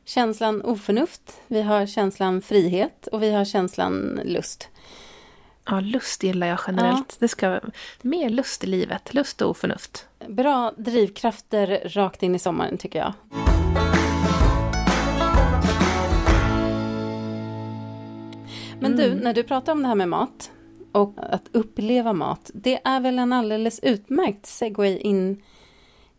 känslan 0.08 0.62
oförnuft, 0.62 1.40
vi 1.46 1.62
har 1.62 1.86
känslan 1.86 2.42
frihet 2.42 3.06
och 3.06 3.22
vi 3.22 3.32
har 3.32 3.44
känslan 3.44 4.20
lust. 4.24 4.68
Ja, 5.64 5.80
lust 5.80 6.22
gillar 6.22 6.46
jag 6.46 6.58
generellt. 6.66 7.06
Ja. 7.08 7.16
Det 7.18 7.28
ska 7.28 7.60
mer 8.02 8.30
lust 8.30 8.64
i 8.64 8.66
livet, 8.66 9.14
lust 9.14 9.42
och 9.42 9.50
oförnuft. 9.50 10.06
Bra 10.28 10.72
drivkrafter 10.76 11.82
rakt 11.84 12.22
in 12.22 12.34
i 12.34 12.38
sommaren 12.38 12.78
tycker 12.78 12.98
jag. 12.98 13.12
Men 18.80 18.96
du, 18.96 19.04
mm. 19.04 19.18
när 19.18 19.34
du 19.34 19.42
pratar 19.42 19.72
om 19.72 19.82
det 19.82 19.88
här 19.88 19.94
med 19.94 20.08
mat 20.08 20.50
och 20.92 21.14
att 21.16 21.48
uppleva 21.52 22.12
mat, 22.12 22.50
det 22.54 22.80
är 22.84 23.00
väl 23.00 23.18
en 23.18 23.32
alldeles 23.32 23.80
utmärkt 23.80 24.46
segway 24.46 24.98
in 24.98 25.42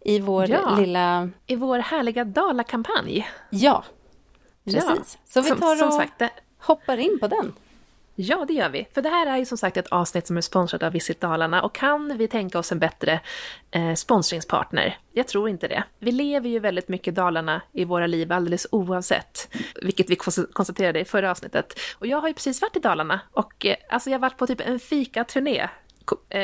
i 0.10 0.20
vår 0.20 0.50
ja, 0.50 0.76
lilla... 0.76 1.30
I 1.48 1.56
vår 1.56 1.80
härliga 1.80 2.24
Dala-kampanj. 2.24 3.28
Ja, 3.50 3.84
precis. 4.66 4.84
Ja, 4.86 5.20
så 5.26 5.42
vi 5.42 5.50
tar 5.50 5.88
och 5.88 5.94
sagt, 5.94 6.20
det... 6.20 6.30
hoppar 6.60 6.98
in 6.98 7.20
på 7.20 7.28
den. 7.28 7.54
Ja, 8.16 8.46
det 8.48 8.54
gör 8.54 8.70
vi. 8.70 8.88
För 8.94 9.02
det 9.02 9.10
här 9.10 9.28
är 9.28 9.38
ju 9.38 9.46
som 9.46 9.58
sagt 9.58 9.78
ett 9.78 9.88
avsnitt 9.88 10.28
som 10.28 10.38
är 10.38 10.42
sponsrat 10.42 10.84
av 10.84 10.92
Visit 10.92 11.22
Dalarna 11.22 11.62
och 11.62 11.76
kan 11.76 12.18
vi 12.18 12.28
tänka 12.28 12.60
oss 12.60 12.72
en 12.72 12.80
bättre 12.80 13.20
eh, 13.72 13.94
sponsringspartner? 13.94 14.98
Jag 15.12 15.28
tror 15.28 15.50
inte 15.50 15.68
det. 15.68 15.84
Vi 16.00 16.12
lever 16.12 16.50
ju 16.50 16.60
väldigt 16.60 16.88
mycket 16.88 17.16
Dalarna 17.16 17.62
i 17.72 17.86
våra 17.86 18.08
liv 18.08 18.32
alldeles 18.32 18.68
oavsett, 18.72 19.56
vilket 19.82 20.10
vi 20.10 20.16
konstaterade 20.54 21.00
i 21.00 21.06
förra 21.06 21.32
avsnittet. 21.32 21.80
Och 22.00 22.08
jag 22.08 22.22
har 22.22 22.28
ju 22.28 22.34
precis 22.34 22.62
varit 22.62 22.76
i 22.76 22.80
Dalarna 22.80 23.20
och 23.32 23.66
eh, 23.66 23.76
alltså 23.90 24.10
jag 24.10 24.16
har 24.18 24.22
varit 24.22 24.38
på 24.38 24.48
typ 24.48 24.62
en 24.62 24.80
fikaturné 24.80 25.70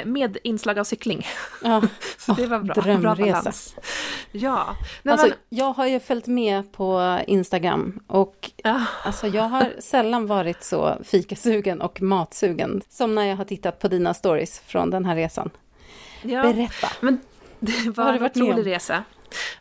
med 0.06 0.38
inslag 0.44 0.80
av 0.80 0.84
cykling. 0.84 1.28
Ja. 1.64 1.82
Så 2.18 2.34
det 2.34 2.48
var 2.48 2.60
bra. 2.60 2.74
Drömresa. 2.74 3.16
Bra 3.16 3.16
balans. 3.16 3.76
Ja. 4.32 4.76
Nej, 5.04 5.12
alltså, 5.12 5.28
men... 5.28 5.38
Jag 5.50 5.74
har 5.74 5.88
ju 5.88 6.00
följt 6.00 6.28
med 6.28 6.72
på 6.72 7.20
Instagram 7.28 8.00
och 8.08 8.52
ja. 8.58 8.82
alltså, 9.04 9.28
jag 9.28 9.44
har 9.44 9.74
sällan 9.80 10.28
varit 10.28 10.64
så 10.64 10.98
fikasugen 11.04 11.82
och 11.82 12.02
matsugen 12.02 12.82
som 12.90 13.16
när 13.16 13.26
jag 13.26 13.38
har 13.38 13.46
tittat 13.46 13.80
på 13.80 13.88
dina 13.88 14.14
stories 14.14 14.60
från 14.60 14.90
den 14.90 15.06
här 15.06 15.16
resan. 15.16 15.50
Ja. 16.22 16.42
Berätta. 16.42 16.88
Men 17.00 17.20
det 17.60 17.98
var 17.98 18.14
en 18.14 18.24
otrolig 18.24 18.66
resa. 18.66 19.04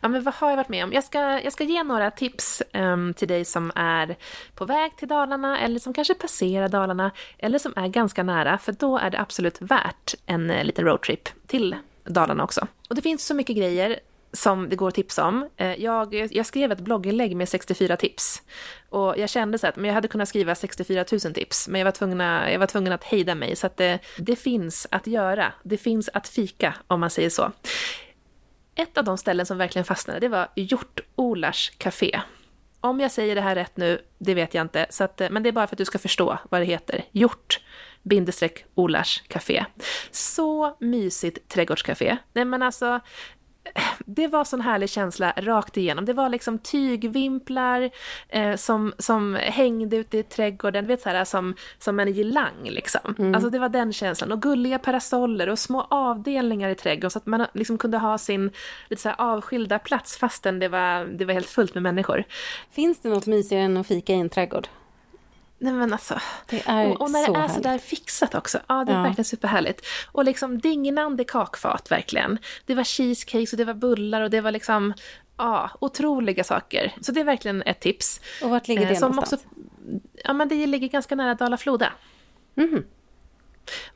Ja, 0.01 0.07
men 0.07 0.23
vad 0.23 0.33
har 0.33 0.49
jag 0.49 0.57
varit 0.57 0.69
med 0.69 0.83
om? 0.83 0.93
Jag 0.93 1.03
ska, 1.03 1.19
jag 1.19 1.53
ska 1.53 1.63
ge 1.63 1.83
några 1.83 2.11
tips 2.11 2.63
um, 2.73 3.13
till 3.13 3.27
dig 3.27 3.45
som 3.45 3.71
är 3.75 4.15
på 4.55 4.65
väg 4.65 4.97
till 4.97 5.07
Dalarna 5.07 5.59
eller 5.59 5.79
som 5.79 5.93
kanske 5.93 6.13
passerar 6.13 6.69
Dalarna 6.69 7.11
eller 7.37 7.59
som 7.59 7.73
är 7.75 7.87
ganska 7.87 8.23
nära, 8.23 8.57
för 8.57 8.71
då 8.71 8.97
är 8.97 9.09
det 9.09 9.19
absolut 9.19 9.61
värt 9.61 10.15
en 10.25 10.51
uh, 10.51 10.63
liten 10.63 10.85
roadtrip 10.85 11.29
till 11.47 11.75
Dalarna 12.03 12.43
också. 12.43 12.67
Och 12.89 12.95
det 12.95 13.01
finns 13.01 13.25
så 13.25 13.33
mycket 13.33 13.57
grejer 13.57 13.99
som 14.35 14.69
det 14.69 14.75
går 14.75 14.87
att 14.87 14.95
tipsa 14.95 15.25
om. 15.25 15.49
Eh, 15.57 15.83
jag, 15.83 16.13
jag 16.31 16.45
skrev 16.45 16.71
ett 16.71 16.79
blogginlägg 16.79 17.35
med 17.35 17.49
64 17.49 17.97
tips. 17.97 18.41
Och 18.89 19.17
jag 19.17 19.29
kände 19.29 19.57
så 19.57 19.67
att 19.67 19.75
men 19.75 19.85
jag 19.85 19.93
hade 19.93 20.07
kunnat 20.07 20.29
skriva 20.29 20.55
64 20.55 21.05
000 21.11 21.33
tips, 21.33 21.67
men 21.67 21.79
jag 21.79 21.85
var 21.85 21.91
tvungen, 21.91 22.19
jag 22.19 22.59
var 22.59 22.67
tvungen 22.67 22.93
att 22.93 23.03
hejda 23.03 23.35
mig. 23.35 23.55
Så 23.55 23.67
att 23.67 23.77
det, 23.77 23.99
det 24.17 24.35
finns 24.35 24.87
att 24.91 25.07
göra. 25.07 25.53
Det 25.63 25.77
finns 25.77 26.09
att 26.13 26.27
fika, 26.27 26.73
om 26.87 26.99
man 26.99 27.09
säger 27.09 27.29
så. 27.29 27.51
Ett 28.75 28.97
av 28.97 29.03
de 29.03 29.17
ställen 29.17 29.45
som 29.45 29.57
verkligen 29.57 29.85
fastnade, 29.85 30.19
det 30.19 30.27
var 30.27 30.47
Hjort-Olars 30.55 31.71
Café. 31.77 32.21
Om 32.81 32.99
jag 32.99 33.11
säger 33.11 33.35
det 33.35 33.41
här 33.41 33.55
rätt 33.55 33.77
nu, 33.77 34.01
det 34.17 34.33
vet 34.33 34.53
jag 34.53 34.61
inte, 34.61 34.85
så 34.89 35.03
att, 35.03 35.21
eh, 35.21 35.29
men 35.29 35.43
det 35.43 35.49
är 35.49 35.51
bara 35.51 35.67
för 35.67 35.75
att 35.75 35.77
du 35.77 35.85
ska 35.85 35.99
förstå 35.99 36.39
vad 36.49 36.61
det 36.61 36.65
heter. 36.65 37.05
Hjort 37.11 37.59
bindestreck 38.03 38.65
Olars 38.75 39.23
Café. 39.27 39.65
Så 40.11 40.77
mysigt 40.79 41.49
trädgårdscafé. 41.49 42.17
Nej 42.33 42.45
men 42.45 42.61
alltså, 42.61 42.99
det 44.05 44.27
var 44.27 44.43
sån 44.43 44.61
härlig 44.61 44.89
känsla 44.89 45.33
rakt 45.37 45.77
igenom. 45.77 46.05
Det 46.05 46.13
var 46.13 46.29
liksom 46.29 46.59
tygvimplar 46.59 47.89
eh, 48.29 48.55
som, 48.55 48.93
som 48.97 49.35
hängde 49.35 49.97
ute 49.97 50.17
i 50.17 50.23
trädgården, 50.23 50.87
vet 50.87 51.01
så 51.01 51.09
här 51.09 51.25
som, 51.25 51.55
som 51.79 51.99
en 51.99 52.13
girlang 52.13 52.63
liksom. 52.63 53.15
Mm. 53.19 53.35
Alltså 53.35 53.49
det 53.49 53.59
var 53.59 53.69
den 53.69 53.93
känslan. 53.93 54.31
Och 54.31 54.41
gulliga 54.41 54.79
parasoller 54.79 55.49
och 55.49 55.59
små 55.59 55.87
avdelningar 55.89 56.69
i 56.69 56.75
trädgården 56.75 57.11
så 57.11 57.17
att 57.17 57.25
man 57.25 57.45
liksom 57.53 57.77
kunde 57.77 57.97
ha 57.97 58.17
sin 58.17 58.51
lite 58.89 59.01
så 59.01 59.09
här 59.09 59.15
avskilda 59.21 59.79
plats 59.79 60.17
fastän 60.17 60.59
det 60.59 60.67
var, 60.67 61.05
det 61.05 61.25
var 61.25 61.33
helt 61.33 61.49
fullt 61.49 61.73
med 61.73 61.83
människor. 61.83 62.23
Finns 62.71 62.99
det 62.99 63.09
något 63.09 63.27
mysigare 63.27 63.63
än 63.63 63.77
att 63.77 63.87
fika 63.87 64.13
i 64.13 64.19
en 64.19 64.29
trädgård? 64.29 64.67
Nej 65.57 65.73
men 65.73 65.93
alltså. 65.93 66.19
Det 66.49 66.63
är 66.65 66.89
och, 66.89 67.01
och 67.01 67.11
när 67.11 67.33
det 67.33 67.39
är 67.39 67.47
så 67.47 67.59
där 67.59 67.77
fixat 67.77 68.35
också. 68.35 68.59
Ja, 68.67 68.83
det 68.85 68.91
är 68.91 68.95
ja. 68.95 69.03
verkligen 69.03 69.25
superhärligt. 69.25 69.85
Och 70.11 70.25
liksom 70.25 70.59
dignande 70.59 71.23
kakfat 71.23 71.91
verkligen. 71.91 72.37
Det 72.65 72.75
var 72.75 72.83
cheesecakes 72.83 73.53
och 73.53 73.57
det 73.57 73.65
var 73.65 73.73
bullar 73.73 74.21
och 74.21 74.29
det 74.29 74.41
var 74.41 74.51
liksom, 74.51 74.93
ja, 75.37 75.69
otroliga 75.79 76.43
saker. 76.43 76.93
Så 77.01 77.11
det 77.11 77.19
är 77.19 77.25
verkligen 77.25 77.61
ett 77.61 77.79
tips. 77.79 78.21
Och 78.43 78.49
vart 78.49 78.67
ligger 78.67 78.85
det 78.85 78.93
eh, 78.93 78.99
någonstans? 78.99 79.33
Också, 79.33 79.47
ja 80.23 80.33
men 80.33 80.47
det 80.47 80.65
ligger 80.65 80.87
ganska 80.87 81.15
nära 81.15 81.33
Dala-Floda. 81.33 81.93
Mm. 82.55 82.83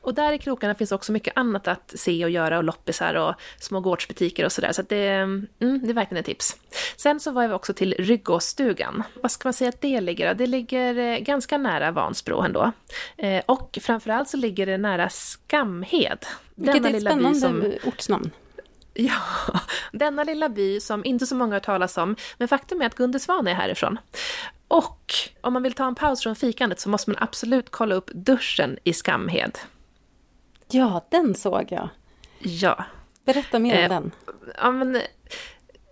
Och 0.00 0.14
där 0.14 0.32
i 0.32 0.38
krokarna 0.38 0.74
finns 0.74 0.92
också 0.92 1.12
mycket 1.12 1.36
annat 1.36 1.68
att 1.68 1.92
se 1.96 2.24
och 2.24 2.30
göra 2.30 2.58
och 2.58 2.64
loppisar 2.64 3.14
och 3.14 3.34
små 3.58 3.80
gårdsbutiker 3.80 4.44
och 4.44 4.52
sådär. 4.52 4.72
Så, 4.72 4.82
så 4.82 4.86
det, 4.88 5.08
mm, 5.08 5.48
det 5.58 5.90
är 5.90 5.94
verkligen 5.94 6.20
ett 6.20 6.26
tips. 6.26 6.56
Sen 6.96 7.20
så 7.20 7.30
var 7.30 7.42
jag 7.42 7.52
också 7.52 7.72
till 7.72 7.94
Ryggåsstugan. 7.98 9.02
Vad 9.22 9.30
ska 9.30 9.46
man 9.48 9.52
säga 9.52 9.68
att 9.68 9.80
det 9.80 10.00
ligger? 10.00 10.34
Det 10.34 10.46
ligger 10.46 10.98
eh, 10.98 11.18
ganska 11.18 11.58
nära 11.58 11.90
Vansbro 11.90 12.40
ändå. 12.40 12.72
Eh, 13.16 13.42
och 13.46 13.78
framförallt 13.82 14.28
så 14.28 14.36
ligger 14.36 14.66
det 14.66 14.78
nära 14.78 15.08
Skamhed. 15.08 16.26
Vilket 16.54 16.84
är 16.84 16.94
ett 16.94 17.00
spännande 17.00 17.40
som... 17.40 17.72
ortsnamn. 17.84 18.30
Ja, 18.94 19.20
denna 19.92 20.24
lilla 20.24 20.48
by 20.48 20.80
som 20.80 21.04
inte 21.04 21.26
så 21.26 21.34
många 21.34 21.54
har 21.54 21.60
talas 21.60 21.98
om, 21.98 22.16
men 22.38 22.48
faktum 22.48 22.82
är 22.82 22.86
att 22.86 22.94
Gunde 22.94 23.20
Svan 23.20 23.46
är 23.46 23.54
härifrån. 23.54 23.98
Och 24.68 25.14
om 25.40 25.52
man 25.52 25.62
vill 25.62 25.72
ta 25.72 25.86
en 25.86 25.94
paus 25.94 26.22
från 26.22 26.36
fikandet 26.36 26.80
så 26.80 26.88
måste 26.88 27.10
man 27.10 27.22
absolut 27.22 27.70
kolla 27.70 27.94
upp 27.94 28.10
duschen 28.14 28.78
i 28.84 28.92
Skamhed. 28.92 29.58
Ja, 30.70 31.06
den 31.10 31.34
såg 31.34 31.66
jag. 31.68 31.88
Ja. 32.38 32.84
Berätta 33.24 33.58
mer 33.58 33.76
om 33.76 33.82
eh, 33.82 33.88
den. 33.88 34.10
Ja, 34.56 34.70
men, 34.70 35.02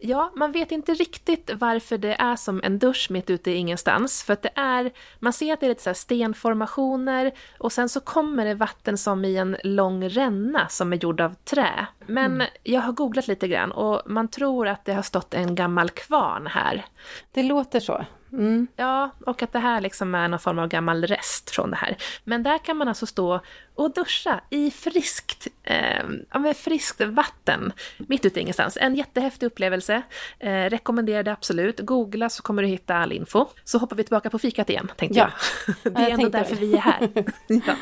ja, 0.00 0.32
man 0.37 0.52
vet 0.52 0.72
inte 0.72 0.94
riktigt 0.94 1.50
varför 1.54 1.98
det 1.98 2.14
är 2.14 2.37
som 2.37 2.61
en 2.64 2.78
dusch 2.78 3.11
mitt 3.11 3.30
ute 3.30 3.50
i 3.50 3.54
ingenstans. 3.54 4.22
För 4.22 4.32
att 4.32 4.42
det 4.42 4.50
är, 4.54 4.92
man 5.18 5.32
ser 5.32 5.52
att 5.52 5.61
det 5.61 5.66
är 5.66 5.68
lite 5.68 5.82
så 5.82 5.94
stenformationer 5.94 7.32
och 7.58 7.72
sen 7.72 7.88
så 7.88 8.00
kommer 8.00 8.44
det 8.44 8.54
vatten 8.54 8.98
som 8.98 9.24
i 9.24 9.37
en 9.37 9.56
lång 9.64 10.08
ränna 10.08 10.68
som 10.68 10.92
är 10.92 10.96
gjord 10.96 11.20
av 11.20 11.34
trä. 11.34 11.87
Men 12.06 12.32
mm. 12.32 12.46
jag 12.62 12.80
har 12.80 12.92
googlat 12.92 13.28
lite 13.28 13.48
grann 13.48 13.72
och 13.72 14.02
man 14.06 14.28
tror 14.28 14.68
att 14.68 14.84
det 14.84 14.92
har 14.92 15.02
stått 15.02 15.34
en 15.34 15.54
gammal 15.54 15.90
kvarn 15.90 16.46
här. 16.46 16.84
Det 17.32 17.42
låter 17.42 17.80
så. 17.80 18.04
Mm. 18.32 18.66
Ja, 18.76 19.10
och 19.26 19.42
att 19.42 19.52
det 19.52 19.58
här 19.58 19.80
liksom 19.80 20.14
är 20.14 20.28
någon 20.28 20.38
form 20.38 20.58
av 20.58 20.68
gammal 20.68 21.06
rest 21.06 21.50
från 21.50 21.70
det 21.70 21.76
här. 21.76 21.96
Men 22.24 22.42
där 22.42 22.58
kan 22.58 22.76
man 22.76 22.88
alltså 22.88 23.06
stå 23.06 23.40
och 23.78 23.92
duscha 23.92 24.40
i 24.50 24.70
friskt, 24.70 25.48
eh, 25.62 26.38
med 26.40 26.56
friskt 26.56 27.00
vatten 27.00 27.72
mitt 27.96 28.24
ute 28.24 28.40
ingenstans. 28.40 28.78
En 28.80 28.94
jättehäftig 28.94 29.46
upplevelse. 29.46 30.02
Eh, 30.38 30.64
rekommenderar 30.64 31.22
det 31.22 31.32
absolut. 31.32 31.80
Googla 31.80 32.28
så 32.28 32.42
kommer 32.42 32.62
du 32.62 32.68
hitta 32.68 32.94
all 32.94 33.12
info. 33.12 33.46
Så 33.64 33.78
hoppar 33.78 33.96
vi 33.96 34.04
tillbaka 34.04 34.30
på 34.30 34.38
fikat 34.38 34.70
igen, 34.70 34.92
tänkte 34.96 35.18
ja. 35.18 35.30
jag. 35.66 35.92
Det 35.92 35.98
är 35.98 36.02
jag 36.02 36.10
ändå 36.10 36.28
därför 36.28 36.56
vi 36.56 36.74
är 36.74 36.78
här. 36.78 37.08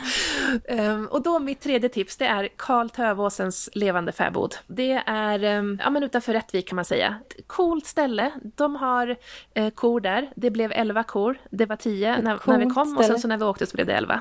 ja. 0.67 0.93
um, 0.93 1.07
och 1.11 1.23
då 1.23 1.39
mitt 1.39 1.61
tredje 1.61 1.89
tips, 1.89 2.17
det 2.17 2.27
är 2.27 2.49
Karl 2.57 2.89
Tövåsens 2.89 3.71
levande 3.73 4.13
fäbod. 4.13 4.55
Det 4.67 5.03
är 5.07 5.59
um, 5.59 5.81
ja, 5.85 5.91
men 5.91 6.03
utanför 6.03 6.33
Rättvik 6.33 6.69
kan 6.69 6.77
man 6.77 6.85
säga. 6.85 7.19
Ett 7.29 7.47
coolt 7.47 7.87
ställe. 7.87 8.33
De 8.43 8.77
har 8.77 9.17
eh, 9.55 9.71
kor 9.71 10.01
där. 10.01 10.31
Det 10.39 10.51
blev 10.51 10.73
elva 10.73 11.03
kor. 11.03 11.39
Det 11.51 11.67
var 11.67 11.77
tio 11.77 12.23
när, 12.23 12.41
när, 12.47 12.59
vi 12.59 12.67
kom 12.67 12.87
ställe. 12.87 12.99
och 12.99 13.05
sen 13.05 13.21
så 13.21 13.29
när 13.29 13.37
vi 13.37 13.45
åkte 13.45 13.67
så 13.67 13.75
blev 13.75 13.87
det 13.87 13.93
elva. 13.93 14.21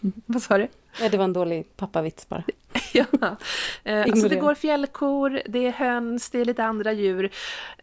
Vad 0.26 0.42
sa 0.42 0.58
du? 0.58 0.68
Ja, 1.00 1.08
det 1.08 1.16
var 1.16 1.24
en 1.24 1.32
dålig 1.32 1.76
pappavits 1.76 2.28
bara. 2.28 2.42
ja. 2.92 3.04
Eh, 3.84 4.02
alltså 4.02 4.28
det 4.28 4.36
går 4.36 4.54
fjällkor, 4.54 5.42
det 5.46 5.66
är 5.66 5.72
höns, 5.72 6.30
det 6.30 6.40
är 6.40 6.44
lite 6.44 6.64
andra 6.64 6.92
djur. 6.92 7.30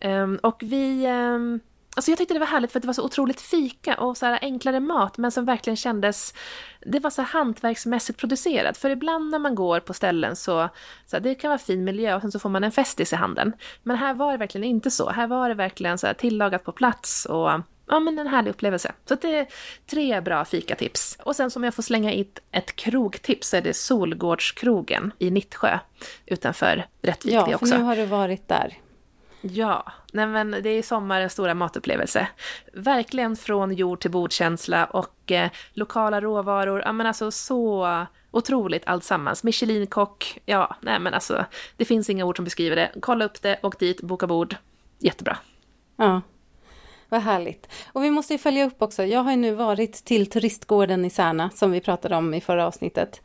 Um, 0.02 0.38
och 0.38 0.64
vi... 0.66 1.08
Alltså 1.96 2.12
jag 2.12 2.18
tyckte 2.18 2.34
det 2.34 2.40
var 2.40 2.48
härligt 2.48 2.72
för 2.72 2.80
det 2.80 2.88
var 2.88 2.94
så 2.94 3.04
otroligt 3.04 3.42
fika 3.42 3.96
och 3.96 4.18
så 4.18 4.26
enklare 4.26 4.80
mat 4.80 5.18
men 5.18 5.32
som 5.32 5.46
verkligen 5.46 5.78
kändes... 5.78 6.34
Det 6.86 7.00
var 7.00 7.10
så 7.10 7.22
hantverksmässigt 7.22 8.20
producerat. 8.20 8.78
För 8.78 8.90
ibland 8.90 9.30
när 9.32 9.40
man 9.40 9.56
går 9.56 9.80
på 9.80 9.94
ställen 9.94 10.36
så, 10.36 10.70
så 11.06 11.20
det 11.20 11.36
kan 11.36 11.50
vara 11.50 11.60
fin 11.60 11.84
miljö 11.84 12.16
och 12.16 12.22
sen 12.22 12.32
så 12.32 12.40
får 12.40 12.50
man 12.50 12.64
en 12.64 12.72
festis 12.72 13.14
i 13.14 13.16
handen. 13.16 13.54
Men 13.84 13.98
här 13.98 14.14
var 14.14 14.32
det 14.32 14.38
verkligen 14.38 14.66
inte 14.66 14.92
så. 14.92 15.10
Här 15.10 15.28
var 15.28 15.50
det 15.50 15.56
verkligen 15.56 15.98
så 15.98 16.14
tillagat 16.14 16.64
på 16.64 16.72
plats 16.72 17.26
och 17.26 17.50
ja, 17.88 18.00
men 18.00 18.20
en 18.20 18.28
härlig 18.28 18.52
upplevelse. 18.52 18.92
Så 19.06 19.16
det 19.16 19.38
är 19.38 19.48
tre 19.86 20.22
bra 20.22 20.46
fikatips. 20.46 21.18
Och 21.24 21.36
sen 21.36 21.52
som 21.52 21.64
jag 21.64 21.74
får 21.74 21.84
slänga 21.84 22.12
in 22.12 22.28
ett 22.52 22.76
krogtips 22.76 23.50
så 23.50 23.58
är 23.58 23.62
det 23.62 23.74
Solgårdskrogen 23.74 25.12
i 25.20 25.32
Nittsjö 25.32 25.80
utanför 26.26 26.86
Rättvik 27.02 27.34
ja, 27.34 27.42
också. 27.42 27.52
Ja, 27.52 27.58
för 27.58 27.78
nu 27.78 27.84
har 27.84 27.96
du 27.96 28.06
varit 28.06 28.48
där. 28.48 28.78
Ja, 29.46 29.92
nej 30.14 30.28
men 30.28 30.52
det 30.52 30.70
är 30.70 30.82
sommarens 30.82 31.34
stora 31.34 31.54
matupplevelse. 31.54 32.28
Verkligen 32.74 33.36
från 33.36 33.74
jord 33.74 34.00
till 34.00 34.12
bordkänsla 34.12 34.86
och 34.86 35.32
eh, 35.32 35.50
lokala 35.74 36.22
råvaror. 36.22 36.82
Ja 36.86 36.92
men 36.92 37.08
alltså 37.08 37.32
så 37.32 38.06
otroligt 38.32 38.84
alltsammans. 38.86 39.44
Michelinkock, 39.44 40.40
ja, 40.46 40.76
nej 40.82 41.00
men 41.00 41.14
alltså 41.14 41.46
det 41.78 41.86
finns 41.86 42.10
inga 42.10 42.26
ord 42.26 42.36
som 42.36 42.46
beskriver 42.46 42.76
det. 42.76 42.92
Kolla 43.02 43.26
upp 43.26 43.42
det, 43.42 43.60
åk 43.64 43.80
dit, 43.80 44.02
boka 44.02 44.28
bord. 44.28 44.56
Jättebra. 45.00 45.38
Ja, 45.96 46.22
vad 47.10 47.22
härligt. 47.22 47.68
Och 47.94 48.04
vi 48.04 48.12
måste 48.12 48.34
ju 48.34 48.40
följa 48.40 48.66
upp 48.66 48.82
också. 48.82 49.04
Jag 49.04 49.20
har 49.20 49.32
ju 49.32 49.38
nu 49.38 49.54
varit 49.54 49.94
till 50.06 50.30
turistgården 50.30 51.06
i 51.06 51.10
Särna 51.10 51.50
som 51.50 51.72
vi 51.72 51.82
pratade 51.82 52.16
om 52.16 52.34
i 52.34 52.42
förra 52.42 52.68
avsnittet. 52.68 53.22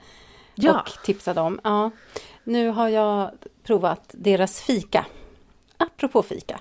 Ja. 0.54 0.80
Och 0.80 1.04
tipsade 1.04 1.40
om. 1.40 1.60
Ja. 1.64 1.90
Nu 2.44 2.68
har 2.68 2.88
jag 2.88 3.30
provat 3.62 4.10
deras 4.12 4.60
fika. 4.60 5.06
Apropå 5.78 6.22
fika. 6.22 6.60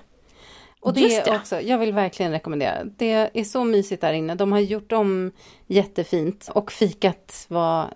Och 0.80 0.92
det, 0.94 1.00
Just 1.00 1.24
det. 1.24 1.36
också, 1.36 1.60
jag 1.60 1.78
vill 1.78 1.92
verkligen 1.92 2.32
rekommendera. 2.32 2.84
Det 2.84 3.30
är 3.34 3.44
så 3.44 3.64
mysigt 3.64 4.00
där 4.00 4.12
inne. 4.12 4.34
De 4.34 4.52
har 4.52 4.58
gjort 4.58 4.92
om 4.92 5.32
jättefint 5.66 6.48
och 6.54 6.72
fikat 6.72 7.46
var, 7.48 7.94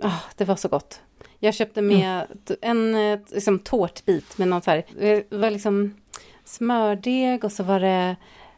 ah, 0.00 0.12
det 0.36 0.44
var 0.44 0.56
så 0.56 0.68
gott. 0.68 1.00
Jag 1.38 1.54
köpte 1.54 1.82
med 1.82 2.26
t- 2.48 2.56
en 2.60 2.94
eh, 2.94 3.18
liksom, 3.32 3.58
tårtbit 3.58 4.38
med 4.38 4.48
något 4.48 4.64
så 4.64 4.70
här, 4.70 4.84
det 4.98 5.32
var 5.32 5.50
liksom 5.50 5.94
smördeg 6.44 7.44
och 7.44 7.52
så 7.52 7.62
var 7.62 7.80
det 7.80 8.16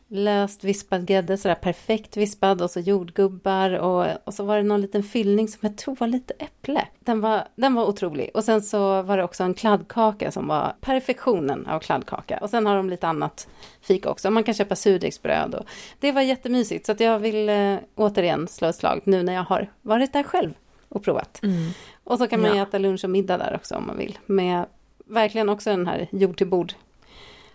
löst 0.08 0.64
vispad 0.64 1.06
grädde, 1.06 1.36
sådär 1.36 1.54
perfekt 1.54 2.16
vispad 2.16 2.62
och 2.62 2.70
så 2.70 2.80
jordgubbar 2.80 3.70
och, 3.70 4.06
och 4.24 4.34
så 4.34 4.44
var 4.44 4.56
det 4.56 4.62
någon 4.62 4.80
liten 4.80 5.02
fyllning 5.02 5.48
som 5.48 5.58
jag 5.62 5.76
tror 5.76 5.96
var 5.96 6.06
lite 6.06 6.34
äpple. 6.38 6.86
Den 7.00 7.20
var, 7.20 7.48
den 7.54 7.74
var 7.74 7.86
otrolig. 7.86 8.30
Och 8.34 8.44
sen 8.44 8.62
så 8.62 9.02
var 9.02 9.16
det 9.16 9.24
också 9.24 9.42
en 9.44 9.54
kladdkaka 9.54 10.32
som 10.32 10.48
var 10.48 10.72
perfektionen 10.80 11.66
av 11.66 11.80
kladdkaka. 11.80 12.38
Och 12.38 12.50
sen 12.50 12.66
har 12.66 12.76
de 12.76 12.90
lite 12.90 13.08
annat 13.08 13.48
fika 13.80 14.10
också. 14.10 14.30
Man 14.30 14.44
kan 14.44 14.54
köpa 14.54 14.76
surdegsbröd 14.76 15.54
och 15.54 15.64
det 16.00 16.12
var 16.12 16.22
jättemysigt. 16.22 16.86
Så 16.86 16.92
att 16.92 17.00
jag 17.00 17.18
vill 17.18 17.48
eh, 17.48 17.76
återigen 17.94 18.48
slå 18.48 18.68
ett 18.68 18.76
slag 18.76 19.00
nu 19.04 19.22
när 19.22 19.32
jag 19.32 19.44
har 19.44 19.72
varit 19.82 20.12
där 20.12 20.22
själv 20.22 20.52
och 20.88 21.04
provat. 21.04 21.40
Mm. 21.42 21.70
Och 22.04 22.18
så 22.18 22.26
kan 22.26 22.40
man 22.40 22.56
Ja. 22.56 22.62
äta 22.62 22.78
lunch 22.78 23.04
och 23.04 23.10
middag 23.10 23.38
där 23.38 23.54
också 23.54 23.74
om 23.74 23.86
man 23.86 23.98
vill. 23.98 24.18
Med 24.26 24.66
verkligen 25.06 25.48
också 25.48 25.70
den 25.70 25.86
här 25.86 26.08
jord 26.10 26.36
till 26.36 26.46
bord 26.46 26.72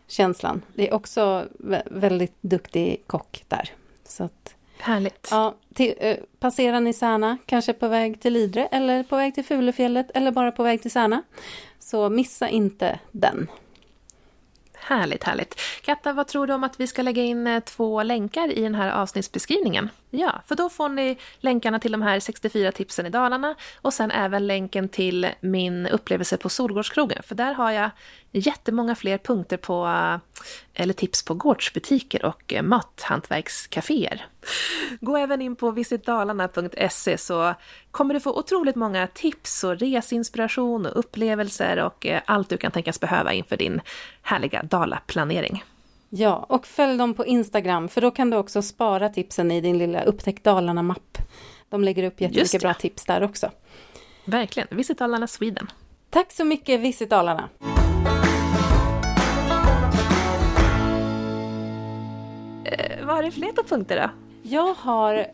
känslan. 0.08 0.62
Det 0.76 0.90
är 0.90 0.94
också 0.94 1.48
vä- 1.60 1.88
väldigt 1.92 2.36
duktig 2.42 3.04
kock 3.08 3.44
där. 3.48 3.70
Så 4.08 4.24
att, 4.24 4.56
Härligt. 4.78 5.28
ja, 5.32 5.56
till, 5.74 5.94
eh, 5.98 6.18
passerar 6.40 6.80
ni 6.80 6.94
Särna, 6.94 7.38
kanske 7.46 7.74
på 7.74 7.88
väg 7.88 8.22
till 8.22 8.36
Idre 8.36 8.66
eller 8.66 9.04
på 9.04 9.16
väg 9.16 9.36
till 9.36 9.46
Fulufjället 9.46 10.12
eller 10.14 10.32
bara 10.32 10.52
på 10.52 10.64
väg 10.64 10.82
till 10.82 10.92
Särna. 10.92 11.24
Så 11.80 12.10
missa 12.10 12.50
inte 12.50 13.00
den. 13.12 13.48
Härligt, 14.78 15.24
härligt. 15.24 15.56
Katta, 15.82 16.14
vad 16.14 16.28
tror 16.28 16.48
du 16.48 16.54
om 16.54 16.64
att 16.64 16.80
vi 16.80 16.88
ska 16.88 17.02
lägga 17.02 17.24
in 17.24 17.48
eh, 17.48 17.60
två 17.60 18.04
länkar 18.04 18.52
i 18.52 18.62
den 18.62 18.76
här 18.76 18.92
avsnittsbeskrivningen? 18.92 19.90
Ja, 20.16 20.42
för 20.48 20.56
då 20.56 20.70
får 20.70 20.90
ni 20.90 21.18
länkarna 21.40 21.80
till 21.80 21.92
de 21.92 22.02
här 22.02 22.20
64 22.20 22.72
tipsen 22.72 23.06
i 23.06 23.10
Dalarna 23.10 23.56
och 23.82 23.94
sen 23.94 24.12
även 24.12 24.48
länken 24.48 24.90
till 24.90 25.28
min 25.42 25.88
upplevelse 25.88 26.38
på 26.38 26.50
Solgårdskrogen, 26.50 27.24
för 27.24 27.36
där 27.36 27.54
har 27.54 27.72
jag 27.72 27.90
jättemånga 28.32 28.96
fler 28.96 29.18
punkter 29.18 29.58
på, 29.58 29.88
eller 30.74 30.94
tips 30.94 31.26
på 31.26 31.34
gårdsbutiker 31.34 32.26
och 32.26 32.54
mathantverkscaféer. 32.64 34.26
Gå 35.00 35.18
även 35.18 35.42
in 35.42 35.56
på 35.56 35.72
visitdalarna.se 35.72 37.18
så 37.18 37.54
kommer 37.92 38.14
du 38.14 38.20
få 38.20 38.40
otroligt 38.40 38.76
många 38.76 39.08
tips 39.08 39.64
och 39.64 39.80
resinspiration 39.80 40.86
och 40.86 41.00
upplevelser 41.00 41.78
och 41.78 42.06
eh, 42.06 42.22
allt 42.26 42.50
du 42.50 42.58
kan 42.58 42.72
tänkas 42.72 43.00
behöva 43.00 43.34
inför 43.34 43.58
din 43.58 43.82
härliga 44.22 44.64
dalaplanering. 44.64 45.64
Ja, 46.16 46.46
och 46.50 46.68
följ 46.68 46.98
dem 46.98 47.14
på 47.14 47.26
Instagram 47.26 47.90
för 47.90 48.02
då 48.02 48.12
kan 48.12 48.30
du 48.30 48.38
också 48.38 48.62
spara 48.62 49.10
tipsen 49.10 49.52
i 49.52 49.62
din 49.62 49.78
lilla 49.78 50.04
Upptäck 50.04 50.44
Dalarna-mapp. 50.44 51.18
De 51.70 51.84
lägger 51.84 52.04
upp 52.04 52.22
jättemycket 52.22 52.62
bra 52.62 52.74
tips 52.74 53.06
där 53.06 53.24
också. 53.24 53.52
Verkligen. 54.26 54.68
Visit 54.72 54.98
Dalarna 54.98 55.28
Sweden. 55.28 55.72
Tack 56.10 56.32
så 56.32 56.46
mycket 56.46 56.80
Visit 56.80 57.10
Dalarna! 57.10 57.50
Eh, 62.66 63.06
vad 63.06 63.16
har 63.16 63.24
du 63.24 63.32
fler 63.32 63.52
på 63.52 63.64
punkter 63.64 64.02
då? 64.02 64.10
Jag 64.50 64.74
har 64.74 65.28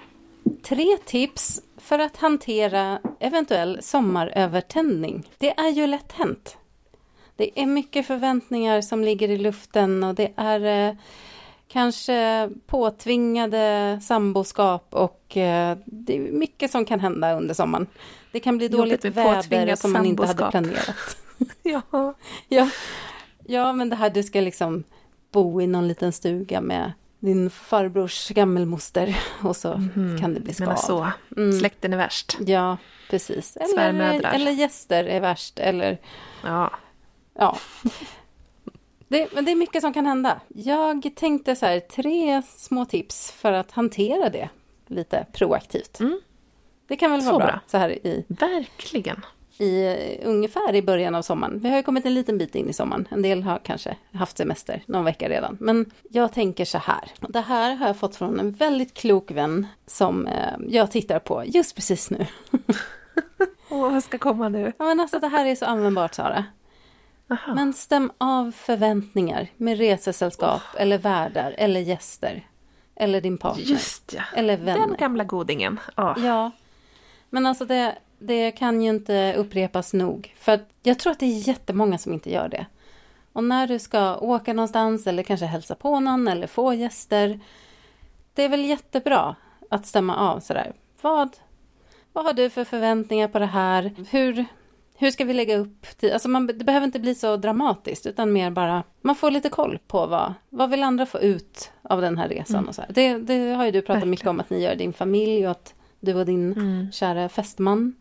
tre 0.64 0.98
tips 1.06 1.62
för 1.78 2.00
att 2.00 2.18
hantera 2.18 3.00
eventuell 3.20 3.78
sommarövertändning. 3.82 5.30
Det 5.38 5.60
är 5.60 5.70
ju 5.70 5.88
lätt 5.88 6.12
hänt. 6.12 6.59
Det 7.40 7.60
är 7.62 7.66
mycket 7.66 8.08
förväntningar 8.08 8.82
som 8.82 9.04
ligger 9.04 9.30
i 9.30 9.38
luften 9.38 10.04
och 10.04 10.16
det 10.16 10.32
är 10.36 10.88
eh, 10.90 10.96
kanske 11.68 12.50
påtvingade 12.68 14.00
samboskap 14.04 14.88
och 14.90 15.38
eh, 15.38 15.78
det 15.86 16.16
är 16.16 16.20
mycket 16.20 16.72
som 16.72 16.86
kan 16.86 17.00
hända 17.00 17.34
under 17.34 17.54
sommaren. 17.54 17.88
Det 18.32 18.40
kan 18.40 18.58
bli 18.58 18.68
dåligt 18.68 19.06
väder 19.06 19.76
som 19.76 19.92
man 19.92 20.06
inte 20.06 20.26
hade 20.26 20.52
planerat. 20.52 21.18
Ja. 21.64 21.82
Ja, 22.48 22.70
ja, 23.48 23.74
men 23.74 23.90
det 23.90 23.96
här 23.96 24.10
du 24.10 24.24
ska 24.24 24.42
liksom 24.42 24.84
bo 25.32 25.62
i 25.62 25.68
någon 25.68 25.88
liten 25.88 26.12
stuga 26.12 26.62
med 26.62 26.92
din 27.20 27.50
farbrors 27.50 28.30
gammelmoster 28.30 29.20
och 29.44 29.56
så 29.56 29.72
kan 30.22 30.34
det 30.34 30.40
bli 30.40 30.54
Men 30.60 30.68
skav. 30.68 30.76
så, 30.76 31.12
Mm. 31.38 31.60
släkten 31.60 31.94
är 31.94 31.98
värst. 31.98 32.38
Ja, 32.46 32.78
precis. 33.10 33.58
Eller, 33.58 34.34
eller 34.36 34.52
gäster 34.52 35.04
är 35.04 35.20
värst. 35.20 35.60
Eller, 35.60 35.98
Ja. 36.44 36.72
Ja. 37.40 37.58
Det, 39.08 39.34
men 39.34 39.46
det 39.46 39.52
är 39.52 39.56
mycket 39.56 39.82
som 39.82 39.94
kan 39.94 40.06
hända. 40.06 40.42
Jag 40.48 41.12
tänkte 41.16 41.56
så 41.56 41.66
här, 41.66 41.80
tre 41.80 42.42
små 42.58 42.86
tips 42.86 43.32
för 43.32 43.52
att 43.54 43.72
hantera 43.72 44.30
det 44.30 44.50
lite 44.88 45.26
proaktivt. 45.34 46.00
Mm. 46.00 46.20
Det 46.88 46.96
kan 46.96 47.12
väl 47.12 47.22
vara 47.22 47.32
Så 47.34 47.38
bra, 47.38 47.48
bra. 47.48 47.60
så 47.68 47.78
här 47.78 47.90
i, 48.08 48.26
Verkligen. 48.28 49.26
i 49.58 49.86
eh, 49.86 50.28
ungefär 50.30 50.76
i 50.76 50.82
början 50.82 51.16
av 51.16 51.22
sommaren. 51.22 51.60
Vi 51.60 51.70
har 51.70 51.78
ju 51.78 51.84
kommit 51.84 52.06
en 52.06 52.14
liten 52.14 52.38
bit 52.38 52.56
in 52.56 52.70
i 52.70 52.74
sommaren. 52.74 53.08
En 53.12 53.22
del 53.22 53.44
har 53.44 53.60
kanske 53.64 53.96
haft 54.14 54.38
semester 54.38 54.84
någon 54.86 55.06
vecka 55.06 55.30
redan. 55.30 55.58
Men 55.60 55.92
jag 56.10 56.34
tänker 56.34 56.66
så 56.66 56.78
här. 56.78 57.12
Det 57.30 57.42
här 57.42 57.76
har 57.76 57.88
jag 57.88 57.98
fått 57.98 58.16
från 58.16 58.40
en 58.40 58.52
väldigt 58.52 58.94
klok 58.94 59.32
vän 59.32 59.68
som 59.88 60.28
eh, 60.28 60.54
jag 60.68 60.92
tittar 60.92 61.20
på 61.20 61.44
just 61.46 61.76
precis 61.76 62.10
nu. 62.12 62.26
Åh, 63.70 63.92
vad 63.92 64.04
ska 64.04 64.18
komma 64.18 64.50
nu? 64.50 64.74
Ja, 64.78 64.86
men 64.86 65.00
alltså 65.00 65.20
det 65.20 65.28
här 65.28 65.46
är 65.46 65.56
så 65.56 65.66
användbart 65.66 66.14
Sara. 66.16 66.46
Aha. 67.30 67.54
Men 67.56 67.74
stäm 67.74 68.12
av 68.18 68.52
förväntningar 68.52 69.48
med 69.58 69.78
resesällskap 69.78 70.62
eller 70.78 70.98
värdar 70.98 71.56
eller 71.58 71.80
gäster. 71.80 72.48
Eller 72.96 73.22
din 73.22 73.38
partner. 73.38 73.64
Just 73.64 74.14
ja. 74.14 74.24
Eller 74.36 74.58
Den 74.58 74.66
vänner. 74.66 74.98
gamla 74.98 75.24
godingen. 75.24 75.80
Ja. 75.96 76.16
Ja. 76.20 76.52
Men 77.30 77.46
alltså 77.46 77.66
det, 77.66 77.96
det 78.20 78.52
kan 78.52 78.82
ju 78.82 78.90
inte 78.90 79.34
upprepas 79.38 79.94
nog. 79.94 80.36
För 80.40 80.60
jag 80.84 81.00
tror 81.00 81.12
att 81.12 81.20
det 81.20 81.26
är 81.26 81.48
jättemånga 81.48 81.98
som 81.98 82.14
inte 82.14 82.32
gör 82.32 82.50
det. 82.50 82.66
Och 83.34 83.44
när 83.44 83.68
du 83.68 83.80
ska 83.80 84.18
åka 84.18 84.54
någonstans 84.54 85.08
eller 85.08 85.24
kanske 85.24 85.46
hälsa 85.46 85.76
på 85.76 86.00
någon 86.00 86.28
eller 86.28 86.48
få 86.48 86.74
gäster. 86.74 87.40
Det 88.34 88.44
är 88.44 88.50
väl 88.50 88.66
jättebra 88.66 89.36
att 89.70 89.86
stämma 89.86 90.16
av 90.18 90.40
sådär. 90.40 90.74
Vad, 91.02 91.38
vad 92.14 92.26
har 92.26 92.34
du 92.34 92.50
för 92.50 92.64
förväntningar 92.64 93.28
på 93.28 93.40
det 93.40 93.46
här? 93.46 93.96
Hur, 94.10 94.46
hur 95.00 95.12
ska 95.12 95.26
vi 95.26 95.34
lägga 95.34 95.58
upp 95.58 95.98
tid? 95.98 96.14
Alltså 96.14 96.30
man, 96.30 96.48
det 96.48 96.54
behöver 96.54 96.86
inte 96.86 97.00
bli 97.00 97.16
så 97.16 97.38
dramatiskt 97.38 98.06
utan 98.06 98.34
mer 98.34 98.52
bara 98.52 98.84
man 99.02 99.16
får 99.16 99.32
lite 99.32 99.50
koll 99.50 99.80
på 99.88 100.06
vad, 100.06 100.34
vad 100.50 100.70
vill 100.70 100.84
andra 100.84 101.06
få 101.06 101.20
ut 101.20 101.72
av 101.82 102.02
den 102.02 102.18
här 102.18 102.30
resan. 102.30 102.68
Och 102.68 102.76
så 102.76 102.82
här. 102.82 102.92
Det, 102.94 103.18
det 103.18 103.54
har 103.54 103.66
ju 103.66 103.72
du 103.72 103.82
pratat 103.82 104.08
mycket 104.08 104.28
om 104.28 104.40
att 104.40 104.50
ni 104.50 104.64
gör 104.64 104.76
din 104.76 104.94
familj 104.94 105.46
och 105.46 105.52
att 105.52 105.74
du 106.00 106.14
och 106.16 106.26
din 106.26 106.54
Mm. 106.54 106.92
kära 106.92 107.30
fästman 107.30 107.96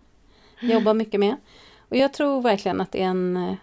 jobbar 0.60 0.94
mycket 0.94 1.20
med. 1.20 1.36
Och 1.88 1.96
jag 1.96 2.12
tror 2.12 2.42
verkligen 2.42 2.80
att 2.80 2.92
det 2.92 3.02
är 3.02 3.06
en, 3.06 3.56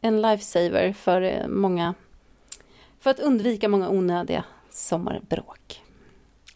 en 0.00 0.22
lifesaver 0.22 0.92
för 0.92 1.22
eh, 1.22 1.46
många, 1.48 1.94
för 3.00 3.10
att 3.10 3.20
undvika 3.20 3.68
många 3.68 3.88
onödiga 3.88 4.44
sommarbråk. 4.70 5.82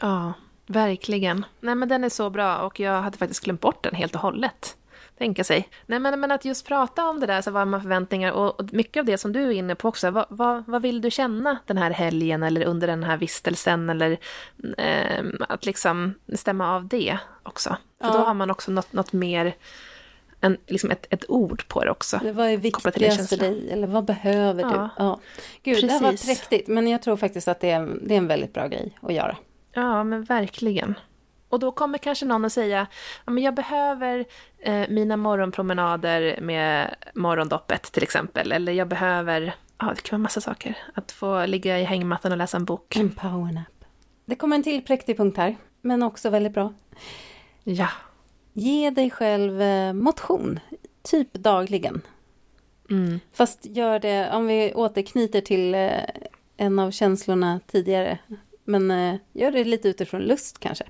Ja, 0.01 0.33
verkligen. 0.67 1.45
Nej, 1.61 1.75
men 1.75 1.89
den 1.89 2.05
är 2.05 2.09
så 2.09 2.31
bra 2.31 2.59
och 2.59 2.81
jag 2.81 3.03
hade 3.03 3.19
faktiskt 3.19 3.45
glömt 3.45 3.61
bort 3.61 3.85
den 3.85 3.95
helt 3.95 4.15
och 4.15 4.21
hållet. 4.21 4.77
Tänka 5.19 5.45
sig. 5.45 5.69
Nej, 5.87 5.99
men, 5.99 6.21
men 6.21 6.31
att 6.31 6.45
just 6.45 6.67
prata 6.67 7.05
om 7.09 7.21
det 7.21 7.27
där, 7.27 7.43
så 7.43 7.51
vad 7.51 7.69
man 7.69 7.83
förväntningar 7.83 8.33
och, 8.33 8.61
och 8.61 8.73
mycket 8.73 9.01
av 9.01 9.07
det 9.07 9.19
som 9.19 9.33
du 9.33 9.43
är 9.43 9.51
inne 9.51 9.75
på 9.75 9.89
också. 9.89 10.11
Vad, 10.11 10.27
vad, 10.29 10.65
vad 10.67 10.83
vill 10.83 11.01
du 11.01 11.11
känna 11.11 11.59
den 11.67 11.79
här 11.79 11.91
helgen 11.91 12.43
eller 12.43 12.65
under 12.65 12.87
den 12.87 13.05
här 13.05 13.17
vistelsen 13.17 13.91
eller 13.91 14.19
ehm, 14.79 15.37
att 15.49 15.67
liksom 15.67 16.15
stämma 16.35 16.75
av 16.77 16.89
det 16.89 17.19
också. 17.43 17.77
För 18.01 18.07
Ja. 18.07 18.13
då 18.13 18.19
har 18.19 18.35
man 18.35 18.51
också 18.51 18.71
något, 18.71 18.93
något 18.93 19.13
mer, 19.13 19.55
en, 20.41 20.57
liksom 20.67 20.91
ett, 20.91 21.07
ett 21.11 21.31
ord 21.31 21.69
på 21.69 21.85
det 21.85 21.91
också. 21.91 22.17
Eller 22.17 22.33
vad 22.33 22.47
är 22.47 22.57
viktigast 22.57 23.29
för 23.29 23.37
dig? 23.37 23.71
Eller 23.71 23.87
vad 23.87 24.05
behöver 24.05 24.65
du? 24.65 24.71
Ja. 24.71 24.89
Ja. 24.99 25.21
Gud, 25.63 25.85
det 25.85 25.93
här 25.93 26.01
var 26.01 26.11
Precis. 26.11 26.27
präktigt. 26.41 26.69
Men 26.69 26.89
jag 26.89 27.03
tror 27.03 27.17
faktiskt 27.17 27.49
att 27.49 27.61
det 27.61 27.71
är, 27.71 27.97
det 28.03 28.15
är 28.15 28.19
en 28.19 28.29
väldigt 28.29 28.55
bra 28.55 28.67
grej 28.67 28.99
att 29.03 29.13
göra. 29.15 29.37
Ja, 29.73 30.05
men 30.05 30.25
verkligen. 30.25 30.95
Och 31.49 31.59
då 31.59 31.73
kommer 31.73 31.99
kanske 31.99 32.27
någon 32.27 32.45
att 32.45 32.53
säga, 32.53 32.87
ja, 33.25 33.33
men 33.33 33.45
jag 33.45 33.55
behöver 33.55 34.25
eh, 34.59 34.89
mina 34.89 35.17
morgonpromenader 35.17 36.39
med 36.41 36.95
morgondoppet 37.15 37.83
till 37.83 38.03
exempel, 38.03 38.53
eller 38.53 38.73
jag 38.73 38.89
behöver 38.89 39.55
Ja, 39.79 39.93
det 39.97 40.03
kan 40.03 40.19
vara 40.19 40.23
massa 40.23 40.41
saker. 40.41 40.77
Att 40.95 41.13
få 41.13 41.47
ligga 41.47 41.79
i 41.79 41.85
hängmattan 41.85 42.33
och 42.33 42.39
läsa 42.39 42.57
en 42.57 42.65
bok. 42.65 42.97
En 42.97 43.11
powernap. 43.11 43.85
Det 44.25 44.35
kommer 44.35 44.57
en 44.57 44.63
till 44.63 44.85
präktig 44.85 45.17
punkt 45.17 45.37
här, 45.37 45.57
men 45.81 46.03
också 46.03 46.31
väldigt 46.31 46.53
bra. 46.53 46.75
Ja. 47.65 47.89
Ge 48.53 48.91
dig 48.91 49.11
själv 49.11 49.63
eh, 49.63 49.93
motion, 49.93 50.61
typ 51.03 51.33
dagligen. 51.33 52.01
Mm. 52.91 53.21
Fast 53.33 53.67
gör 53.67 53.99
det, 53.99 54.31
om 54.33 54.47
vi 54.47 54.75
återknyter 54.75 55.41
till 55.41 55.75
eh, 55.75 55.91
en 56.57 56.79
av 56.79 56.91
känslorna 56.91 57.61
tidigare, 57.67 58.19
men 58.65 58.91
eh, 58.91 59.15
gör 59.33 59.51
det 59.51 59.65
lite 59.65 59.89
utifrån 59.89 60.21
lust 60.21 60.59
kanske. 60.59 60.85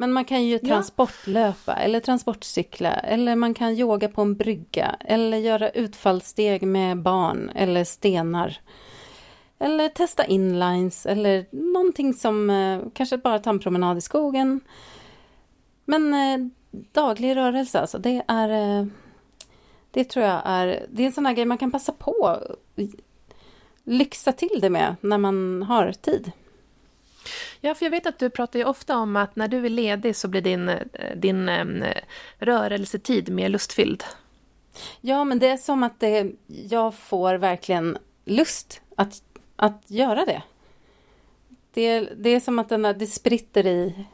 Men 0.00 0.12
man 0.12 0.24
kan 0.24 0.44
ju 0.44 0.58
Ja. 0.62 0.68
transportlöpa 0.68 1.74
eller 1.74 2.00
transportcykla 2.00 2.92
eller 2.92 3.36
man 3.36 3.54
kan 3.54 3.72
yoga 3.72 4.08
på 4.08 4.22
en 4.22 4.34
brygga 4.34 4.96
eller 5.00 5.38
göra 5.38 5.70
utfallssteg 5.70 6.62
med 6.62 7.02
barn 7.02 7.50
eller 7.54 7.84
stenar. 7.84 8.60
Eller 9.58 9.88
testa 9.88 10.24
inlines 10.24 11.06
eller 11.06 11.46
någonting 11.50 12.14
som 12.14 12.50
eh, 12.50 12.80
kanske 12.94 13.18
bara 13.18 13.38
ta 13.38 13.50
en 13.50 13.58
promenad 13.58 13.98
i 13.98 14.00
skogen. 14.00 14.60
Men 15.84 16.14
eh, 16.14 16.48
daglig 16.92 17.36
rörelse 17.36 17.80
alltså, 17.80 17.98
det 17.98 18.22
är 18.28 18.48
eh, 18.80 18.86
det 19.90 20.04
tror 20.04 20.24
jag 20.24 20.42
är, 20.44 20.86
det 20.90 21.02
är 21.02 21.06
en 21.06 21.12
sån 21.12 21.26
här 21.26 21.34
grej 21.34 21.44
man 21.44 21.58
kan 21.58 21.70
passa 21.70 21.92
på 21.92 22.38
lyxa 23.84 24.32
till 24.32 24.58
det 24.60 24.70
med 24.70 24.96
när 25.00 25.18
man 25.18 25.62
har 25.62 25.92
tid. 25.92 26.32
Ja, 27.60 27.74
för 27.74 27.86
jag 27.86 27.90
vet 27.90 28.06
att 28.06 28.18
du 28.18 28.30
pratar 28.30 28.58
ju 28.58 28.64
ofta 28.64 28.96
om 28.96 29.16
att 29.16 29.36
när 29.36 29.48
du 29.48 29.66
är 29.66 29.70
ledig 29.70 30.16
så 30.16 30.28
blir 30.28 30.40
din, 30.40 30.68
eh, 30.68 31.16
din 31.16 31.48
eh, 31.48 31.94
rörelsetid 32.38 33.32
mer 33.32 33.48
lustfylld. 33.48 34.04
Ja, 35.00 35.24
men 35.24 35.38
det 35.38 35.48
är 35.48 35.56
som 35.56 35.82
att 35.82 36.00
det, 36.00 36.32
jag 36.46 36.94
får 36.94 37.34
verkligen 37.34 37.98
lust 38.24 38.80
att, 38.96 39.22
att 39.56 39.82
göra 39.86 40.24
det. 40.24 40.42
Det, 41.72 42.00
det 42.00 42.30
är 42.30 42.40
som 42.40 42.58
att 42.58 42.68
den 42.68 42.82
där, 42.82 42.94
det 42.94 43.06
spritter 43.06 43.66
i, 43.66 44.06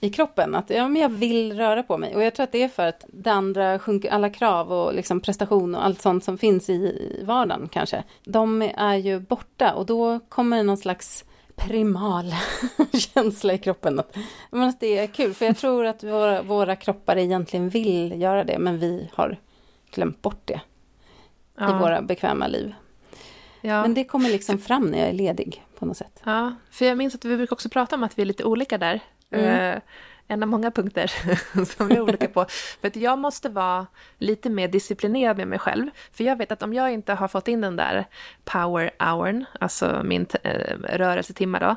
i 0.00 0.10
kroppen. 0.10 0.54
Att 0.54 0.70
ja, 0.70 0.88
men 0.88 1.02
jag 1.02 1.08
vill 1.08 1.56
röra 1.56 1.82
på 1.82 1.98
mig. 1.98 2.14
Och 2.14 2.22
jag 2.22 2.34
tror 2.34 2.44
att 2.44 2.52
det 2.52 2.62
är 2.62 2.68
för 2.68 2.86
att 2.86 3.04
det 3.08 3.30
andra 3.32 3.78
sjunker, 3.78 4.10
alla 4.10 4.30
krav 4.30 4.72
och 4.72 4.94
liksom 4.94 5.20
prestation 5.20 5.74
och 5.74 5.84
allt 5.84 6.02
sånt 6.02 6.24
som 6.24 6.38
finns 6.38 6.70
i, 6.70 6.72
i 6.72 7.22
vardagen 7.24 7.68
kanske. 7.68 8.04
De 8.24 8.62
är 8.62 8.96
ju 8.96 9.20
borta 9.20 9.74
och 9.74 9.86
då 9.86 10.20
kommer 10.28 10.62
någon 10.62 10.76
slags 10.76 11.24
primal 11.56 12.34
känsla 12.92 13.52
i 13.52 13.58
kroppen. 13.58 13.98
Att, 13.98 14.16
men 14.50 14.68
att 14.68 14.80
det 14.80 14.98
är 14.98 15.06
kul, 15.06 15.34
för 15.34 15.46
jag 15.46 15.56
tror 15.56 15.86
att 15.86 16.04
våra, 16.04 16.42
våra 16.42 16.76
kroppar 16.76 17.16
egentligen 17.16 17.68
vill 17.68 18.20
göra 18.20 18.44
det, 18.44 18.58
men 18.58 18.78
vi 18.78 19.10
har 19.14 19.38
glömt 19.90 20.22
bort 20.22 20.40
det 20.44 20.60
i 21.60 21.72
våra 21.80 22.02
bekväma 22.02 22.46
liv. 22.46 22.74
ja. 23.60 23.82
Men 23.82 23.94
det 23.94 24.04
kommer 24.04 24.28
liksom 24.28 24.58
fram 24.58 24.90
när 24.90 24.98
jag 24.98 25.08
är 25.08 25.12
ledig 25.12 25.64
på 25.78 25.86
något 25.86 25.96
sätt. 25.96 26.20
Ja, 26.24 26.54
för 26.70 26.84
jag 26.84 26.98
minns 26.98 27.14
att 27.14 27.24
vi 27.24 27.36
brukar 27.36 27.56
också 27.56 27.68
prata 27.68 27.96
om 27.96 28.02
att 28.02 28.18
vi 28.18 28.22
är 28.22 28.26
lite 28.26 28.44
olika 28.44 28.78
där. 28.78 29.00
Mm. 29.30 29.74
Eh, 29.74 29.80
en 30.28 30.42
av 30.42 30.48
många 30.48 30.70
punkter 30.70 31.12
som 31.76 31.88
vi 31.88 31.94
är 31.94 32.00
olika 32.00 32.28
på. 32.28 32.46
För 32.80 32.88
att 32.88 32.96
jag 32.96 33.18
måste 33.18 33.48
vara 33.48 33.86
lite 34.18 34.50
mer 34.50 34.68
disciplinerad 34.68 35.36
med 35.36 35.48
mig 35.48 35.58
själv. 35.58 35.90
För 36.12 36.24
jag 36.24 36.36
vet 36.36 36.52
att 36.52 36.62
om 36.62 36.74
jag 36.74 36.92
inte 36.92 37.12
har 37.12 37.28
fått 37.28 37.48
in 37.48 37.60
den 37.60 37.76
där 37.76 38.04
power 38.44 38.90
hourn, 38.98 39.44
alltså 39.60 40.00
min 40.04 40.26
eh, 40.42 40.78
rörelsetimma 40.78 41.58
då, 41.58 41.76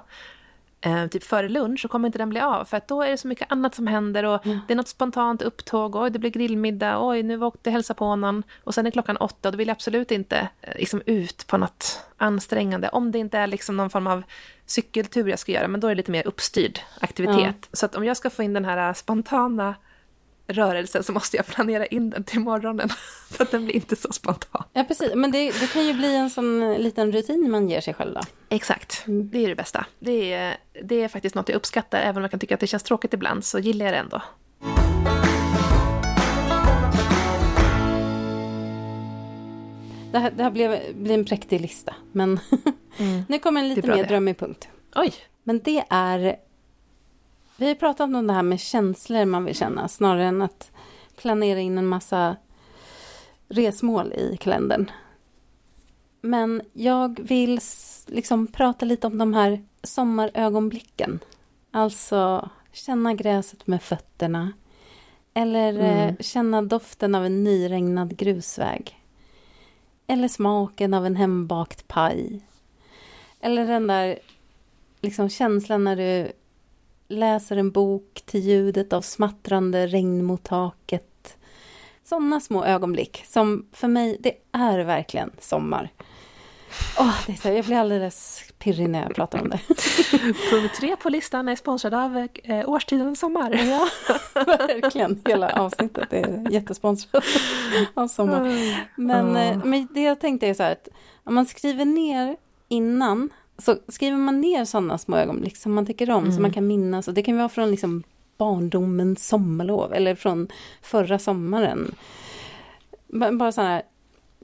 eh, 0.81 1.07
typ 1.07 1.23
före 1.23 1.49
lunch 1.49 1.81
så 1.81 1.87
kommer 1.87 2.07
inte 2.07 2.17
den 2.17 2.29
bli 2.29 2.39
av. 2.39 2.65
För 2.65 2.77
att 2.77 2.87
då 2.87 3.01
är 3.01 3.09
det 3.09 3.17
så 3.17 3.27
mycket 3.27 3.51
annat 3.51 3.75
som 3.75 3.87
händer 3.87 4.23
och 4.23 4.43
det 4.43 4.73
är 4.73 4.75
något 4.75 4.87
spontant 4.87 5.41
upptåg, 5.41 5.95
oj 5.95 6.09
det 6.09 6.19
blir 6.19 6.31
grillmiddag, 6.31 7.07
oj 7.07 7.23
nu 7.23 7.33
jag 7.33 7.43
åkte 7.43 7.69
och 7.69 7.73
hälsa 7.73 7.93
på 7.93 8.15
någon. 8.15 8.43
Och 8.63 8.73
sen 8.73 8.87
är 8.87 8.91
klockan 8.91 9.17
åtta 9.17 9.49
och 9.49 9.51
då 9.51 9.57
vill 9.57 9.67
jag 9.67 9.75
absolut 9.75 10.11
inte 10.11 10.49
eh, 10.61 10.77
liksom, 10.77 11.01
ut 11.05 11.47
på 11.47 11.57
något 11.57 12.05
ansträngande. 12.17 12.89
Om 12.89 13.11
det 13.11 13.19
inte 13.19 13.37
är 13.37 13.47
liksom 13.47 13.77
någon 13.77 13.89
form 13.89 14.07
av 14.07 14.23
cykeltur 14.69 15.27
jag 15.27 15.39
ska 15.39 15.51
göra, 15.51 15.67
men 15.67 15.79
då 15.79 15.87
är 15.87 15.91
det 15.91 15.95
lite 15.95 16.11
mer 16.11 16.27
uppstyrd 16.27 16.79
aktivitet. 16.99 17.69
Så 17.73 17.85
att 17.85 17.95
om 17.95 18.05
jag 18.05 18.17
ska 18.17 18.29
få 18.29 18.43
in 18.43 18.53
den 18.53 18.65
här 18.65 18.93
spontana 18.93 19.75
rörelsen 20.49 21.03
så 21.03 21.11
måste 21.11 21.37
jag 21.37 21.45
planera 21.45 21.85
in 21.85 22.09
den 22.09 22.23
till 22.23 22.39
morgonen. 22.39 22.89
Så 23.37 23.43
att 23.43 23.51
den 23.51 23.65
blir 23.65 23.75
inte 23.75 23.95
så 23.95 24.13
spontan. 24.13 24.63
Ja, 24.73 24.83
precis. 24.83 25.11
Men 25.15 25.31
det, 25.31 25.51
det 25.59 25.67
kan 25.73 25.85
ju 25.85 25.93
bli 25.93 26.15
en 26.15 26.29
sån 26.29 26.73
liten 26.73 27.11
rutin 27.11 27.51
man 27.51 27.69
ger 27.69 27.81
sig 27.81 27.93
själv 27.93 28.13
då. 28.13 28.21
Exakt, 28.49 29.03
det 29.05 29.43
är 29.43 29.49
det 29.49 29.55
bästa. 29.55 29.85
Det 29.99 30.33
är, 30.33 30.57
det 30.83 31.03
är 31.03 31.07
faktiskt 31.07 31.35
något 31.35 31.49
jag 31.49 31.55
uppskattar, 31.55 31.99
även 31.99 32.17
om 32.17 32.21
jag 32.21 32.31
kan 32.31 32.39
tycka 32.39 32.53
att 32.53 32.61
det 32.61 32.67
känns 32.67 32.83
tråkigt 32.83 33.13
ibland, 33.13 33.45
så 33.45 33.59
gillar 33.59 33.85
jag 33.85 33.93
det 33.93 33.99
ändå. 33.99 34.21
Det 40.11 40.19
här, 40.19 40.31
det 40.31 40.43
här 40.43 40.51
blev, 40.51 40.95
blir 40.95 41.13
en 41.13 41.25
präktig 41.25 41.61
lista, 41.61 41.95
men 42.11 42.39
nu 43.27 43.39
kommer 43.39 43.61
en 43.61 43.69
lite 43.69 43.87
mer 43.87 43.97
det. 43.97 44.03
drömmig 44.03 44.37
punkt. 44.37 44.69
Oj, 44.95 45.13
Men 45.43 45.59
det 45.59 45.83
är... 45.89 46.35
Vi 47.57 47.67
har 47.67 47.75
pratat 47.75 48.15
om 48.15 48.27
det 48.27 48.33
här 48.33 48.43
med 48.43 48.59
känslor 48.59 49.25
man 49.25 49.45
vill 49.45 49.55
känna, 49.55 49.87
snarare 49.87 50.25
än 50.25 50.41
att 50.41 50.71
planera 51.17 51.59
in 51.59 51.77
en 51.77 51.87
massa 51.87 52.35
resmål 53.47 54.13
i 54.13 54.37
kalendern. 54.39 54.91
Men 56.21 56.61
jag 56.73 57.19
vill 57.19 57.59
liksom 58.07 58.47
prata 58.47 58.85
lite 58.85 59.07
om 59.07 59.17
de 59.17 59.33
här 59.33 59.63
sommarögonblicken. 59.83 61.19
Alltså 61.71 62.49
känna 62.71 63.13
gräset 63.13 63.67
med 63.67 63.83
fötterna. 63.83 64.51
Eller 65.33 65.79
eh, 65.79 66.15
känna 66.19 66.61
doften 66.61 67.15
av 67.15 67.25
en 67.25 67.43
nyregnad 67.43 68.17
grusväg. 68.17 68.98
Eller 70.09 70.27
smaken 70.27 70.93
av 70.93 71.05
en 71.05 71.15
hembakt 71.15 71.87
paj. 71.87 72.41
Eller 73.39 73.67
den 73.67 73.87
där 73.87 74.19
liksom 75.01 75.29
känslan 75.29 75.83
när 75.83 75.95
du 75.95 76.31
läser 77.07 77.57
en 77.57 77.71
bok 77.71 78.21
till 78.25 78.39
ljudet 78.39 78.93
av 78.93 79.01
smattrande 79.01 79.87
regn 79.87 80.23
mot 80.23 80.43
taket. 80.43 81.37
Sådana 82.03 82.39
små 82.39 82.65
ögonblick 82.65 83.23
som 83.27 83.65
för 83.71 83.87
mig, 83.87 84.17
det 84.19 84.33
är 84.51 84.79
verkligen 84.79 85.31
sommar. 85.39 85.91
Åh, 86.99 87.15
det 87.27 87.31
är 87.33 87.37
så, 87.37 87.47
jag 87.47 87.65
blir 87.65 87.77
alldeles 87.77 88.43
pirrig 88.59 88.89
när 88.89 89.03
jag 89.03 89.15
pratar 89.15 89.41
om 89.41 89.49
det. 89.49 89.59
punkt 90.51 90.75
tre 90.79 90.95
på 90.95 91.09
listan 91.09 91.47
är 91.49 91.55
sponsrad 91.55 91.93
av 91.93 92.27
eh, 92.43 92.69
årstiden 92.69 93.15
sommar. 93.15 93.51
Ja, 93.53 93.87
verkligen. 94.45 95.21
Hela 95.25 95.49
avsnittet 95.49 96.13
är 96.13 96.51
jättesponsrat 96.51 97.23
av 97.93 98.07
sommar. 98.07 98.41
Men, 98.95 99.35
eh, 99.35 99.65
men 99.65 99.87
det 99.93 100.01
jag 100.01 100.19
tänkte 100.19 100.47
är 100.47 100.53
så 100.53 100.63
här 100.63 100.71
att 100.71 100.87
om 101.23 101.35
man 101.35 101.45
skriver 101.45 101.85
ner 101.85 102.35
innan, 102.67 103.29
så 103.57 103.75
skriver 103.87 104.17
man 104.17 104.41
ner 104.41 104.65
sådana 104.65 104.97
små 104.97 105.15
ögonblick 105.17 105.57
som 105.57 105.73
man 105.73 105.85
tycker 105.85 106.11
om, 106.11 106.31
som 106.31 106.41
man 106.41 106.53
kan 106.53 106.67
minnas. 106.67 107.07
Och 107.07 107.13
det 107.13 107.23
kan 107.23 107.37
vara 107.37 107.49
från 107.49 107.71
liksom 107.71 108.03
barndomens 108.37 109.27
sommarlov 109.27 109.93
eller 109.93 110.15
från 110.15 110.47
förra 110.81 111.19
sommaren. 111.19 111.95
B- 113.07 113.31
Bara 113.31 113.51
sådana 113.51 113.69
här 113.71 113.81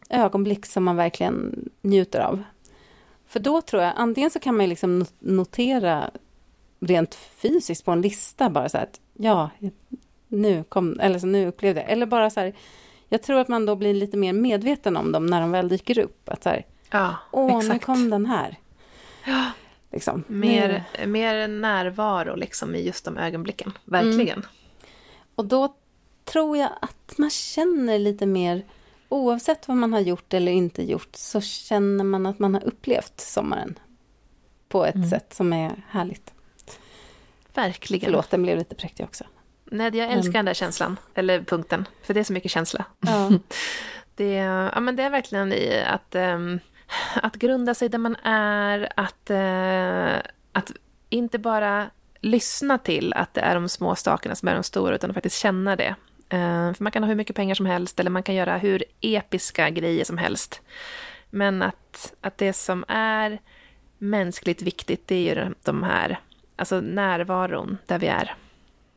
ögonblick 0.10 0.66
som 0.66 0.84
man 0.84 0.96
verkligen 0.96 1.70
njuter 1.82 2.20
av. 2.20 2.44
För 3.28 3.40
då 3.40 3.62
tror 3.62 3.84
jag, 3.84 3.94
antingen 3.96 4.30
så 4.32 4.40
kan 4.40 4.58
man 4.58 4.70
liksom 4.70 5.00
not- 5.04 5.14
notera 5.20 6.12
rent 6.80 7.16
fysiskt 7.16 7.86
på 7.86 7.92
en 7.92 8.02
lista 8.02 8.50
bara 8.50 8.70
så 8.70 8.78
här 8.78 8.84
att 8.84 9.00
ja, 9.14 9.50
nu 10.28 10.64
kom, 10.64 11.00
eller 11.00 11.20
så 11.20 11.28
nu 11.28 11.48
upplevde 11.48 11.82
jag, 11.82 11.90
eller 11.92 12.06
bara 12.06 12.30
så 12.30 12.40
här, 12.40 12.54
jag 13.10 13.22
tror 13.24 13.40
att 13.40 13.48
man 13.48 13.66
då 13.66 13.76
blir 13.76 13.94
lite 13.94 14.18
mer 14.18 14.34
medveten 14.34 14.98
om 14.98 15.12
dem 15.12 15.26
när 15.26 15.42
de 15.42 15.52
väl 15.52 15.68
dyker 15.70 16.00
upp. 16.00 16.30
Att 16.30 16.44
så 16.44 16.50
här, 16.50 16.66
Ja, 16.92 17.16
åh, 17.32 17.52
nu 17.52 17.58
exakt. 17.66 17.86
kom 17.86 18.10
den 18.10 18.26
här. 18.26 18.58
Liksom. 19.92 20.24
Mer, 20.28 20.84
Nu. 21.00 21.08
mer 21.08 21.48
närvaro 21.48 22.36
liksom 22.36 22.76
i 22.76 22.86
just 22.86 23.06
de 23.06 23.18
ögonblicken. 23.18 23.74
Verkligen. 23.86 24.46
Och 25.36 25.46
då 25.46 25.76
tror 26.24 26.58
jag 26.58 26.70
att 26.82 27.18
man 27.18 27.30
känner 27.30 28.00
lite 28.00 28.26
mer, 28.26 28.66
oavsett 29.10 29.68
vad 29.68 29.78
man 29.78 29.94
har 29.94 30.00
gjort 30.00 30.34
eller 30.34 30.52
inte 30.52 30.84
gjort, 30.84 31.16
så 31.16 31.42
känner 31.42 32.04
man 32.04 32.26
att 32.26 32.40
man 32.40 32.54
har 32.54 32.64
upplevt 32.64 33.20
sommaren 33.20 33.80
på 34.68 34.86
ett 34.86 35.10
sätt 35.10 35.34
som 35.34 35.54
är 35.54 35.84
härligt. 35.90 36.34
Verkligen. 37.54 38.06
Förlåt, 38.06 38.30
den 38.30 38.44
blev 38.44 38.58
lite 38.58 38.76
präktig 38.76 39.06
också. 39.06 39.24
Nej, 39.66 39.98
jag 39.98 40.12
älskar 40.12 40.34
den 40.34 40.46
där 40.46 40.54
känslan, 40.54 40.98
eller 41.14 41.42
punkten, 41.42 41.88
för 42.04 42.14
det 42.14 42.20
är 42.20 42.24
så 42.24 42.34
mycket 42.34 42.52
känsla. 42.52 42.86
Ja. 43.00 43.32
Det, 44.18 44.34
ja, 44.34 44.80
men 44.80 44.96
det 44.96 45.04
är 45.04 45.10
verkligen 45.10 45.54
i 45.54 45.84
att, 45.88 46.16
ehm, 46.16 46.60
att 47.22 47.36
grunda 47.36 47.74
sig 47.74 47.90
där 47.90 47.98
man 47.98 48.16
är, 48.24 48.94
att, 48.96 49.30
eh, 49.30 50.32
att 50.52 50.72
inte 51.10 51.40
bara 51.40 51.90
lyssna 52.22 52.78
till 52.78 53.14
att 53.14 53.34
det 53.34 53.42
är 53.42 53.56
de 53.56 53.70
små 53.70 53.96
sakerna 53.96 54.36
som 54.36 54.48
är 54.48 54.54
de 54.54 54.64
stora, 54.64 54.96
utan 54.96 55.10
att 55.10 55.14
faktiskt 55.14 55.38
känna 55.38 55.76
det. 55.76 55.96
Eh, 56.30 56.74
för 56.74 56.84
man 56.84 56.92
kan 56.92 57.04
ha 57.04 57.08
hur 57.08 57.16
mycket 57.16 57.36
pengar 57.36 57.56
som 57.56 57.66
helst, 57.66 58.00
eller 58.00 58.10
man 58.10 58.24
kan 58.24 58.36
göra 58.36 58.58
hur 58.58 58.84
episka 59.02 59.70
grejer 59.70 60.06
som 60.06 60.18
helst. 60.18 60.62
Men 61.30 61.62
att, 61.62 62.14
att 62.22 62.38
det 62.38 62.54
som 62.54 62.86
är 62.88 63.40
mänskligt 63.98 64.62
viktigt, 64.62 65.08
det 65.08 65.16
är 65.16 65.36
ju 65.36 65.54
de 65.64 65.84
här, 65.84 66.20
alltså 66.56 66.82
närvaron 66.82 67.78
där 67.86 68.00
vi 68.00 68.08
är. 68.08 68.36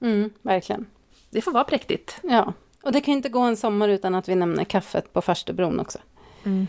Mm, 0.01 0.31
verkligen. 0.43 0.87
Det 1.31 1.41
får 1.41 1.53
vara 1.53 1.65
präktigt. 1.65 2.21
Ja, 2.23 2.53
och 2.83 2.93
det 2.93 3.01
kan 3.01 3.15
inte 3.15 3.29
gå 3.29 3.41
en 3.41 3.57
sommar 3.57 3.89
utan 3.89 4.15
att 4.15 4.29
vi 4.29 4.35
nämner 4.35 4.65
kaffet 4.65 5.13
på 5.13 5.23
Farstubron 5.23 5.81
också. 5.81 5.99
Nej. 6.43 6.69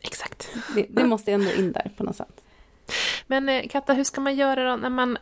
Exakt. 0.00 0.48
Det, 0.74 0.86
det 0.90 1.04
måste 1.04 1.32
ändå 1.32 1.52
in 1.52 1.72
där 1.72 1.90
på 1.96 2.04
något 2.04 2.16
sätt. 2.16 2.44
Men 3.26 3.48
eh, 3.48 3.68
Katta, 3.68 3.92
hur 3.92 4.04
ska 4.04 4.20
man 4.20 4.36
göra 4.36 4.70
då 4.70 4.76
när 4.76 4.90
man, 4.90 5.18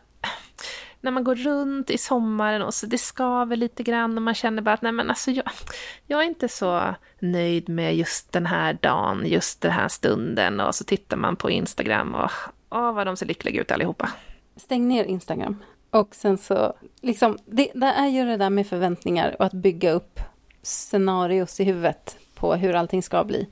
när 1.01 1.11
man 1.11 1.23
går 1.23 1.35
runt 1.35 1.89
i 1.89 1.97
sommaren 1.97 2.61
och 2.61 2.73
så 2.73 2.85
det 2.85 2.97
skaver 2.97 3.55
lite 3.55 3.83
grann 3.83 4.17
och 4.17 4.21
man 4.21 4.33
känner 4.33 4.61
bara 4.61 4.73
att 4.73 4.81
nej 4.81 4.91
men 4.91 5.09
alltså 5.09 5.31
jag, 5.31 5.45
jag 6.07 6.21
är 6.21 6.25
inte 6.25 6.47
så 6.47 6.95
nöjd 7.19 7.69
med 7.69 7.95
just 7.95 8.31
den 8.31 8.45
här 8.45 8.73
dagen, 8.81 9.23
just 9.25 9.61
den 9.61 9.71
här 9.71 9.87
stunden 9.87 10.59
och 10.59 10.75
så 10.75 10.83
tittar 10.83 11.17
man 11.17 11.35
på 11.35 11.49
Instagram 11.49 12.15
och 12.15 12.31
åh 12.69 12.93
vad 12.93 13.07
de 13.07 13.17
ser 13.17 13.25
lyckliga 13.25 13.61
ut 13.61 13.71
allihopa. 13.71 14.09
Stäng 14.55 14.87
ner 14.87 15.03
Instagram. 15.03 15.57
Och 15.89 16.15
sen 16.15 16.37
så, 16.37 16.73
liksom, 17.01 17.37
det, 17.45 17.71
det 17.73 17.85
är 17.85 18.07
ju 18.07 18.25
det 18.25 18.37
där 18.37 18.49
med 18.49 18.67
förväntningar 18.67 19.35
och 19.39 19.45
att 19.45 19.53
bygga 19.53 19.91
upp 19.91 20.19
scenarios 20.61 21.59
i 21.59 21.63
huvudet 21.63 22.17
på 22.35 22.55
hur 22.55 22.75
allting 22.75 23.03
ska 23.03 23.23
bli. 23.23 23.49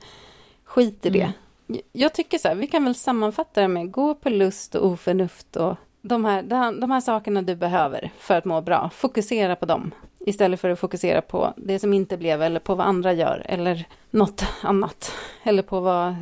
Skit 0.64 1.06
i 1.06 1.10
det. 1.10 1.32
Mm. 1.68 1.82
Jag 1.92 2.14
tycker 2.14 2.38
så 2.38 2.48
här, 2.48 2.54
vi 2.54 2.66
kan 2.66 2.84
väl 2.84 2.94
sammanfatta 2.94 3.60
det 3.60 3.68
med 3.68 3.90
gå 3.90 4.14
på 4.14 4.30
lust 4.30 4.74
och 4.74 4.86
oförnuft 4.86 5.56
och 5.56 5.76
de 6.02 6.24
här, 6.24 6.42
de 6.80 6.90
här 6.90 7.00
sakerna 7.00 7.42
du 7.42 7.56
behöver 7.56 8.10
för 8.18 8.38
att 8.38 8.44
må 8.44 8.60
bra. 8.60 8.90
Fokusera 8.94 9.56
på 9.56 9.66
dem 9.66 9.90
istället 10.18 10.60
för 10.60 10.70
att 10.70 10.78
fokusera 10.78 11.20
på 11.20 11.54
det 11.56 11.78
som 11.78 11.92
inte 11.92 12.16
blev 12.16 12.42
eller 12.42 12.60
på 12.60 12.74
vad 12.74 12.86
andra 12.86 13.12
gör 13.12 13.42
eller 13.44 13.84
något 14.10 14.44
annat. 14.62 15.14
Eller 15.42 15.62
på 15.62 15.80
vad 15.80 16.14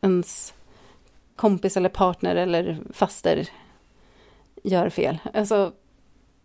ens 0.00 0.54
kompis 1.36 1.76
eller 1.76 1.88
partner 1.88 2.36
eller 2.36 2.78
faster 2.92 3.48
gör 4.62 4.88
fel. 4.90 5.18
Alltså, 5.34 5.72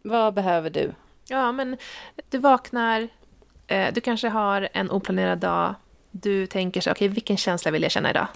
vad 0.01 0.33
behöver 0.33 0.69
du? 0.69 0.93
Ja, 1.27 1.51
men 1.51 1.77
du 2.29 2.37
vaknar, 2.37 3.07
eh, 3.67 3.93
du 3.93 4.01
kanske 4.01 4.29
har 4.29 4.69
en 4.73 4.91
oplanerad 4.91 5.39
dag, 5.39 5.75
du 6.11 6.47
tänker 6.47 6.81
så 6.81 6.91
okej, 6.91 7.05
okay, 7.05 7.13
vilken 7.13 7.37
känsla 7.37 7.71
vill 7.71 7.83
jag 7.83 7.91
känna 7.91 8.09
idag? 8.09 8.27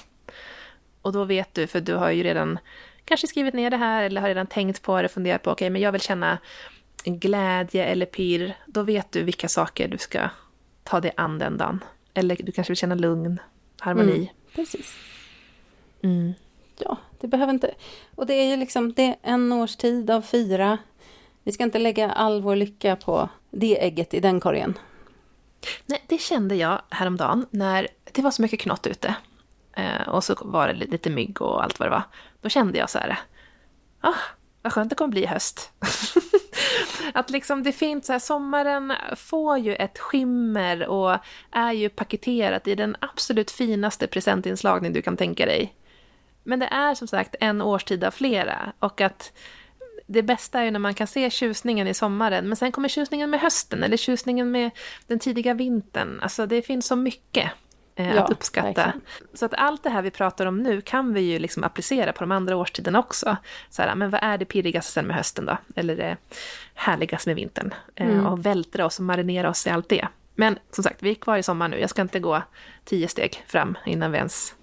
Och 1.02 1.14
då 1.14 1.24
vet 1.24 1.54
du, 1.54 1.68
för 1.68 1.82
du 1.82 1.94
har 1.96 2.12
ju 2.12 2.24
redan 2.24 2.60
kanske 3.06 3.28
skrivit 3.28 3.54
ner 3.54 3.70
det 3.70 3.78
här 3.78 4.04
eller 4.04 4.22
har 4.22 4.28
redan 4.28 4.48
tänkt 4.48 4.82
på 4.82 5.02
det, 5.02 5.08
funderat 5.08 5.44
på, 5.44 5.52
okej, 5.52 5.66
okay, 5.66 5.70
men 5.70 5.82
jag 5.82 5.92
vill 5.92 6.02
känna 6.02 6.38
glädje 7.04 7.86
eller 7.86 8.06
pirr. 8.06 8.58
Då 8.66 8.84
vet 8.84 9.12
du 9.12 9.24
vilka 9.24 9.48
saker 9.48 9.88
du 9.88 9.98
ska 9.98 10.30
ta 10.84 11.02
dig 11.02 11.12
an 11.18 11.40
den 11.40 11.58
dagen. 11.58 11.84
Eller 12.14 12.36
du 12.36 12.52
kanske 12.52 12.72
vill 12.72 12.78
känna 12.78 12.96
lugn, 12.96 13.40
harmoni. 13.80 14.16
Mm, 14.16 14.28
precis. 14.56 14.96
Mm. 16.02 16.34
Ja, 16.80 16.98
det 17.20 17.28
behöver 17.28 17.54
inte... 17.54 17.72
Och 18.16 18.26
det 18.26 18.34
är 18.34 18.50
ju 18.50 18.58
liksom, 18.58 18.94
det 18.94 19.04
är 19.04 19.16
en 19.22 19.54
års 19.54 19.76
tid 19.76 20.10
av 20.10 20.22
fyra. 20.22 20.78
Vi 21.44 21.52
ska 21.52 21.64
inte 21.64 21.80
lägga 21.80 22.12
all 22.12 22.42
vår 22.42 22.56
lycka 22.56 22.96
på 22.96 23.30
det 23.52 23.84
ägget 23.86 24.14
i 24.14 24.20
den 24.20 24.40
korgen. 24.40 24.78
Nej, 25.86 26.04
det 26.08 26.18
kände 26.18 26.56
jag 26.56 26.82
häromdagen 26.90 27.46
när 27.50 27.88
det 28.12 28.22
var 28.22 28.32
så 28.32 28.42
mycket 28.42 28.60
knott 28.60 28.88
ute. 28.88 29.16
Eh, 29.74 30.08
och 30.08 30.24
så 30.24 30.36
var 30.42 30.68
det 30.68 30.74
lite 30.74 31.10
mygg 31.10 31.42
och 31.42 31.64
allt 31.64 31.80
vad 31.80 31.88
det 31.88 31.92
var. 31.92 32.04
Då 32.46 32.50
kände 32.50 32.78
jag 32.78 32.90
så 32.90 33.00
här, 33.00 33.20
ah, 34.02 34.14
vad 34.62 34.74
skönt 34.74 34.90
det 34.90 34.96
kommer 34.96 35.12
bli 35.12 35.24
i 35.24 35.26
höst. 35.26 35.72
att 37.14 37.30
liksom 37.30 37.64
det 37.64 37.72
finns 37.72 38.06
så 38.06 38.12
här, 38.12 38.20
sommaren 38.20 38.94
får 39.16 39.58
ju 39.58 39.76
ett 39.76 40.00
skimmer 40.00 40.88
och 40.88 41.18
är 41.52 41.72
ju 41.72 41.90
paketerat 41.90 42.68
i 42.68 42.76
den 42.76 42.96
absolut 43.00 43.52
finaste 43.52 44.08
presentinslagning 44.08 44.94
du 44.94 45.02
kan 45.02 45.18
tänka 45.18 45.46
dig. 45.46 45.76
Men 46.44 46.60
det 46.60 46.66
är 46.66 46.96
som 46.96 47.08
sagt 47.08 47.36
en 47.40 47.62
årstid 47.62 48.04
av 48.04 48.12
flera 48.12 48.74
och 48.80 49.02
att 49.02 49.34
det 50.08 50.24
bästa 50.24 50.60
är 50.60 50.64
ju 50.64 50.72
när 50.72 50.80
man 50.80 50.94
kan 50.94 51.08
se 51.08 51.30
tjusningen 51.30 51.88
i 51.88 51.94
sommaren, 51.94 52.48
men 52.48 52.56
sen 52.56 52.72
kommer 52.72 52.90
tjusningen 52.90 53.30
med 53.30 53.40
hösten 53.40 53.84
eller 53.84 53.98
tjusningen 53.98 54.52
med 54.52 54.72
den 55.08 55.20
tidiga 55.20 55.54
vintern. 55.54 56.20
Alltså 56.22 56.46
det 56.46 56.62
finns 56.62 56.88
så 56.88 56.96
mycket 56.96 57.52
eh, 57.96 58.16
Ja, 58.16 58.24
att 58.24 58.30
uppskatta. 58.32 58.68
verkligen. 58.68 59.02
Så 59.34 59.46
att 59.46 59.54
allt 59.54 59.84
det 59.84 59.90
här 59.90 60.02
vi 60.02 60.12
pratar 60.12 60.46
om 60.46 60.58
nu 60.64 60.82
kan 60.82 61.14
vi 61.14 61.22
ju 61.22 61.40
liksom 61.40 61.64
applicera 61.64 62.14
på 62.14 62.20
de 62.24 62.32
andra 62.32 62.56
årstiderna 62.56 63.00
också. 63.00 63.38
Så 63.70 63.82
här, 63.82 63.96
men 63.96 64.10
vad 64.10 64.24
är 64.24 64.38
det 64.38 64.46
pirrigaste 64.46 64.92
sen 64.92 65.06
med 65.08 65.16
hösten 65.16 65.46
då? 65.46 65.58
Eller 65.76 65.96
det 65.96 66.18
härligaste 66.74 67.30
med 67.30 67.36
vintern? 67.36 67.74
Eh, 67.96 68.08
Mm. 68.08 68.26
Och 68.26 68.46
vältra 68.46 68.86
oss 68.86 69.00
och 69.00 69.06
marinera 69.06 69.50
oss 69.50 69.68
i 69.68 69.70
allt 69.70 69.90
det. 69.90 70.08
Men 70.36 70.60
som 70.72 70.84
sagt, 70.84 71.04
vi 71.04 71.10
är 71.12 71.16
kvar 71.16 71.38
i 71.38 71.44
sommar 71.44 71.68
nu. 71.68 71.80
Jag 71.80 71.90
ska 71.90 72.02
inte 72.02 72.20
gå 72.20 72.42
tio 72.84 73.08
steg 73.08 73.44
fram 73.48 73.78
innan 73.86 74.12
vi 74.12 74.18
ens... 74.18 74.56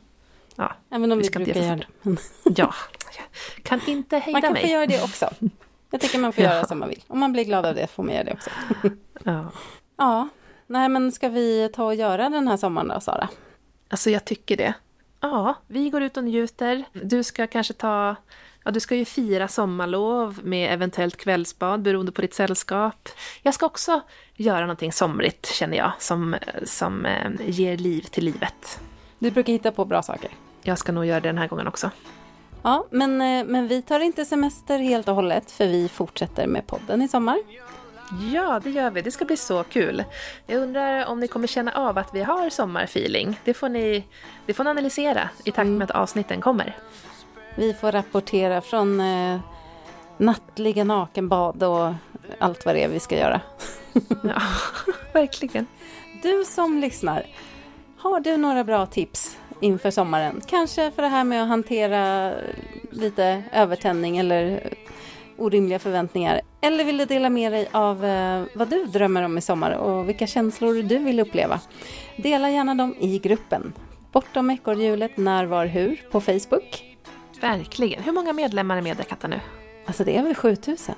Ja, 0.57 0.72
Även 0.91 1.12
om 1.12 1.18
Vi 1.18 1.24
vi, 1.28 1.30
brukar 1.45 1.62
göra 1.62 1.76
det. 1.76 2.16
Ja. 2.57 2.74
kan 3.62 3.80
inte 3.87 4.18
hejda 4.18 4.33
Man 4.33 4.43
kan 4.43 4.53
mig. 4.53 4.62
få 4.62 4.68
göra 4.68 4.87
det 4.87 5.03
också. 5.03 5.30
Jag 5.91 6.01
tycker 6.01 6.18
man 6.18 6.33
får 6.33 6.45
Ja. 6.45 6.51
göra 6.55 6.64
som 6.66 6.78
man 6.78 6.89
vill. 6.89 7.03
Om 7.07 7.18
man 7.20 7.33
blir 7.33 7.45
glad 7.45 7.66
av 7.66 7.74
det 7.74 7.87
får 7.87 8.03
man 8.03 8.14
göra 8.14 8.24
det 8.24 8.33
också. 8.33 8.51
Ja. 9.24 9.51
Ja, 9.97 10.28
nej 10.72 10.88
men 10.88 11.12
ska 11.12 11.28
vi 11.28 11.70
ta 11.74 11.84
och 11.84 11.94
göra 11.94 12.28
den 12.28 12.48
här 12.48 12.56
sommaren 12.56 12.88
då, 12.88 13.00
Sara? 13.00 13.28
Alltså 13.88 14.10
jag 14.10 14.24
tycker 14.24 14.56
det. 14.56 14.74
Ja, 15.20 15.54
vi 15.66 15.90
går 15.90 16.02
ut 16.02 16.16
och 16.16 16.24
njuter. 16.24 16.84
Du 16.92 17.22
ska 17.22 17.46
kanske 17.46 17.74
ta... 17.74 18.16
Ja, 18.64 18.70
du 18.70 18.80
ska 18.80 18.96
ju 18.96 19.04
fira 19.04 19.48
sommarlov 19.48 20.40
med 20.42 20.72
eventuellt 20.74 21.16
kvällsbad 21.16 21.82
beroende 21.82 22.12
på 22.12 22.22
ditt 22.22 22.34
sällskap. 22.34 23.08
Jag 23.42 23.54
ska 23.54 23.66
också 23.66 24.00
göra 24.34 24.60
någonting 24.60 24.92
somrigt, 24.92 25.46
känner 25.46 25.76
jag, 25.76 25.92
som, 25.98 26.36
som 26.64 27.06
eh, 27.06 27.30
ger 27.46 27.76
liv 27.76 28.00
till 28.00 28.24
livet. 28.24 28.80
Du 29.18 29.30
brukar 29.30 29.52
hitta 29.52 29.72
på 29.72 29.84
bra 29.84 30.02
saker. 30.02 30.30
Jag 30.62 30.78
ska 30.78 30.92
nog 30.92 31.06
göra 31.06 31.20
det 31.20 31.28
den 31.28 31.38
här 31.38 31.48
gången 31.48 31.66
också. 31.66 31.90
Ja, 32.62 32.86
men, 32.90 33.20
eh, 33.20 33.44
men 33.44 33.68
vi 33.68 33.82
tar 33.82 34.00
inte 34.00 34.24
semester 34.24 34.78
helt 34.78 35.08
och 35.08 35.14
hållet 35.14 35.50
för 35.50 35.66
vi 35.66 35.88
fortsätter 35.88 36.46
med 36.46 36.66
podden 36.66 37.02
i 37.02 37.08
sommar. 37.08 37.38
Ja, 38.20 38.60
det 38.64 38.70
gör 38.70 38.90
vi. 38.90 39.02
Det 39.02 39.10
ska 39.10 39.24
bli 39.24 39.36
så 39.36 39.64
kul. 39.64 40.04
Jag 40.46 40.62
undrar 40.62 41.06
om 41.06 41.20
ni 41.20 41.28
kommer 41.28 41.46
känna 41.46 41.72
av 41.72 41.98
att 41.98 42.14
vi 42.14 42.22
har 42.22 42.50
sommarfeeling. 42.50 43.40
Det 43.44 43.54
får 43.54 43.68
ni, 43.68 44.04
det 44.46 44.54
får 44.54 44.64
ni 44.64 44.70
analysera 44.70 45.28
i 45.44 45.50
takt 45.50 45.68
med 45.68 45.90
att 45.90 45.96
avsnitten 45.96 46.40
kommer. 46.40 46.76
Vi 47.56 47.74
får 47.74 47.92
rapportera 47.92 48.60
från 48.60 49.00
eh, 49.00 49.40
nattliga 50.16 50.84
nakenbad 50.84 51.62
och 51.62 51.92
allt 52.38 52.66
vad 52.66 52.74
det 52.74 52.84
är 52.84 52.88
vi 52.88 53.00
ska 53.00 53.16
göra. 53.16 53.40
Ja, 54.22 54.42
verkligen. 55.12 55.66
Du 56.22 56.44
som 56.44 56.78
lyssnar, 56.78 57.26
har 57.98 58.20
du 58.20 58.36
några 58.36 58.64
bra 58.64 58.86
tips 58.86 59.38
inför 59.60 59.90
sommaren? 59.90 60.40
Kanske 60.46 60.90
för 60.90 61.02
det 61.02 61.08
här 61.08 61.24
med 61.24 61.42
att 61.42 61.48
hantera 61.48 62.32
lite 62.90 63.42
övertändning 63.52 64.18
eller 64.18 64.72
orimliga 65.36 65.78
förväntningar. 65.78 66.40
Eller 66.64 66.84
vill 66.84 66.98
du 66.98 67.04
dela 67.04 67.30
med 67.30 67.52
dig 67.52 67.68
av 67.72 68.04
eh, 68.04 68.42
vad 68.54 68.68
du 68.68 68.84
drömmer 68.84 69.22
om 69.22 69.38
i 69.38 69.40
sommar 69.40 69.70
och 69.70 70.08
vilka 70.08 70.26
känslor 70.26 70.82
du 70.82 70.98
vill 70.98 71.20
uppleva? 71.20 71.60
Dela 72.16 72.50
gärna 72.50 72.74
dem 72.74 72.94
i 73.00 73.18
gruppen. 73.18 73.72
Bortom 74.12 74.50
ekorrhjulet 74.50 75.16
när, 75.16 75.44
var, 75.46 75.66
hur 75.66 76.02
på 76.10 76.20
Facebook. 76.20 76.96
Verkligen. 77.40 78.02
Hur 78.02 78.12
många 78.12 78.32
medlemmar 78.32 78.76
är 78.76 78.82
med 78.82 78.96
där, 78.96 79.04
Katta, 79.04 79.28
nu? 79.28 79.40
Alltså 79.86 80.04
det 80.04 80.16
är 80.16 80.20
över 80.20 80.34
7000. 80.34 80.94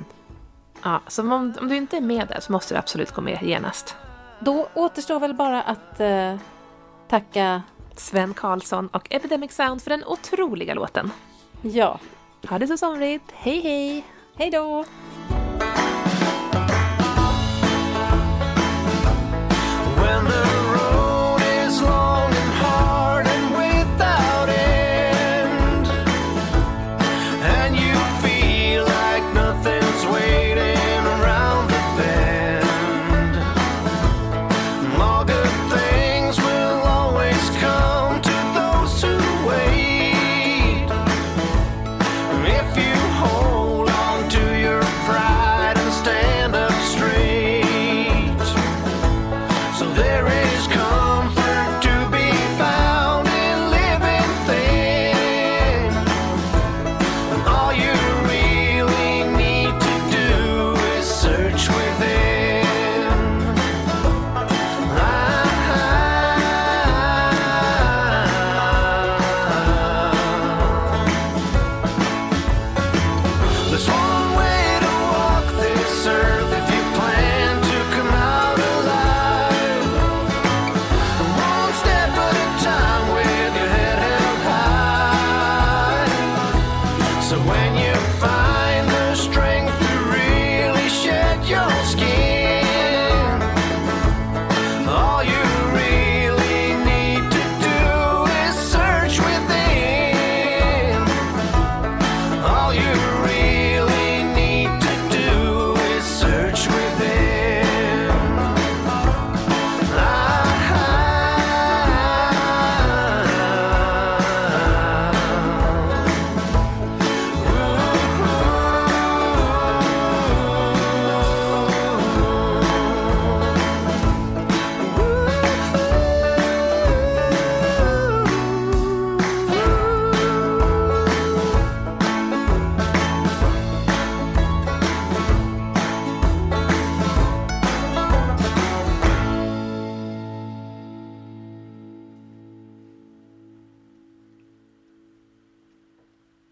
Ja, 0.82 1.00
så 1.08 1.22
om, 1.22 1.54
om 1.60 1.68
du 1.68 1.76
inte 1.76 1.96
är 1.96 2.00
med 2.00 2.28
där 2.28 2.40
så 2.40 2.52
måste 2.52 2.74
du 2.74 2.78
absolut 2.78 3.12
gå 3.12 3.22
med 3.22 3.38
genast. 3.42 3.96
Då 4.40 4.68
återstår 4.74 5.20
väl 5.20 5.34
bara 5.34 5.62
att 5.62 6.00
eh, 6.00 6.36
tacka, 7.08 7.62
Sven 7.96 8.34
Karlsson 8.34 8.88
och 8.88 9.06
Epidemic 9.10 9.52
Sound 9.52 9.82
för 9.82 9.90
den 9.90 10.04
otroliga 10.04 10.74
låten. 10.74 11.10
ja, 11.62 11.98
Ha 12.48 12.58
det 12.58 12.66
så 12.66 12.76
somrigt. 12.76 13.24
Hej 13.32 13.60
hej! 13.60 14.04
hej 14.36 14.50
då! 14.50 14.84
when 20.14 20.24
the 20.26 20.53